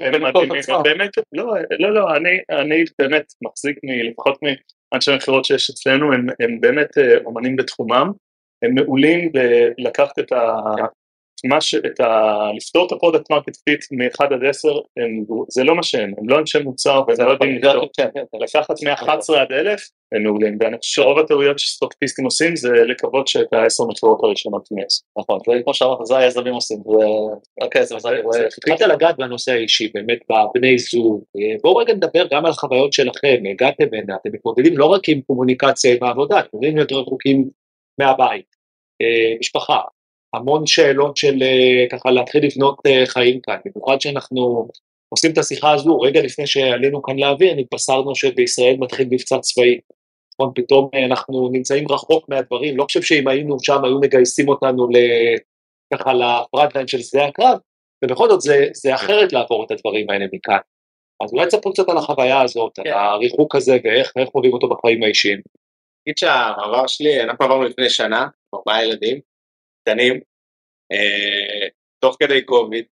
הם 0.03 0.23
מדהימים, 0.23 0.63
באמת, 0.85 1.11
לא, 1.33 1.55
לא, 1.79 1.95
לא, 1.95 2.17
אני, 2.17 2.85
באמת 2.99 3.33
מחזיק 3.43 3.79
לפחות 4.11 4.39
מאנשי 4.93 5.13
המכירות 5.13 5.45
שיש 5.45 5.71
אצלנו, 5.71 6.13
הם, 6.13 6.27
הם 6.41 6.61
באמת 6.61 6.99
אה, 6.99 7.17
אומנים 7.25 7.57
בתחומם, 7.57 8.13
הם 8.63 8.75
מעולים 8.75 9.33
בלקחת 9.79 10.19
את, 10.19 10.33
ה, 10.33 10.61
מה 11.45 11.61
ש... 11.61 11.75
את 11.75 12.01
ה... 12.01 12.37
לפתור 12.57 12.87
את 12.87 12.93
ה 12.93 12.97
product 12.98 13.31
market 13.31 13.57
fit 13.65 13.85
מ-1 13.93 14.25
עד 14.25 14.45
10, 14.49 14.69
הם... 14.69 15.25
זה 15.49 15.65
לא 15.65 15.77
מה 15.77 15.83
שהם, 15.83 16.13
הם 16.19 16.29
לא 16.29 16.39
אנשי 16.39 16.59
מוצר 16.59 17.03
והם 17.09 17.27
לא 17.27 17.33
יודעים 17.33 17.55
לפתור. 17.57 17.89
כן, 17.97 18.09
כן. 18.15 18.39
לקחת 18.41 18.83
מ-11 18.83 19.37
עד 19.37 19.53
1,000 19.53 19.99
הם 20.13 20.23
מעולים, 20.23 20.59
ואני 20.61 20.77
חושב 20.79 21.03
שרוב 21.03 21.19
הטעויות 21.19 21.59
שסטארטאפיסטים 21.59 22.25
עושים 22.25 22.57
זה 22.57 22.69
לקוות 22.69 23.29
שאת 23.29 23.53
העשר 23.53 23.85
מכירות 23.85 24.19
הראשונות 24.23 24.69
הם 24.71 24.79
יעשו. 24.79 25.05
נכון, 25.19 25.39
זה 25.47 25.63
כמו 25.65 25.75
שאמרת, 25.75 25.99
זה 26.07 26.17
היזמים 26.17 26.55
עושים, 26.55 26.79
היזם 27.75 27.99
זה 27.99 28.09
רואה. 28.23 28.47
התחלת 28.47 28.81
לגעת 28.81 29.17
בנושא 29.17 29.53
האישי, 29.53 29.91
באמת 29.95 30.19
בבני 30.31 30.79
זוג, 30.79 31.23
אה, 31.37 31.57
בואו 31.63 31.77
רגע 31.77 31.95
נדבר 31.95 32.27
גם 32.31 32.47
על 32.47 32.51
החוויות 32.51 32.93
שלכם, 32.93 33.43
הגעתם 33.51 33.85
הנה, 33.93 34.17
אתם 34.21 34.31
מתמודדים 34.33 34.79
לא 34.79 34.87
רק 34.87 35.09
עם 35.09 35.21
קומוניקציה 35.21 35.95
עם 35.95 36.05
העבודה, 36.05 36.39
אתם 36.39 36.47
מתמודדים 36.47 36.79
יותר 36.79 36.97
רחוקים 36.97 37.49
מהבית, 38.01 38.47
אה, 39.03 39.39
משפחה, 39.41 39.81
המון 40.35 40.67
שאלות 40.67 41.17
של 41.17 41.43
אה, 41.43 41.87
ככה 41.91 42.11
להתחיל 42.11 42.47
לבנות 42.47 42.79
אה, 42.87 43.07
חיים 43.07 43.41
כאן, 43.41 43.57
במיוחד 43.65 44.01
שאנחנו 44.01 44.69
עושים 45.09 45.33
את 45.33 45.39
השיחה 45.39 45.73
הזו, 45.73 46.01
רגע 46.01 46.23
לפני 46.23 46.47
שעלינו 46.47 47.03
כאן 47.03 47.19
לאוויר, 47.19 47.55
נתבשרנו 47.55 48.15
שבישראל 48.15 48.77
מתחיל 48.79 49.09
מבצע 49.11 49.39
צבאי. 49.39 49.79
נכון, 50.35 50.53
פתאום 50.55 50.89
אה, 50.95 51.05
אנחנו 51.05 51.49
נמצאים 51.53 51.85
רחוק 51.91 52.29
מהדברים, 52.29 52.77
לא 52.77 52.85
חושב 52.85 53.03
שאם 53.03 53.29
היינו 53.29 53.57
שם 53.63 53.85
היו 53.85 54.01
מגייסים 54.01 54.49
אותנו. 54.49 54.89
ככה 55.95 56.13
לפרט 56.13 56.75
ליין 56.75 56.89
של 56.89 56.99
שדה 56.99 57.25
הקרב, 57.27 57.59
ובכל 58.05 58.29
זאת 58.29 58.41
זה, 58.41 58.67
זה 58.75 58.95
אחרת 58.95 59.33
לעבור 59.33 59.65
את 59.65 59.71
הדברים 59.71 60.11
האלה 60.11 60.27
מכאן. 60.33 60.59
אז 61.23 61.33
אולי 61.33 61.47
תספרו 61.47 61.73
קצת 61.73 61.89
על 61.89 61.99
החוויה 61.99 62.41
הזאת, 62.41 62.79
על 62.79 62.89
הריחוק 62.89 63.55
הזה 63.55 63.77
ואיך 63.85 64.13
איך 64.17 64.29
חווים 64.29 64.53
אותו 64.53 64.69
בחיים 64.69 65.03
האישיים. 65.03 65.41
נגיד 66.07 66.19
שהמעבר 66.19 66.87
שלי, 66.87 67.23
אנחנו 67.23 67.45
עברנו 67.45 67.63
לפני 67.63 67.91
שנה, 67.91 68.27
ארבעה 68.55 68.85
ילדים, 68.85 69.21
קטנים, 69.89 70.21
אה, 70.93 71.69
תוך 72.01 72.17
כדי 72.21 72.43
קוביד, 72.43 72.85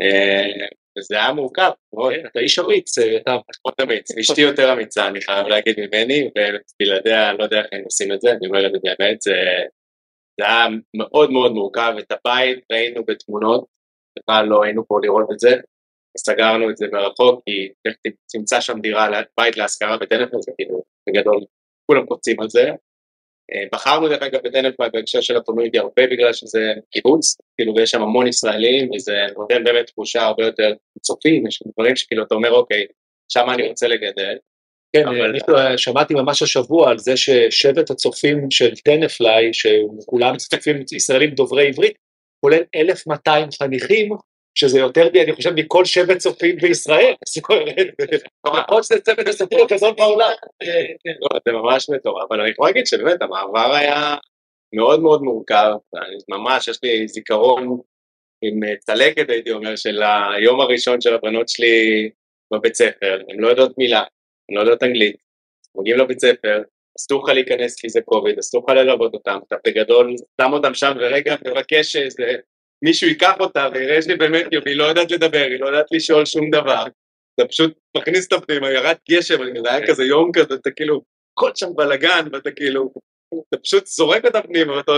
אה, 0.00 0.66
וזה 0.98 1.16
היה 1.16 1.32
מורכב, 1.32 1.70
מאוד. 1.94 2.12
אתה 2.26 2.40
איש 2.40 2.58
אמיץ, 2.58 2.98
אתה 2.98 3.36
פחות 3.64 3.80
אמיץ, 3.80 4.18
אשתי 4.18 4.40
יותר 4.40 4.72
אמיצה, 4.72 5.08
אני 5.08 5.20
חייב 5.20 5.46
להגיד 5.46 5.76
ממני, 5.80 6.30
ובלעדיה 6.30 7.32
לא 7.32 7.44
יודע 7.44 7.58
איך 7.58 7.66
הם 7.72 7.82
עושים 7.84 8.12
את 8.12 8.20
זה, 8.20 8.30
אני 8.30 8.46
אומר 8.46 8.66
את 8.66 8.72
זה 8.72 8.78
באמת, 8.82 9.22
זה, 9.22 9.34
היה 10.40 10.66
מאוד 10.94 11.30
מאוד 11.30 11.52
מורכב, 11.52 11.94
את 11.98 12.12
הבית 12.12 12.58
ראינו 12.72 13.04
בתמונות, 13.04 13.64
בכלל 14.18 14.46
לא 14.46 14.64
היינו 14.64 14.86
פה 14.86 14.98
לראות 15.02 15.26
את 15.32 15.38
זה, 15.38 15.50
סגרנו 16.18 16.70
את 16.70 16.76
זה 16.76 16.86
מרחוק, 16.92 17.42
כי 17.46 17.72
תמצא 18.32 18.60
שם 18.60 18.80
דירה, 18.80 19.08
בית 19.40 19.56
להשכרה 19.56 19.96
בטלפון, 19.98 20.42
זה 20.42 20.52
כאילו, 20.56 20.82
בגדול, 21.08 21.40
כולם 21.86 22.06
קופצים 22.06 22.40
על 22.40 22.48
זה. 22.48 22.70
אה, 23.54 23.64
בחרנו 23.72 24.08
דרך 24.08 24.22
אגב 24.22 24.40
בטלפון 24.44 24.88
בהקשר 24.92 25.20
של 25.20 25.36
הקומיוניטי 25.36 25.78
הרבה 25.78 26.06
בגלל 26.06 26.32
שזה 26.32 26.72
קיבוץ, 26.90 27.36
כאילו 27.56 27.74
ויש 27.76 27.90
שם 27.90 28.02
המון 28.02 28.26
ישראלים 28.26 28.90
וזה 28.94 29.16
נותן 29.36 29.64
באמת 29.64 29.86
תחושה 29.86 30.22
הרבה 30.22 30.44
יותר 30.44 30.72
צופים, 31.00 31.46
יש 31.46 31.62
דברים 31.78 31.96
שכאילו 31.96 32.24
אתה 32.24 32.34
אומר 32.34 32.50
אוקיי, 32.52 32.86
שם 33.28 33.46
אני 33.54 33.68
רוצה 33.68 33.88
לגדל. 33.88 34.36
כן, 34.96 35.08
אבל- 35.08 35.22
אני 35.22 35.38
שמעתי 35.78 36.14
ממש 36.14 36.42
השבוע 36.42 36.90
על 36.90 36.98
זה 36.98 37.16
ששבט 37.16 37.90
הצופים 37.90 38.50
של 38.50 38.76
טנפליי, 38.76 39.50
שכולם 39.52 40.36
צופים 40.36 40.84
ישראלים 40.92 41.30
דוברי 41.30 41.68
עברית, 41.68 41.94
כולל 42.40 42.62
1,200 42.74 43.48
חניכים, 43.62 44.12
שזה 44.54 44.78
יותר, 44.78 45.08
מ- 45.14 45.16
אני 45.16 45.32
חושב, 45.32 45.50
מכל 45.56 45.84
שבט 45.84 46.18
צופים 46.18 46.56
בישראל. 46.56 47.14
לפחות 48.46 48.84
שזה 48.84 49.00
צוות 49.00 49.28
הצופים 49.28 49.58
הגדול 49.62 49.92
בעולם. 49.96 50.32
לא, 51.20 51.38
זה 51.44 51.52
ממש 51.52 51.90
מטורף, 51.90 52.26
אבל 52.30 52.40
אני 52.40 52.50
יכול 52.50 52.66
להגיד 52.68 52.86
שבאמת 52.86 53.22
המעבר 53.22 53.74
היה 53.74 54.16
מאוד 54.74 55.00
מאוד 55.00 55.22
מורכב, 55.22 55.72
ממש 56.28 56.68
יש 56.68 56.78
לי 56.82 57.08
זיכרון 57.08 57.78
עם 58.42 58.64
אה, 58.64 58.76
צלקת 58.76 59.30
הייתי 59.30 59.50
אומר 59.50 59.76
של 59.76 60.02
היום 60.36 60.60
הראשון 60.60 61.00
של 61.00 61.14
הבנות 61.14 61.48
שלי 61.48 62.10
בבית 62.52 62.74
ספר, 62.74 63.20
הן 63.28 63.40
לא 63.40 63.48
יודעות 63.48 63.78
מילה, 63.78 64.02
הן 64.48 64.56
לא 64.56 64.60
יודעות 64.60 64.82
אנגלית, 64.82 65.16
מגיעים 65.74 65.98
לבית 65.98 66.20
ספר, 66.20 66.62
אסור 66.98 67.24
לך 67.24 67.28
להיכנס 67.28 67.80
כי 67.80 67.88
זה 67.88 68.00
קוביד, 68.00 68.38
אסור 68.38 68.64
לך 68.68 68.76
ללוות 68.76 69.14
אותם, 69.14 69.38
אתה 69.48 69.56
בגדול 69.66 70.14
שם 70.40 70.52
אותם 70.52 70.74
שם 70.74 70.92
ורגע 71.00 71.34
מבקש 71.46 71.92
שאיזה 71.92 72.36
מישהו 72.82 73.08
ייקח 73.08 73.34
אותה 73.40 73.68
ויראה 73.74 74.02
שהיא 74.02 74.16
באמת, 74.16 74.46
היא 74.66 74.76
לא 74.76 74.84
יודעת 74.84 75.10
לדבר, 75.10 75.46
היא 75.50 75.60
לא 75.60 75.66
יודעת 75.66 75.86
לשאול 75.92 76.24
שום 76.24 76.50
דבר, 76.50 76.84
אתה 77.34 77.48
פשוט 77.48 77.72
מכניס 77.96 78.24
אותה 78.32 78.46
פנימה, 78.46 78.70
ירד 78.70 78.96
גשם, 79.10 79.38
זה 79.62 79.70
היה 79.72 79.86
כזה 79.86 80.04
יום 80.04 80.30
כזה, 80.32 80.54
אתה 80.54 80.70
כאילו, 80.70 81.02
הכל 81.32 81.50
שם 81.54 81.68
בלאגן, 81.76 82.26
ואתה 82.32 82.50
כאילו, 82.50 82.92
אתה 83.48 83.56
פשוט 83.62 83.86
זורק 83.86 84.24
אותה 84.24 84.42
פנימה, 84.42 84.76
ואתה 84.76 84.92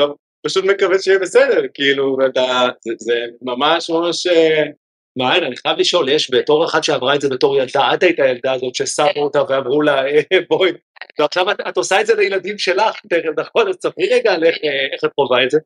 פשוט 0.47 0.65
מקווה 0.65 0.99
שיהיה 0.99 1.19
בסדר, 1.19 1.63
כאילו, 1.75 2.17
ואתה, 2.21 2.69
זה, 2.81 2.93
זה 2.99 3.15
ממש 3.43 3.91
ממש, 3.91 4.27
אה, 4.27 4.63
מעיין, 5.17 5.45
אני 5.45 5.57
חייב 5.57 5.79
לשאול, 5.79 6.09
יש 6.09 6.31
בתור 6.35 6.65
אחת 6.65 6.85
שעברה 6.85 7.15
את 7.15 7.21
זה 7.21 7.29
בתור 7.29 7.57
ילדה, 7.57 7.95
את 7.95 8.03
היית 8.03 8.21
הילדה 8.21 8.53
הזאת 8.53 8.75
ששמו 8.75 9.07
אותה 9.17 9.43
ואמרו 9.49 9.83
לה, 9.83 10.07
"אה, 10.07 10.21
בואי, 10.51 10.71
ועכשיו 11.19 11.51
את, 11.51 11.57
את 11.69 11.77
עושה 11.77 12.01
את 12.01 12.07
זה 12.07 12.15
לילדים 12.15 12.59
שלך, 12.59 12.95
תכף, 13.11 13.31
נכון? 13.39 13.69
אז 13.69 13.75
ספרי 13.83 14.09
רגע 14.13 14.33
על 14.33 14.45
איך, 14.45 14.57
אה, 14.65 14.87
איך 14.93 15.05
את 15.05 15.11
חווה 15.15 15.45
את 15.45 15.51
זה. 15.51 15.59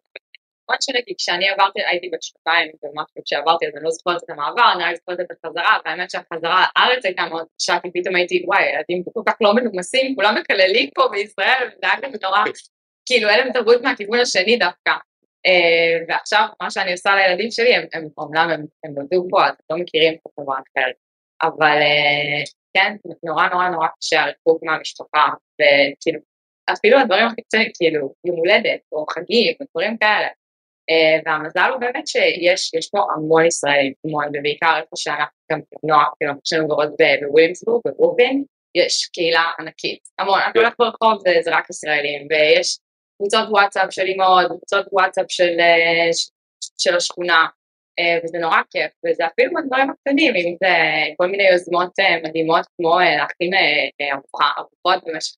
מאוד 0.69 0.83
שונה, 0.83 0.99
כי 1.07 1.14
כשאני 1.19 1.49
עברתי, 1.49 1.81
הייתי 1.91 2.09
בת 2.12 2.23
שנתיים 2.23 2.71
ומשהו 2.83 3.23
כשעברתי, 3.25 3.66
אז 3.66 3.73
אני 3.77 3.85
לא 3.85 3.91
זוכרת 3.91 4.23
את 4.25 4.31
המעבר, 4.31 4.73
אני 4.75 4.85
רק 4.85 4.97
זוכרת 4.97 5.21
את 5.21 5.31
החזרה, 5.31 5.79
והאמת 5.85 6.11
שהחזרה 6.11 6.64
לארץ 6.77 7.05
הייתה 7.05 7.25
מאוד 7.31 7.47
קשה, 7.57 7.79
כי 7.83 7.89
פתאום 7.95 8.16
הייתי, 8.16 8.43
וואי, 8.47 8.62
ילדים 8.69 9.03
כל 9.14 9.23
כך 9.27 9.35
לא 9.41 9.55
מנומסים, 9.55 10.14
כולם 10.14 10.35
מקללים 10.41 10.91
פה 10.95 11.09
בישראל, 11.12 11.71
זה 11.81 11.87
היה 11.91 11.97
כזה 12.03 12.19
נורא, 12.23 12.45
כאילו, 13.07 13.29
אין 13.29 13.39
להם 13.39 13.53
תרבות 13.53 13.83
מהכיוון 13.83 14.21
השני 14.21 14.57
דווקא. 14.57 14.93
אה, 15.47 16.05
ועכשיו, 16.09 16.47
מה 16.62 16.71
שאני 16.71 16.93
עושה 16.93 17.14
לילדים 17.14 17.51
שלי, 17.51 17.75
הם, 17.75 18.09
אומנם, 18.19 18.51
הם, 18.85 18.95
נולדו 18.95 19.27
פה, 19.31 19.47
אז 19.47 19.55
לא 19.71 19.77
מכירים 19.79 20.14
את 20.14 20.21
החברה 20.27 20.57
אחרת, 20.57 20.95
אבל 21.43 21.79
אה, 21.83 22.43
כן, 22.75 22.97
נורא 23.23 23.49
נורא 23.49 23.69
נורא 23.69 23.89
קשה 23.99 24.21
הריחוק 24.21 24.62
מהמשפחה, 24.62 25.27
וכאילו, 25.55 26.21
אפילו 26.73 26.99
הדברים 26.99 27.27
הכי 27.27 27.43
קטנים, 27.43 27.71
כאילו, 27.75 28.14
יום 28.25 28.37
הולדת, 28.37 28.81
או 28.93 29.07
חגים, 29.11 29.55
ודברים 29.61 29.97
כאלה. 29.97 30.29
אה, 30.91 31.18
והמזל 31.26 31.70
הוא 31.72 31.80
באמת 31.80 32.07
שיש 32.09 32.74
יש 32.74 32.89
פה 32.91 32.99
המון 33.16 33.47
ישראלים, 33.47 33.93
המון, 34.05 34.24
ובעיקר 34.28 34.74
איפה 34.76 34.97
שאנחנו 34.97 35.39
גם 35.53 35.61
נוער, 35.84 36.07
כאילו, 36.18 36.32
יש 36.47 36.53
לנו 36.53 36.68
גרות 36.68 36.89
ב- 37.01 37.24
בוויליאמסבורג, 37.26 37.82
בברוקלין, 37.86 38.45
יש 38.74 39.07
קהילה 39.12 39.43
ענקית, 39.61 39.99
המון, 40.18 40.39
אתה 40.51 40.59
הולך 40.59 40.74
ברחוב 40.78 41.18
זה- 41.18 41.39
זה 41.43 41.51
רק 41.57 41.70
ישראלים, 41.70 42.26
ויש 42.30 42.78
קבוצות 43.18 43.49
וואטסאפ 43.51 43.86
של 43.91 44.03
אימהות, 44.03 44.47
קבוצות 44.47 44.86
וואטסאפ 44.93 45.26
של, 45.28 45.57
אה, 45.61 46.11
של 46.78 46.97
השכונה, 46.97 47.47
אה, 47.99 48.18
וזה 48.24 48.39
נורא 48.39 48.57
כיף, 48.70 48.91
וזה 49.07 49.26
אפילו 49.26 49.53
בדברים 49.55 49.91
הקטנים, 49.91 50.34
אם 50.36 50.57
זה 50.62 50.74
כל 51.16 51.26
מיני 51.26 51.49
יוזמות 51.49 51.93
מדהימות, 52.22 52.66
כמו 52.76 52.99
להכין 53.18 53.51
ארוחות 54.59 55.05
במשך 55.07 55.34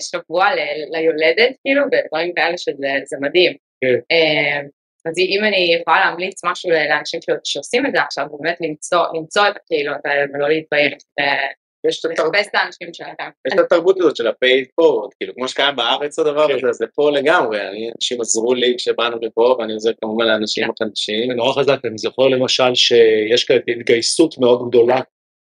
שבוע 0.00 0.46
ליולדת, 0.90 1.56
כאילו, 1.64 1.82
ודברים 1.84 2.34
כאלה 2.34 2.58
שזה 2.58 2.88
זה 3.04 3.16
מדהים. 3.20 3.52
כן. 3.82 3.98
אה, 4.12 4.60
אז 5.06 5.18
אם 5.18 5.44
אני 5.44 5.76
יכולה 5.80 6.00
להמליץ 6.00 6.44
משהו 6.44 6.70
לאנשים 6.70 7.20
שעושים 7.44 7.86
את 7.86 7.92
זה 7.94 8.02
עכשיו, 8.02 8.26
באמת 8.40 8.56
למצוא, 8.60 9.04
למצוא 9.14 9.48
את 9.48 9.56
הקהילות 9.56 10.00
האלה 10.04 10.24
ולא 10.34 10.48
להתבייש, 10.48 10.92
אה, 11.20 11.46
יש 11.88 12.04
את 12.04 12.10
התרבות- 12.10 13.96
הזאת 14.00 14.16
של 14.16 14.26
ה-paid 14.26 14.66
forward, 14.80 15.10
כאילו 15.20 15.34
כמו 15.34 15.48
שקיים 15.48 15.76
בארץ 15.76 16.18
הדבר 16.18 16.48
כן. 16.48 16.54
הזה, 16.54 16.72
זה 16.72 16.86
פה 16.94 17.10
לגמרי, 17.10 17.58
אנשים 17.96 18.20
עזרו 18.20 18.54
לי 18.54 18.74
כשבאנו 18.78 19.16
לפה 19.22 19.56
ואני 19.58 19.72
עוזר 19.72 19.90
כמובן 20.00 20.24
לאנשים 20.24 20.70
החדשים. 20.70 21.28
זה 21.28 21.34
נורא 21.34 21.52
חזק, 21.52 21.78
אני 21.84 21.98
זוכר 21.98 22.28
למשל 22.28 22.74
שיש 22.74 23.44
כאן 23.44 23.56
התגייסות 23.68 24.38
מאוד 24.38 24.68
גדולה 24.68 25.00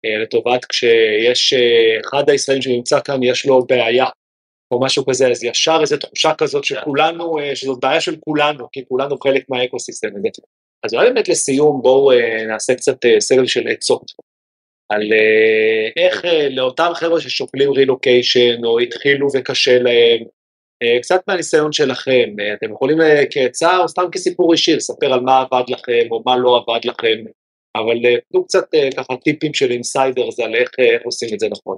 אה, 0.05 0.17
לטובת 0.21 0.65
כשיש 0.65 1.53
אחד 2.05 2.29
הישראלים 2.29 2.61
שנמצא 2.61 2.99
כאן, 3.05 3.23
יש 3.23 3.45
לו 3.45 3.65
בעיה, 3.65 4.05
או 4.73 4.79
משהו 4.81 5.05
כזה, 5.05 5.27
אז 5.31 5.43
ישר 5.43 5.77
איזו 5.81 5.97
תחושה 5.97 6.33
כזאת 6.37 6.63
שכולנו, 6.63 7.39
אה, 7.39 7.55
שזאת 7.55 7.79
בעיה 7.81 8.01
של 8.01 8.15
כולנו, 8.19 8.67
כי 8.71 8.85
כולנו 8.87 9.17
חלק 9.17 9.43
מהאקוסיסטם 9.49 10.07
הזה. 10.07 10.27
אז 10.83 10.93
אולי 10.93 11.09
באמת 11.09 11.29
לסיום 11.29 11.81
בואו 11.81 12.11
אה, 12.11 12.45
נעשה 12.47 12.75
קצת 12.75 13.05
אה, 13.05 13.21
סבב 13.21 13.45
של 13.45 13.67
עצות. 13.67 14.03
על 14.89 15.01
איך 15.97 16.25
לאותם 16.49 16.91
חבר'ה 16.93 17.21
ששוקלים 17.21 17.71
רילוקיישן 17.71 18.65
או 18.65 18.79
התחילו 18.79 19.27
וקשה 19.33 19.79
להם, 19.79 20.23
קצת 21.01 21.21
מהניסיון 21.27 21.71
שלכם, 21.71 22.29
אתם 22.57 22.71
יכולים 22.71 22.97
כעצה 23.31 23.77
או 23.77 23.87
סתם 23.87 24.03
כסיפור 24.11 24.51
אישי 24.51 24.75
לספר 24.75 25.13
על 25.13 25.19
מה 25.19 25.41
עבד 25.41 25.63
לכם 25.69 26.07
או 26.11 26.23
מה 26.25 26.37
לא 26.37 26.57
עבד 26.57 26.85
לכם, 26.85 27.23
אבל 27.75 27.95
תנו 28.31 28.43
קצת 28.43 28.63
ככה 28.97 29.17
טיפים 29.23 29.53
של 29.53 29.71
insiders 29.71 30.39
על 30.39 30.55
איך 30.55 30.71
איך 30.79 31.01
עושים 31.05 31.29
את 31.33 31.39
זה 31.39 31.47
נכון. 31.51 31.77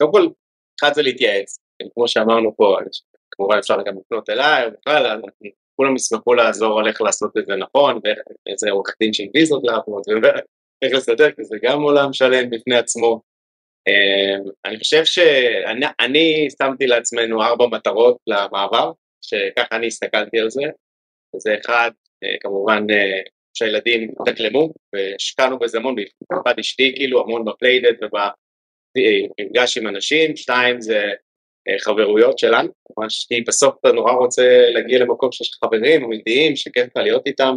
אז 0.00 0.06
קודם 0.06 0.12
כל, 0.12 0.28
אחד 0.80 0.94
זה 0.94 1.02
להתייעץ, 1.02 1.58
כמו 1.94 2.08
שאמרנו 2.08 2.56
פה, 2.56 2.76
כמובן 3.30 3.58
אפשר 3.58 3.82
גם 3.82 3.94
לפנות 4.00 4.30
אליי, 4.30 4.64
או 4.64 4.70
בכלל, 4.70 5.06
אז 5.06 5.20
אני- 5.42 5.50
כולם 5.76 5.96
ישמחו 5.96 6.34
לעזור 6.34 6.80
על 6.80 6.88
איך 6.88 7.02
לעשות 7.02 7.30
את 7.38 7.46
זה 7.46 7.56
נכון, 7.56 8.00
ואיזה 8.04 8.70
עורך 8.70 8.94
דין 9.00 9.12
של 9.12 9.24
ויזות 9.34 9.62
לעבוד, 9.64 10.02
ואיך 10.22 10.94
לסדר, 10.94 11.30
כי 11.30 11.44
זה 11.44 11.56
גם 11.62 11.82
עולם 11.82 12.12
שלם 12.12 12.50
בפני 12.50 12.76
עצמו. 12.76 13.20
אה, 13.88 14.50
אני 14.64 14.78
חושב 14.78 15.04
שאני 15.04 15.86
אני 16.00 16.48
שמתי 16.62 16.86
לעצמנו 16.86 17.42
ארבע 17.42 17.66
מטרות 17.66 18.16
למעבר, 18.26 18.92
שככה 19.22 19.76
אני 19.76 19.86
הסתכלתי 19.86 20.38
על 20.40 20.50
זה. 20.50 20.62
זה 21.36 21.56
אחד, 21.60 21.90
אה, 22.24 22.38
כמובן 22.40 22.86
אה, 22.90 23.20
שהילדים 23.54 24.10
התאקלמו, 24.20 24.72
והשקענו 24.92 25.58
בזה 25.58 25.78
המון, 25.78 25.94
במיוחד 26.30 26.58
אשתי 26.58 26.92
כאילו 26.96 27.20
המון 27.20 27.44
בפליידד 27.44 27.94
ובמפגש 28.98 29.78
עם 29.78 29.86
אנשים, 29.86 30.36
שתיים 30.36 30.80
זה 30.80 31.12
אה, 31.68 31.78
חברויות 31.78 32.38
שלנו, 32.38 32.68
ממש 32.98 33.26
כי 33.28 33.40
בסוף 33.40 33.74
אתה 33.80 33.92
נורא 33.92 34.12
רוצה 34.12 34.70
להגיע 34.70 34.98
למקום 34.98 35.32
שיש 35.32 35.50
לך 35.50 35.58
חברים 35.64 36.04
אמיתיים 36.04 36.56
שכיף 36.56 36.84
לך 36.84 36.96
להיות 36.96 37.26
איתם, 37.26 37.56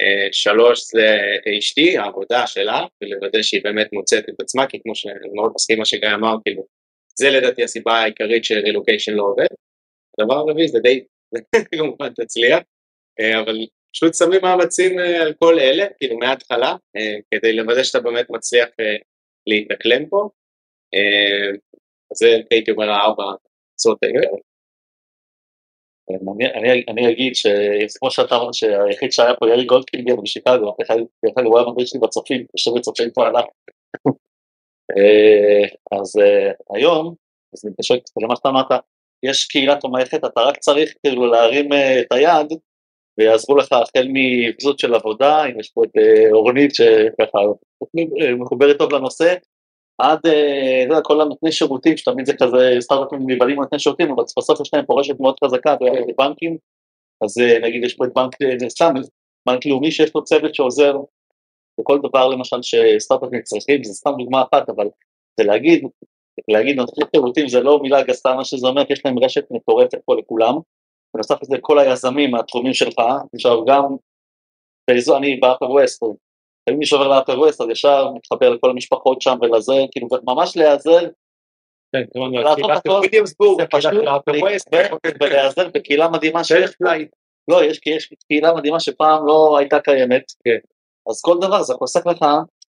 אה, 0.00 0.28
שלוש 0.32 0.80
זה 0.94 1.18
אשתי, 1.58 1.98
העבודה 1.98 2.46
שלה, 2.46 2.86
ולוודא 3.02 3.42
שהיא 3.42 3.60
באמת 3.64 3.92
מוצאת 3.92 4.28
את 4.28 4.40
עצמה, 4.40 4.66
כי 4.66 4.80
כמו 4.82 4.94
שאני 4.94 5.28
מאוד 5.34 5.52
מסכים 5.54 5.78
מה 5.78 5.84
שגיא 5.84 6.08
אמר, 6.14 6.34
כאילו, 6.44 6.66
זה 7.18 7.30
לדעתי 7.30 7.64
הסיבה 7.64 7.92
העיקרית 7.92 8.44
שרילוקיישן 8.44 9.12
לא 9.12 9.22
עובד. 9.22 9.46
הדבר 10.18 10.34
הרביעי 10.34 10.68
זה 10.68 10.78
די, 10.80 11.04
כמובן 11.74 12.12
תצליח, 12.14 12.60
אה, 13.20 13.40
אבל 13.40 13.56
פשוט 13.94 14.14
שמים 14.14 14.40
מאמצים 14.42 14.98
אה, 14.98 15.22
על 15.22 15.32
כל 15.38 15.58
אלה, 15.58 15.86
כאילו 15.98 16.18
מההתחלה, 16.18 16.76
כדי 17.30 17.52
לוודא 17.52 17.82
שאתה 17.82 18.00
באמת 18.00 18.26
מצליח 18.30 18.68
להתאקלם 19.46 20.06
פה. 20.06 20.28
אז 22.10 22.16
זה 22.18 22.40
הייתי 22.50 22.70
אומר 22.70 22.90
הארבע 22.90 23.24
עצות 23.74 23.98
האלה. 24.02 24.26
אני, 26.56 26.84
אני, 26.88 27.12
אגיד 27.12 27.32
שכמו 27.34 28.10
שאתה 28.10 28.36
אומר 28.36 28.52
שהיחיד 28.52 29.12
שהיה 29.12 29.34
פה 29.34 29.48
יאיר 29.48 29.64
גולדקינגר 29.64 30.16
בשיקגו, 30.16 30.74
דרך 30.78 30.90
אגב 31.38 31.46
הוא 31.46 31.58
היה 31.58 31.68
מדריך 31.68 31.88
שלי 31.88 32.00
בצופים, 32.00 32.44
יושב 32.54 32.70
בצופים 32.78 33.10
פה 33.10 33.26
עליו. 33.26 33.42
אז 36.00 36.16
uh, 36.16 36.76
היום, 36.76 37.14
אז 37.54 37.64
אני 37.64 37.70
מתקשר 37.72 37.94
למה 38.22 38.36
שאתה 38.36 38.48
אמרת, 38.48 38.66
יש 39.22 39.46
קהילה 39.46 39.76
תומכת, 39.80 40.24
אתה 40.24 40.40
רק 40.40 40.58
צריך 40.58 40.94
כאילו 41.02 41.26
להרים 41.26 41.68
את 41.72 42.12
היד 42.12 42.46
ויעזרו 43.18 43.56
לך 43.56 43.72
החל 43.72 44.08
מבזות 44.12 44.78
של 44.78 44.94
עבודה, 44.94 45.44
אם 45.44 45.60
יש 45.60 45.70
פה 45.70 45.84
את 45.84 45.90
אורנית 46.32 46.74
שככה 46.74 47.38
מחוברת 48.38 48.78
טוב 48.78 48.92
לנושא, 48.92 49.34
עד 50.02 50.26
אה, 50.26 51.00
כל 51.02 51.20
הנותני 51.20 51.52
שירותים, 51.52 51.96
שתמיד 51.96 52.26
זה 52.26 52.32
כזה 52.42 52.76
סטארט-אפים 52.80 53.30
נבהלים 53.30 53.56
נותני 53.56 53.78
שירותים, 53.78 54.10
אבל 54.10 54.22
בסוף 54.36 54.60
יש 54.60 54.70
להם 54.74 54.84
פה 54.86 55.00
רשת 55.00 55.20
מאוד 55.20 55.34
חזקה 55.44 55.76
בבנקים, 55.80 56.56
אז 57.24 57.38
אה, 57.38 57.58
נגיד 57.58 57.84
יש 57.84 57.94
פה 57.94 58.04
את 58.04 58.10
בנק, 58.14 58.42
אה, 58.42 58.68
סתם, 58.68 58.94
בנק 59.46 59.66
לאומי 59.66 59.90
שיש 59.90 60.14
לו 60.14 60.24
צוות 60.24 60.54
שעוזר 60.54 60.96
בכל 61.80 61.98
דבר 62.08 62.28
למשל 62.28 62.56
שסטארט-אפים 62.62 63.42
צריכים, 63.42 63.84
זה 63.84 63.92
סתם 63.92 64.10
דוגמה 64.18 64.42
אחת, 64.42 64.68
אבל 64.68 64.88
זה 65.40 65.44
להגיד, 65.46 65.84
להגיד 66.48 66.76
נותני 66.76 67.04
שירותים 67.16 67.48
זה 67.48 67.60
לא 67.60 67.78
מילה 67.82 68.02
גסה, 68.02 68.34
מה 68.34 68.44
שזה 68.44 68.66
אומר, 68.66 68.84
כי 68.84 68.92
יש 68.92 69.02
להם 69.04 69.18
רשת 69.18 69.44
מטורפת 69.50 69.98
פה 70.04 70.14
לכולם, 70.16 70.54
בנוסף 71.14 71.42
לזה 71.42 71.56
כל 71.60 71.78
היזמים 71.78 72.30
מהתחומים 72.30 72.74
שלך, 72.74 72.98
עכשיו 73.34 73.64
גם, 73.64 73.84
אני 75.16 75.36
ב 75.36 75.42
Upper 75.42 75.70
West, 75.70 76.02
אם 76.70 76.78
מישהו 76.78 76.98
עובר 76.98 77.08
ל 77.08 77.13
Upper 77.13 77.38
West, 77.38 77.60
אז 77.60 77.68
ישר 77.70 78.10
מתחבר 78.14 78.50
לכל 78.50 78.70
המשפחות 78.70 79.22
שם 79.22 79.36
ולזה, 79.40 79.74
כאילו 79.92 80.08
ממש 80.26 80.56
להיעזר. 80.56 81.08
כן, 81.92 82.02
זה 82.12 82.18
פשוט 83.70 85.16
ולהיעזר 85.20 85.68
בקהילה 85.74 86.08
מדהימה 86.08 86.44
שיש 86.44 86.70
לא, 87.48 87.64
יש, 87.64 87.80
יש 87.86 88.08
קהילה 88.28 88.54
מדהימה 88.54 88.80
שפעם 88.80 89.26
לא 89.26 89.58
הייתה 89.58 89.80
קיימת, 89.80 90.22
כן. 90.44 90.58
אז 91.10 91.20
כל 91.22 91.36
דבר 91.40 91.62
זה 91.62 91.74
חוסך 91.74 92.06
לך 92.06 92.24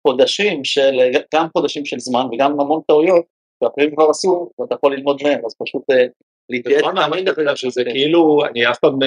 חודשים 0.06 0.64
של, 0.64 1.00
גם 1.34 1.46
חודשים 1.52 1.84
של 1.84 1.98
זמן 1.98 2.26
וגם 2.32 2.60
המון 2.60 2.80
טעויות, 2.86 3.24
ואחרים 3.62 3.94
כבר 3.94 4.10
עשו, 4.10 4.50
ואתה 4.58 4.74
יכול 4.74 4.94
ללמוד 4.94 5.22
מהם, 5.22 5.40
אז 5.46 5.54
פשוט 5.62 5.82
אה, 5.90 6.06
להתייעץ. 6.48 6.84
אני 6.84 6.92
מאמין 6.94 7.24
דרך 7.24 7.38
אגב 7.38 7.54
שזה 7.54 7.84
כאילו, 7.84 8.44
אני 8.44 8.70
אף 8.70 8.78
פעם 8.78 8.98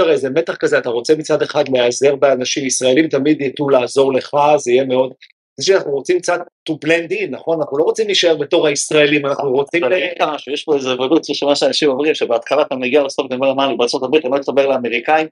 אה, 0.00 0.04
אפשר 0.04 0.12
איזה 0.12 0.30
מתח 0.30 0.56
כזה, 0.56 0.78
אתה 0.78 0.90
רוצה 0.90 1.14
מצד 1.14 1.42
אחד 1.42 1.64
להיעזר 1.68 2.16
באנשים 2.16 2.66
ישראלים, 2.66 3.08
תמיד 3.08 3.40
יטו 3.40 3.68
לעזור 3.68 4.12
לך, 4.12 4.36
זה 4.56 4.72
יהיה 4.72 4.84
מאוד... 4.84 5.12
זה 5.56 5.66
שאנחנו 5.66 5.90
רוצים 5.90 6.20
קצת 6.20 6.40
to 6.70 6.72
blend 6.72 7.12
in, 7.12 7.30
נכון? 7.30 7.60
אנחנו 7.60 7.78
לא 7.78 7.84
רוצים 7.84 8.06
להישאר 8.06 8.36
בתור 8.36 8.66
הישראלים, 8.66 9.26
אנחנו 9.26 9.50
רוצים... 9.50 9.84
אני 9.84 9.96
אגיד 9.96 10.22
לך 10.22 10.28
משהו, 10.28 10.52
יש 10.52 10.64
פה 10.64 10.74
איזה 10.74 10.92
אבולוציה 10.92 11.34
שמה 11.34 11.56
שאנשים 11.56 11.90
אומרים, 11.90 12.14
שבהתחלה 12.14 12.62
אתה 12.62 12.74
מגיע 12.74 13.02
לסוף, 13.02 13.26
אתה 13.26 13.34
אומר, 13.34 13.54
מה, 13.54 13.66
אני 13.66 13.76
בארצות 13.76 14.02
הברית, 14.02 14.24
אני 14.24 14.32
לא 14.32 14.36
אתחבר 14.36 14.66
לאמריקאים, 14.66 15.26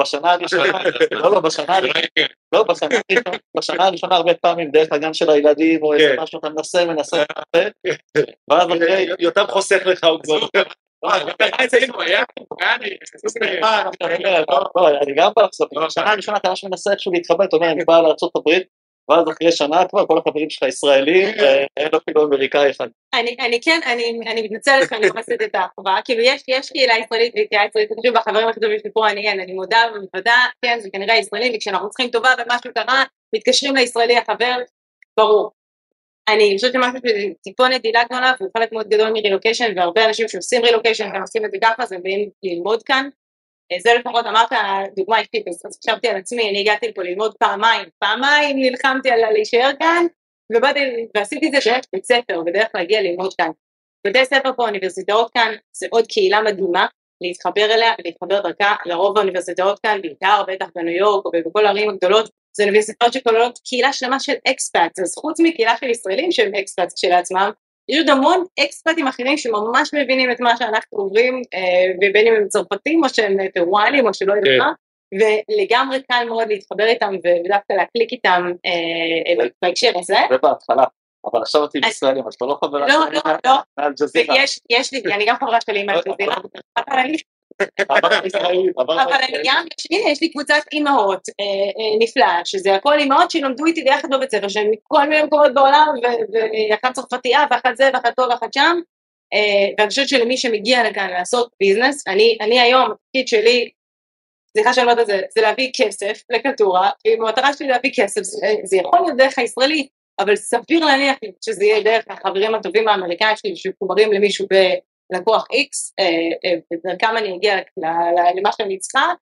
בשנה 0.00 0.32
הראשונה, 0.32 0.64
לא, 1.12 1.32
לא, 1.32 1.40
בשנה 1.40 1.80
לא, 2.52 2.64
בשנה 3.56 3.86
הראשונה 3.86 4.16
הרבה 4.16 4.34
פעמים, 4.34 4.70
דרך 4.70 4.88
הגן 4.92 5.14
של 5.14 5.30
הילדים, 5.30 5.82
או 5.82 5.94
איזה 5.94 6.14
משהו, 6.18 6.38
אתה 6.38 6.48
מנסה, 6.48 6.84
מנסה, 6.84 7.22
ואז 8.50 8.68
אחרי... 8.68 9.06
יותם 9.18 9.44
חוסך 9.48 9.82
לך, 9.86 10.04
הוא 10.04 10.18
כבר... 10.22 10.62
אני 15.02 15.14
גם 15.16 15.30
בא 15.36 15.42
לחשוף, 15.42 15.68
בשנה 15.86 16.10
הראשונה 16.10 16.36
אתה 16.36 16.48
ממש 16.48 16.64
מנסה 16.64 16.92
איכשהו 16.92 17.12
להתחבר, 17.12 17.44
אתה 17.44 17.56
אומר, 17.56 17.70
אני 17.70 17.84
בא 17.84 18.00
לארה"ב, 18.00 18.50
ואז 19.10 19.24
אחרי 19.28 19.52
שנה 19.52 19.84
כבר 19.88 20.06
כל 20.06 20.18
החברים 20.18 20.50
שלך 20.50 20.68
ישראלים, 20.68 21.28
ואין 21.38 21.88
אפילו 21.96 22.24
אמריקאי 22.24 22.70
אחד. 22.70 22.88
אני 23.14 23.60
כן, 23.62 23.80
אני 24.26 24.42
מתנצלת 24.42 24.88
שאני 24.88 25.06
נכנסת 25.06 25.42
את 25.44 25.54
האחווה, 25.54 25.98
כאילו 26.04 26.22
יש 26.46 26.72
קהילה 26.72 26.94
ישראלית 26.98 27.32
וקהילה 27.32 27.64
ישראלית, 27.68 27.92
אני 27.92 27.96
חושבת 28.00 28.14
בחברים 28.14 28.48
הכי 28.48 28.60
טובים 28.60 28.78
שלי 28.78 28.90
פה 28.92 29.08
אני 29.08 29.28
אין, 29.28 29.40
אני 29.40 29.52
מודה 29.52 29.78
ומתוודה, 29.94 30.36
כן, 30.64 30.78
זה 30.80 30.88
כנראה 30.92 31.16
ישראלי, 31.16 31.52
וכשאנחנו 31.56 31.90
צריכים 31.90 32.10
טובה 32.10 32.28
ומשהו 32.38 32.74
קרה, 32.74 33.04
מתקשרים 33.34 33.76
לישראלי 33.76 34.16
החבר, 34.18 34.56
ברור. 35.16 35.50
אני 36.28 36.54
חושבת 36.56 36.72
שמשהו 36.72 36.98
שטיפונת 37.38 37.82
דילגנו 37.82 38.04
גדולה, 38.06 38.32
והוא 38.40 38.50
חלק 38.56 38.72
מאוד 38.72 38.88
גדול 38.88 39.10
מרילוקיישן 39.10 39.72
והרבה 39.76 40.04
אנשים 40.04 40.28
שעושים 40.28 40.64
רילוקיישן 40.64 41.08
גם 41.14 41.20
עושים 41.20 41.44
את 41.44 41.50
זה 41.50 41.56
ככה 41.62 41.82
אז 41.82 41.92
הם 41.92 42.02
באים 42.02 42.30
ללמוד 42.42 42.82
כאן. 42.82 43.08
אה, 43.72 43.76
זה 43.80 43.90
לפחות 44.00 44.26
אמרת 44.26 44.48
דוגמה 44.96 45.18
אישית 45.18 45.48
אז 45.48 45.78
חשבתי 45.84 46.08
על 46.08 46.16
עצמי 46.16 46.50
אני 46.50 46.60
הגעתי 46.60 46.88
לפה 46.88 47.02
ללמוד 47.02 47.34
פעמיים 47.38 47.88
פעמיים 47.98 48.56
נלחמתי 48.58 49.10
על 49.10 49.32
להישאר 49.32 49.70
כאן 49.78 50.06
ובאתי 50.56 50.80
ועשיתי 51.16 51.46
את 51.46 51.52
זה 51.52 51.70
דרך 51.70 51.84
בית 51.92 52.04
ספר 52.04 52.42
בדרך 52.46 52.68
להגיע 52.74 53.02
ללמוד 53.02 53.34
כאן. 53.34 53.50
בתי 54.06 54.24
ספר 54.24 54.50
פה 54.56 54.66
אוניברסיטאות 54.66 55.30
כאן 55.30 55.54
זה 55.76 55.86
עוד 55.90 56.06
קהילה 56.06 56.42
מדהימה 56.42 56.86
להתחבר 57.20 57.64
אליה 57.64 57.92
ולהתחבר 57.98 58.40
דרכה 58.40 58.74
לרוב 58.86 59.18
האוניברסיטאות 59.18 59.78
כאן 59.78 60.02
בעיקר 60.02 60.42
בטח 60.48 60.66
בניו 60.74 60.96
יורק 60.96 61.24
או 61.24 61.30
בכל 61.46 61.66
הערים 61.66 61.90
הגדולות 61.90 62.30
זה 62.56 62.62
אוניברסיטאות 62.62 63.12
שכוללות 63.12 63.58
קהילה 63.64 63.92
שלמה 63.92 64.20
של 64.20 64.32
אקספאט, 64.50 64.98
אז 64.98 65.14
חוץ 65.14 65.40
מקהילה 65.40 65.76
של 65.80 65.86
ישראלים 65.86 66.32
שהם 66.32 66.54
אקספאט 66.54 66.92
כשלעצמם, 66.92 67.50
יש 67.88 67.98
עוד 67.98 68.08
המון 68.08 68.44
אקספאטים 68.64 69.06
אחרים 69.06 69.36
שממש 69.36 69.94
מבינים 69.94 70.30
את 70.30 70.40
מה 70.40 70.56
שאנחנו 70.56 70.98
עוברים, 70.98 71.42
אה, 71.54 71.60
ובין 71.96 72.26
אם 72.26 72.34
הם 72.34 72.48
צרפתים 72.48 73.04
או 73.04 73.08
שהם 73.08 73.36
פירואנים 73.54 74.06
או 74.06 74.14
שלא 74.14 74.32
יודעת 74.32 74.52
כן. 74.52 74.58
מה, 74.58 74.72
ולגמרי 75.14 76.02
קל 76.02 76.24
מאוד 76.28 76.48
להתחבר 76.48 76.86
איתם 76.86 77.14
ודווקא 77.14 77.72
להקליק 77.72 78.12
איתם 78.12 78.52
אה, 78.66 79.44
בהקשר 79.62 79.92
הזה. 79.98 80.16
זה 80.30 80.38
בהתחלה. 80.42 80.84
אבל 81.32 81.42
עכשיו 81.42 81.60
אותי 81.60 81.78
ישראלים, 81.88 82.26
אז 82.26 82.34
אתה 82.34 82.44
לא 82.44 82.58
חברה 82.64 82.86
לא, 82.86 83.04
לא, 83.12 83.20
לא, 83.44 83.84
יש 84.70 84.92
לי, 84.92 85.14
אני 85.14 85.26
גם 85.26 85.36
חברה 85.36 85.58
שלי 85.60 85.80
עם 85.80 85.90
אלג'זירה, 85.90 86.36
אבל 89.04 89.22
אני 89.28 89.38
גם, 89.44 89.66
הנה 89.90 90.10
יש 90.10 90.22
לי 90.22 90.30
קבוצת 90.30 90.62
אימהות 90.72 91.28
אה, 91.28 91.44
אה, 91.44 91.98
נפלאה, 91.98 92.40
שזה 92.44 92.74
הכל 92.74 92.98
אימהות 92.98 93.30
שלמדו 93.30 93.66
איתי 93.66 93.82
ביחד 93.82 94.08
בבית 94.10 94.30
ספר, 94.30 94.48
שהן 94.48 94.70
מכל 94.70 95.08
מיני 95.08 95.22
מקומות 95.22 95.54
בעולם, 95.54 95.86
ואחת 96.70 96.94
צרפתייה 96.94 97.44
ואחת 97.50 97.76
זה 97.76 97.90
ואחת 97.94 98.16
פה 98.16 98.22
ואחת 98.22 98.52
שם, 98.54 98.76
אה, 99.34 99.74
ואני 99.78 99.88
חושבת 99.88 100.08
שלמי 100.08 100.36
שמגיע 100.36 100.90
לכאן 100.90 101.10
לעשות 101.10 101.50
ביזנס, 101.60 102.04
אני 102.40 102.60
היום, 102.60 102.90
התפקיד 102.90 103.28
שלי, 103.28 103.70
סליחה 104.52 104.72
שאני 104.72 104.84
אומרת 104.84 104.98
את 104.98 105.06
זה, 105.06 105.20
זה 105.34 105.40
להביא 105.40 105.70
כסף 105.76 106.22
לקטורה, 106.30 106.90
אם 107.06 107.24
המטרה 107.24 107.52
שלי 107.52 107.68
להביא 107.68 107.90
כסף, 107.94 108.20
זה 108.64 108.76
יכול 108.76 109.00
להיות 109.00 109.16
דרך 109.16 109.38
הישראלי, 109.38 109.88
אבל 110.20 110.36
סביר 110.36 110.84
להניח 110.84 111.16
שזה 111.44 111.64
יהיה 111.64 111.82
דרך 111.82 112.04
החברים 112.08 112.54
הטובים 112.54 112.88
האמריקאים 112.88 113.36
שלי 113.36 113.56
שמחוברים 113.56 114.12
למישהו 114.12 114.46
לקוח 115.12 115.46
X, 115.52 116.02
ודרכם 116.72 117.06
אה, 117.06 117.12
אה, 117.12 117.18
אני 117.18 117.36
אגיע 117.36 117.56
למה 118.36 118.52
שאני 118.52 118.78
צריכה, 118.78 119.12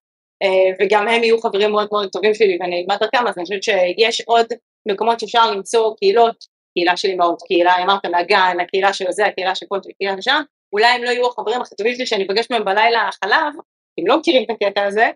אה, 0.42 0.74
וגם 0.80 1.08
הם 1.08 1.22
יהיו 1.24 1.40
חברים 1.40 1.70
מאוד 1.70 1.88
מאוד 1.92 2.08
טובים 2.08 2.34
שלי 2.34 2.58
ואני 2.60 2.80
אלמד 2.80 3.00
דרכם, 3.00 3.26
אז 3.26 3.38
אני 3.38 3.44
חושבת 3.44 3.62
שיש 3.62 4.20
עוד 4.20 4.46
מקומות 4.88 5.20
שאפשר 5.20 5.50
למצוא 5.50 5.94
קהילות, 5.96 6.44
קהילה 6.74 6.96
של 6.96 7.08
אמהות, 7.08 7.42
קהילה, 7.46 7.82
אמרת 7.82 8.06
מהגן, 8.06 8.56
הקהילה 8.62 8.92
של 8.92 9.04
זה, 9.10 9.26
הקהילה 9.26 9.54
של 9.54 9.66
כל 9.68 9.78
קהילה 9.98 10.22
שם, 10.22 10.42
אולי 10.72 10.86
הם 10.86 11.04
לא 11.04 11.10
יהיו 11.10 11.26
החברים 11.26 11.60
הכי 11.60 11.74
טובים 11.74 11.94
שלי 11.94 12.06
שאני 12.06 12.26
אפגש 12.26 12.46
בהם 12.50 12.64
בלילה 12.64 13.08
חלב, 13.24 13.52
הם 13.98 14.06
לא 14.06 14.18
מכירים 14.18 14.42
את 14.42 14.50
הקטע 14.50 14.84
הזה, 14.84 15.10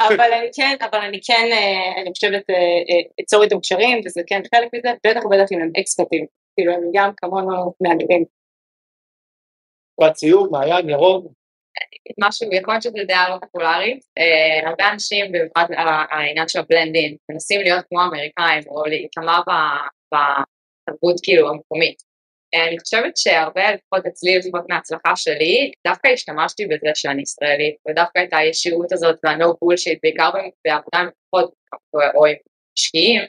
אבל 0.00 0.32
אני 0.32 0.48
כן, 0.56 0.76
אבל 0.80 0.98
אני 0.98 1.20
כן, 1.26 1.48
אני 2.00 2.10
חושבת, 2.10 2.42
אצור 3.20 3.42
איתם 3.42 3.60
קשרים, 3.60 4.00
וזה 4.04 4.20
כן 4.26 4.40
חלק 4.54 4.68
מזה, 4.74 4.88
בטח 5.06 5.24
ובטח 5.24 5.52
אם 5.52 5.60
הם 5.60 5.70
אקספטים, 5.80 6.26
כאילו 6.56 6.72
הם 6.72 6.80
גם 6.94 7.10
כמונו 7.16 7.72
מהגרים. 7.80 8.35
משפט 10.00 10.16
סיום, 10.16 10.48
מעיין, 10.50 10.90
ירון. 10.90 11.26
משהו, 12.20 12.52
יכול 12.52 12.74
להיות 12.74 12.82
שזו 12.82 12.98
דעה 13.08 13.30
לא 13.30 13.36
פופולרית, 13.40 13.98
אה, 14.18 14.68
הרבה 14.68 14.92
אנשים, 14.92 15.32
במיוחד 15.32 15.66
העניין 16.10 16.48
של 16.48 16.58
הבלנדין, 16.58 17.16
מנסים 17.30 17.60
להיות 17.60 17.84
כמו 17.88 18.00
אמריקאים 18.02 18.62
או 18.68 18.84
להיטמע 18.84 19.38
בתרבות 20.12 21.16
כאילו 21.22 21.48
המקומית. 21.50 21.96
אה, 22.54 22.68
אני 22.68 22.78
חושבת 22.78 23.16
שהרבה, 23.16 23.72
לפחות 23.74 24.06
אצלי, 24.06 24.38
לפחות 24.38 24.64
מההצלחה 24.68 25.16
שלי, 25.16 25.72
דווקא 25.86 26.08
השתמשתי 26.08 26.66
בזה 26.66 26.90
שאני 26.94 27.22
ישראלית, 27.22 27.76
ודווקא 27.88 28.18
את 28.24 28.28
הישירות 28.32 28.92
הזאת 28.92 29.16
וה-no 29.24 29.44
bullshit, 29.44 29.98
בעיקר 30.02 30.30
בעבודה 30.64 30.98
עם 30.98 31.06
לקוחות 31.06 31.54
או 32.14 32.26
עם 32.26 32.34
משקיעים, 32.78 33.20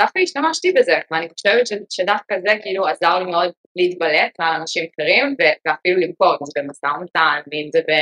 דווקא 0.00 0.18
השתמשתי 0.18 0.72
בזה, 0.72 0.94
ואני 1.10 1.28
חושבת 1.28 1.66
שדווקא 1.90 2.34
זה 2.40 2.52
כאילו 2.62 2.86
עזר 2.86 3.18
לי 3.18 3.30
מאוד 3.30 3.52
להתבלט 3.76 4.32
מעל 4.38 4.60
אנשים 4.60 4.84
אחרים, 4.94 5.36
ואפילו 5.66 6.00
למכור, 6.00 6.32
אם 6.32 6.46
זה 6.46 6.60
במשא 6.62 6.86
ומתן, 6.86 7.40
ואם 7.52 7.68
זה 7.72 7.80
ב... 7.80 7.92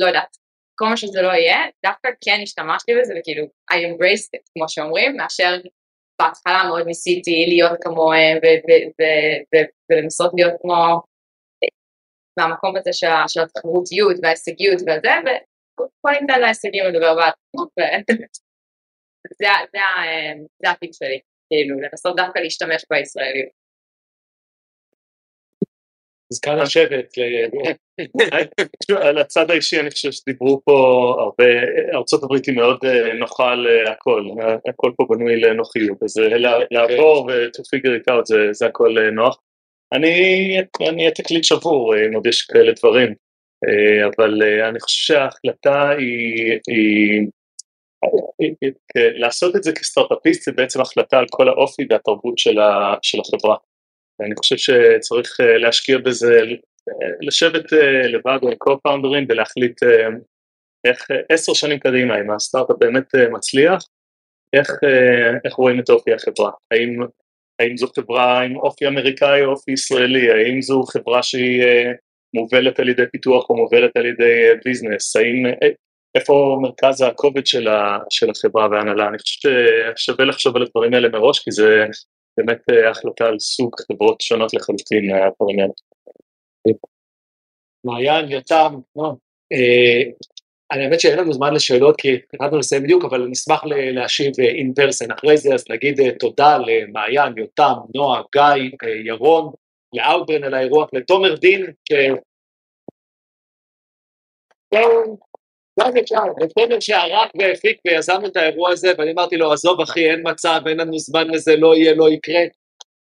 לא 0.00 0.06
יודעת, 0.06 0.36
כל 0.78 0.88
מה 0.88 0.96
שזה 0.96 1.22
לא 1.22 1.28
יהיה, 1.28 1.58
דווקא 1.86 2.08
כן 2.24 2.38
השתמשתי 2.42 2.92
בזה, 3.00 3.14
וכאילו, 3.20 3.44
I 3.72 3.74
embraced 3.74 4.30
it, 4.36 4.44
כמו 4.54 4.68
שאומרים, 4.68 5.16
מאשר 5.16 5.56
בהתחלה 6.22 6.64
מאוד 6.68 6.86
ניסיתי 6.86 7.44
להיות 7.48 7.78
כמוהם 7.82 8.38
ולנסות 9.90 10.32
להיות 10.36 10.54
כמו 10.62 11.00
מהמקום 12.38 12.76
הזה 12.76 12.90
של 12.92 13.40
התחרותיות 13.42 14.16
וההישגיות 14.22 14.80
וזה, 14.82 15.14
וכל 15.24 16.12
ניתן 16.20 16.40
להישגים 16.40 16.84
לדבר 16.84 17.14
בעצמו, 17.14 17.66
וזה 19.32 19.50
ה- 19.50 19.66
זה 19.72 19.80
ה- 19.80 20.32
זה 20.62 20.70
הטיפ 20.70 20.90
שלי, 20.94 21.20
כאילו 21.50 21.80
לנסות 21.80 22.16
דווקא 22.16 22.38
להשתמש 22.38 22.84
בישראליות. 22.90 23.48
אז 26.32 26.40
כאן 26.40 26.58
השבט, 26.58 27.12
על 29.08 29.18
הצד 29.18 29.50
האישי 29.50 29.80
אני 29.80 29.90
חושב 29.90 30.12
שדיברו 30.12 30.60
פה 30.64 30.72
הרבה, 31.18 31.44
ארצות 31.94 32.22
הברית 32.22 32.46
היא 32.46 32.56
מאוד 32.56 32.78
אה, 32.84 33.14
נוחה 33.14 33.54
להכל, 33.54 34.24
הכל 34.68 34.92
פה 34.96 35.06
בנוי 35.10 35.40
לנוחיות, 35.40 36.02
אז 36.02 36.18
אה, 36.18 36.38
לה- 36.38 36.58
לעבור 36.70 37.26
ו-to 37.28 37.60
figure 37.76 38.00
it 38.02 38.12
out 38.14 38.24
זה- 38.24 38.52
זה 38.52 38.66
הכל 38.66 38.98
אה, 38.98 39.10
נוח. 39.10 39.38
אני 39.92 40.10
אני 40.88 41.00
אהיה 41.02 41.10
תקליט 41.10 41.44
שבור 41.44 41.94
אה, 41.96 42.06
אם 42.06 42.14
עוד 42.14 42.26
יש 42.26 42.42
כאלה 42.42 42.72
דברים, 42.72 43.14
אה, 43.68 44.06
אבל 44.16 44.42
אה, 44.42 44.68
אני 44.68 44.80
חושב 44.80 45.14
שההחלטה 45.14 45.90
היא- 45.90 46.58
לעשות 48.96 49.56
את 49.56 49.62
זה 49.62 49.72
כסטארט-אפיסט 49.72 50.42
זה 50.42 50.52
בעצם 50.52 50.80
החלטה 50.80 51.18
על 51.18 51.26
כל 51.30 51.48
האופי 51.48 51.86
והתרבות 51.90 52.38
של 53.02 53.20
החברה. 53.20 53.56
ואני 54.20 54.34
חושב 54.36 54.56
שצריך 54.56 55.40
אה, 55.40 55.58
להשקיע 55.58 55.98
בזה, 55.98 56.40
אה, 56.88 57.08
לשבת 57.20 57.72
אה, 57.72 58.08
לבד 58.08 58.38
עם 58.42 58.52
co-founders 58.52 59.26
ולהחליט 59.28 59.82
אה, 59.82 60.08
איך 60.84 61.10
אה, 61.10 61.16
עשר 61.28 61.54
שנים 61.54 61.78
קדימה, 61.78 62.20
אם 62.20 62.30
הסטארט-אפ 62.30 62.76
באמת 62.80 63.14
אה, 63.14 63.28
מצליח, 63.28 63.82
איך, 64.52 64.70
אה, 64.84 65.38
איך 65.44 65.54
רואים 65.54 65.80
את 65.80 65.90
אופי 65.90 66.12
החברה, 66.12 66.50
האם, 66.70 67.00
האם 67.58 67.76
זו 67.76 67.86
חברה 67.96 68.40
עם 68.40 68.56
אופי 68.56 68.86
אמריקאי 68.86 69.44
או 69.44 69.50
אופי 69.50 69.72
ישראלי, 69.72 70.30
האם 70.30 70.62
זו 70.62 70.82
חברה 70.82 71.22
שהיא 71.22 71.62
אה, 71.62 71.92
מובלת 72.34 72.80
על 72.80 72.88
ידי 72.88 73.02
פיתוח 73.12 73.50
או 73.50 73.56
מובלת 73.56 73.96
על 73.96 74.06
ידי 74.06 74.48
אה, 74.48 74.54
ביזנס, 74.64 75.16
האם, 75.16 75.46
אה, 75.46 75.68
איפה 76.16 76.58
מרכז 76.62 77.02
הכובד 77.02 77.46
של, 77.46 77.68
ה, 77.68 77.98
של 78.10 78.30
החברה 78.30 78.68
וההנהלה, 78.70 79.08
אני 79.08 79.18
חושב 79.18 79.50
ששווה 79.96 80.24
לחשוב 80.24 80.56
על 80.56 80.62
הדברים 80.62 80.94
האלה 80.94 81.08
מראש, 81.08 81.38
כי 81.38 81.50
זה 81.50 81.86
באמת 82.36 82.60
אה, 82.70 82.90
החלטה 82.90 83.24
על 83.24 83.38
סוג 83.38 83.74
חברות 83.80 84.20
שונות 84.20 84.54
לחלוטין 84.54 85.14
הדברים 85.14 85.60
האלה. 85.60 85.72
מעיין, 87.84 88.30
יותם, 88.30 88.74
נועם. 88.96 89.14
אה, 89.52 90.10
אני 90.72 90.84
האמת 90.84 91.00
שאין 91.00 91.18
לנו 91.18 91.32
זמן 91.32 91.54
לשאלות 91.54 91.96
כי 92.00 92.08
התחלנו 92.32 92.58
לסיים 92.58 92.82
בדיוק, 92.82 93.04
אבל 93.04 93.22
אני 93.22 93.32
אשמח 93.32 93.62
להשיב 93.94 94.32
אין 94.40 94.72
פרסן 94.74 95.10
אחרי 95.10 95.36
זה, 95.36 95.54
אז 95.54 95.64
נגיד 95.70 96.00
אה, 96.00 96.18
תודה 96.18 96.58
למעיין, 96.58 97.38
יותם, 97.38 97.74
נועה, 97.94 98.22
גיא, 98.32 98.70
אה, 98.84 98.88
ירון, 99.04 99.52
לאאוטברן 99.92 100.44
על 100.44 100.54
האירוח, 100.54 100.88
לתומר 100.92 101.34
דין, 101.34 101.66
ש... 101.88 101.92
גם 105.80 105.96
אפשר, 105.96 106.22
לתומר 106.40 106.80
שערך 106.80 107.30
והפיק 107.38 107.80
ויזם 107.86 108.24
את 108.26 108.36
האירוע 108.36 108.70
הזה, 108.70 108.92
ואני 108.98 109.12
אמרתי 109.12 109.36
לו, 109.36 109.52
עזוב 109.52 109.80
אחי, 109.80 110.10
אין 110.10 110.20
מצב, 110.24 110.60
אין 110.66 110.80
לנו 110.80 110.98
זמן 110.98 111.28
לזה, 111.28 111.56
לא 111.56 111.76
יהיה, 111.76 111.94
לא 111.94 112.10
יקרה. 112.10 112.40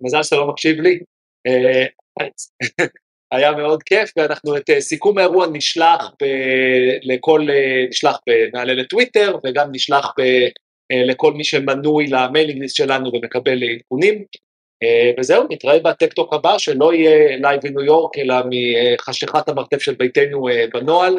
מזל 0.00 0.22
שאתה 0.22 0.36
לא 0.36 0.46
מקשיב 0.46 0.80
לי. 0.80 0.98
אה, 1.46 1.86
היה 3.32 3.52
מאוד 3.52 3.82
כיף, 3.82 4.10
ואנחנו 4.16 4.56
את 4.56 4.70
אה, 4.70 4.80
סיכום 4.80 5.18
האירוע 5.18 5.46
נשלח 5.52 6.10
ב, 6.22 6.26
לכל, 7.02 7.46
אה, 7.50 7.84
נשלח, 7.88 8.18
נעלה 8.54 8.74
לטוויטר, 8.74 9.36
וגם 9.44 9.68
נשלח 9.72 10.12
ב, 10.18 10.22
לכל 10.92 11.32
מי 11.32 11.44
שמנוי 11.44 12.06
ל 12.06 12.13
mailing 12.13 12.62
list 12.62 12.76
שלנו 12.76 13.10
ומקבל 13.12 13.58
עדכונים. 13.62 14.24
וזהו, 15.20 15.44
נתראה 15.50 15.78
ב 15.78 15.84
Tech 15.84 16.09
Talk 16.09 16.34
הבא, 16.34 16.58
שלא 16.58 16.94
יהיה 16.94 17.36
live 17.36 17.60
בניו 17.62 17.84
יורק, 17.84 18.18
אלא 18.18 18.34
מחשכת 18.94 19.48
המרתף 19.48 19.82
של 19.82 19.94
ביתנו 19.94 20.46
בנוהל. 20.72 21.16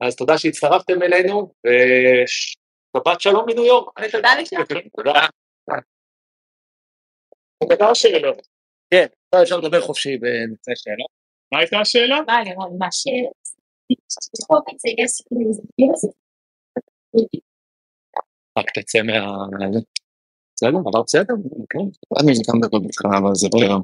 אז 0.00 0.16
תודה 0.16 0.38
שהצטרפתם 0.38 1.02
אלינו, 1.02 1.52
ושבת 1.66 3.20
שלום 3.20 3.44
מניו 3.46 3.64
יורק. 3.64 4.00
ותודה 4.00 4.28
לשם. 4.40 4.56
תודה. 4.96 5.26
דבר 7.72 7.94
שאלות. 7.94 8.48
כן, 8.90 9.06
עכשיו 9.24 9.42
אפשר 9.42 9.56
לדבר 9.56 9.80
חופשי 9.80 10.16
בנושא 10.16 10.72
שאלות. 10.74 11.10
מה 11.52 11.58
הייתה 11.58 11.78
השאלה? 11.80 12.18
ביי 12.26 12.44
לירון, 12.44 12.76
מה 12.78 12.92
ש... 12.92 13.06
רק 18.58 18.70
תצא 18.74 18.98
מה... 19.02 19.12
בסדר, 20.54 20.78
עבר 20.88 21.02
בסדר? 21.02 21.34
כן. 21.70 21.78
אני 22.20 22.32
גם 22.48 22.58
מדבר 22.58 22.78
בהתחלה, 22.78 23.18
אבל 23.18 23.34
זה 23.34 23.48
לא... 23.52 23.78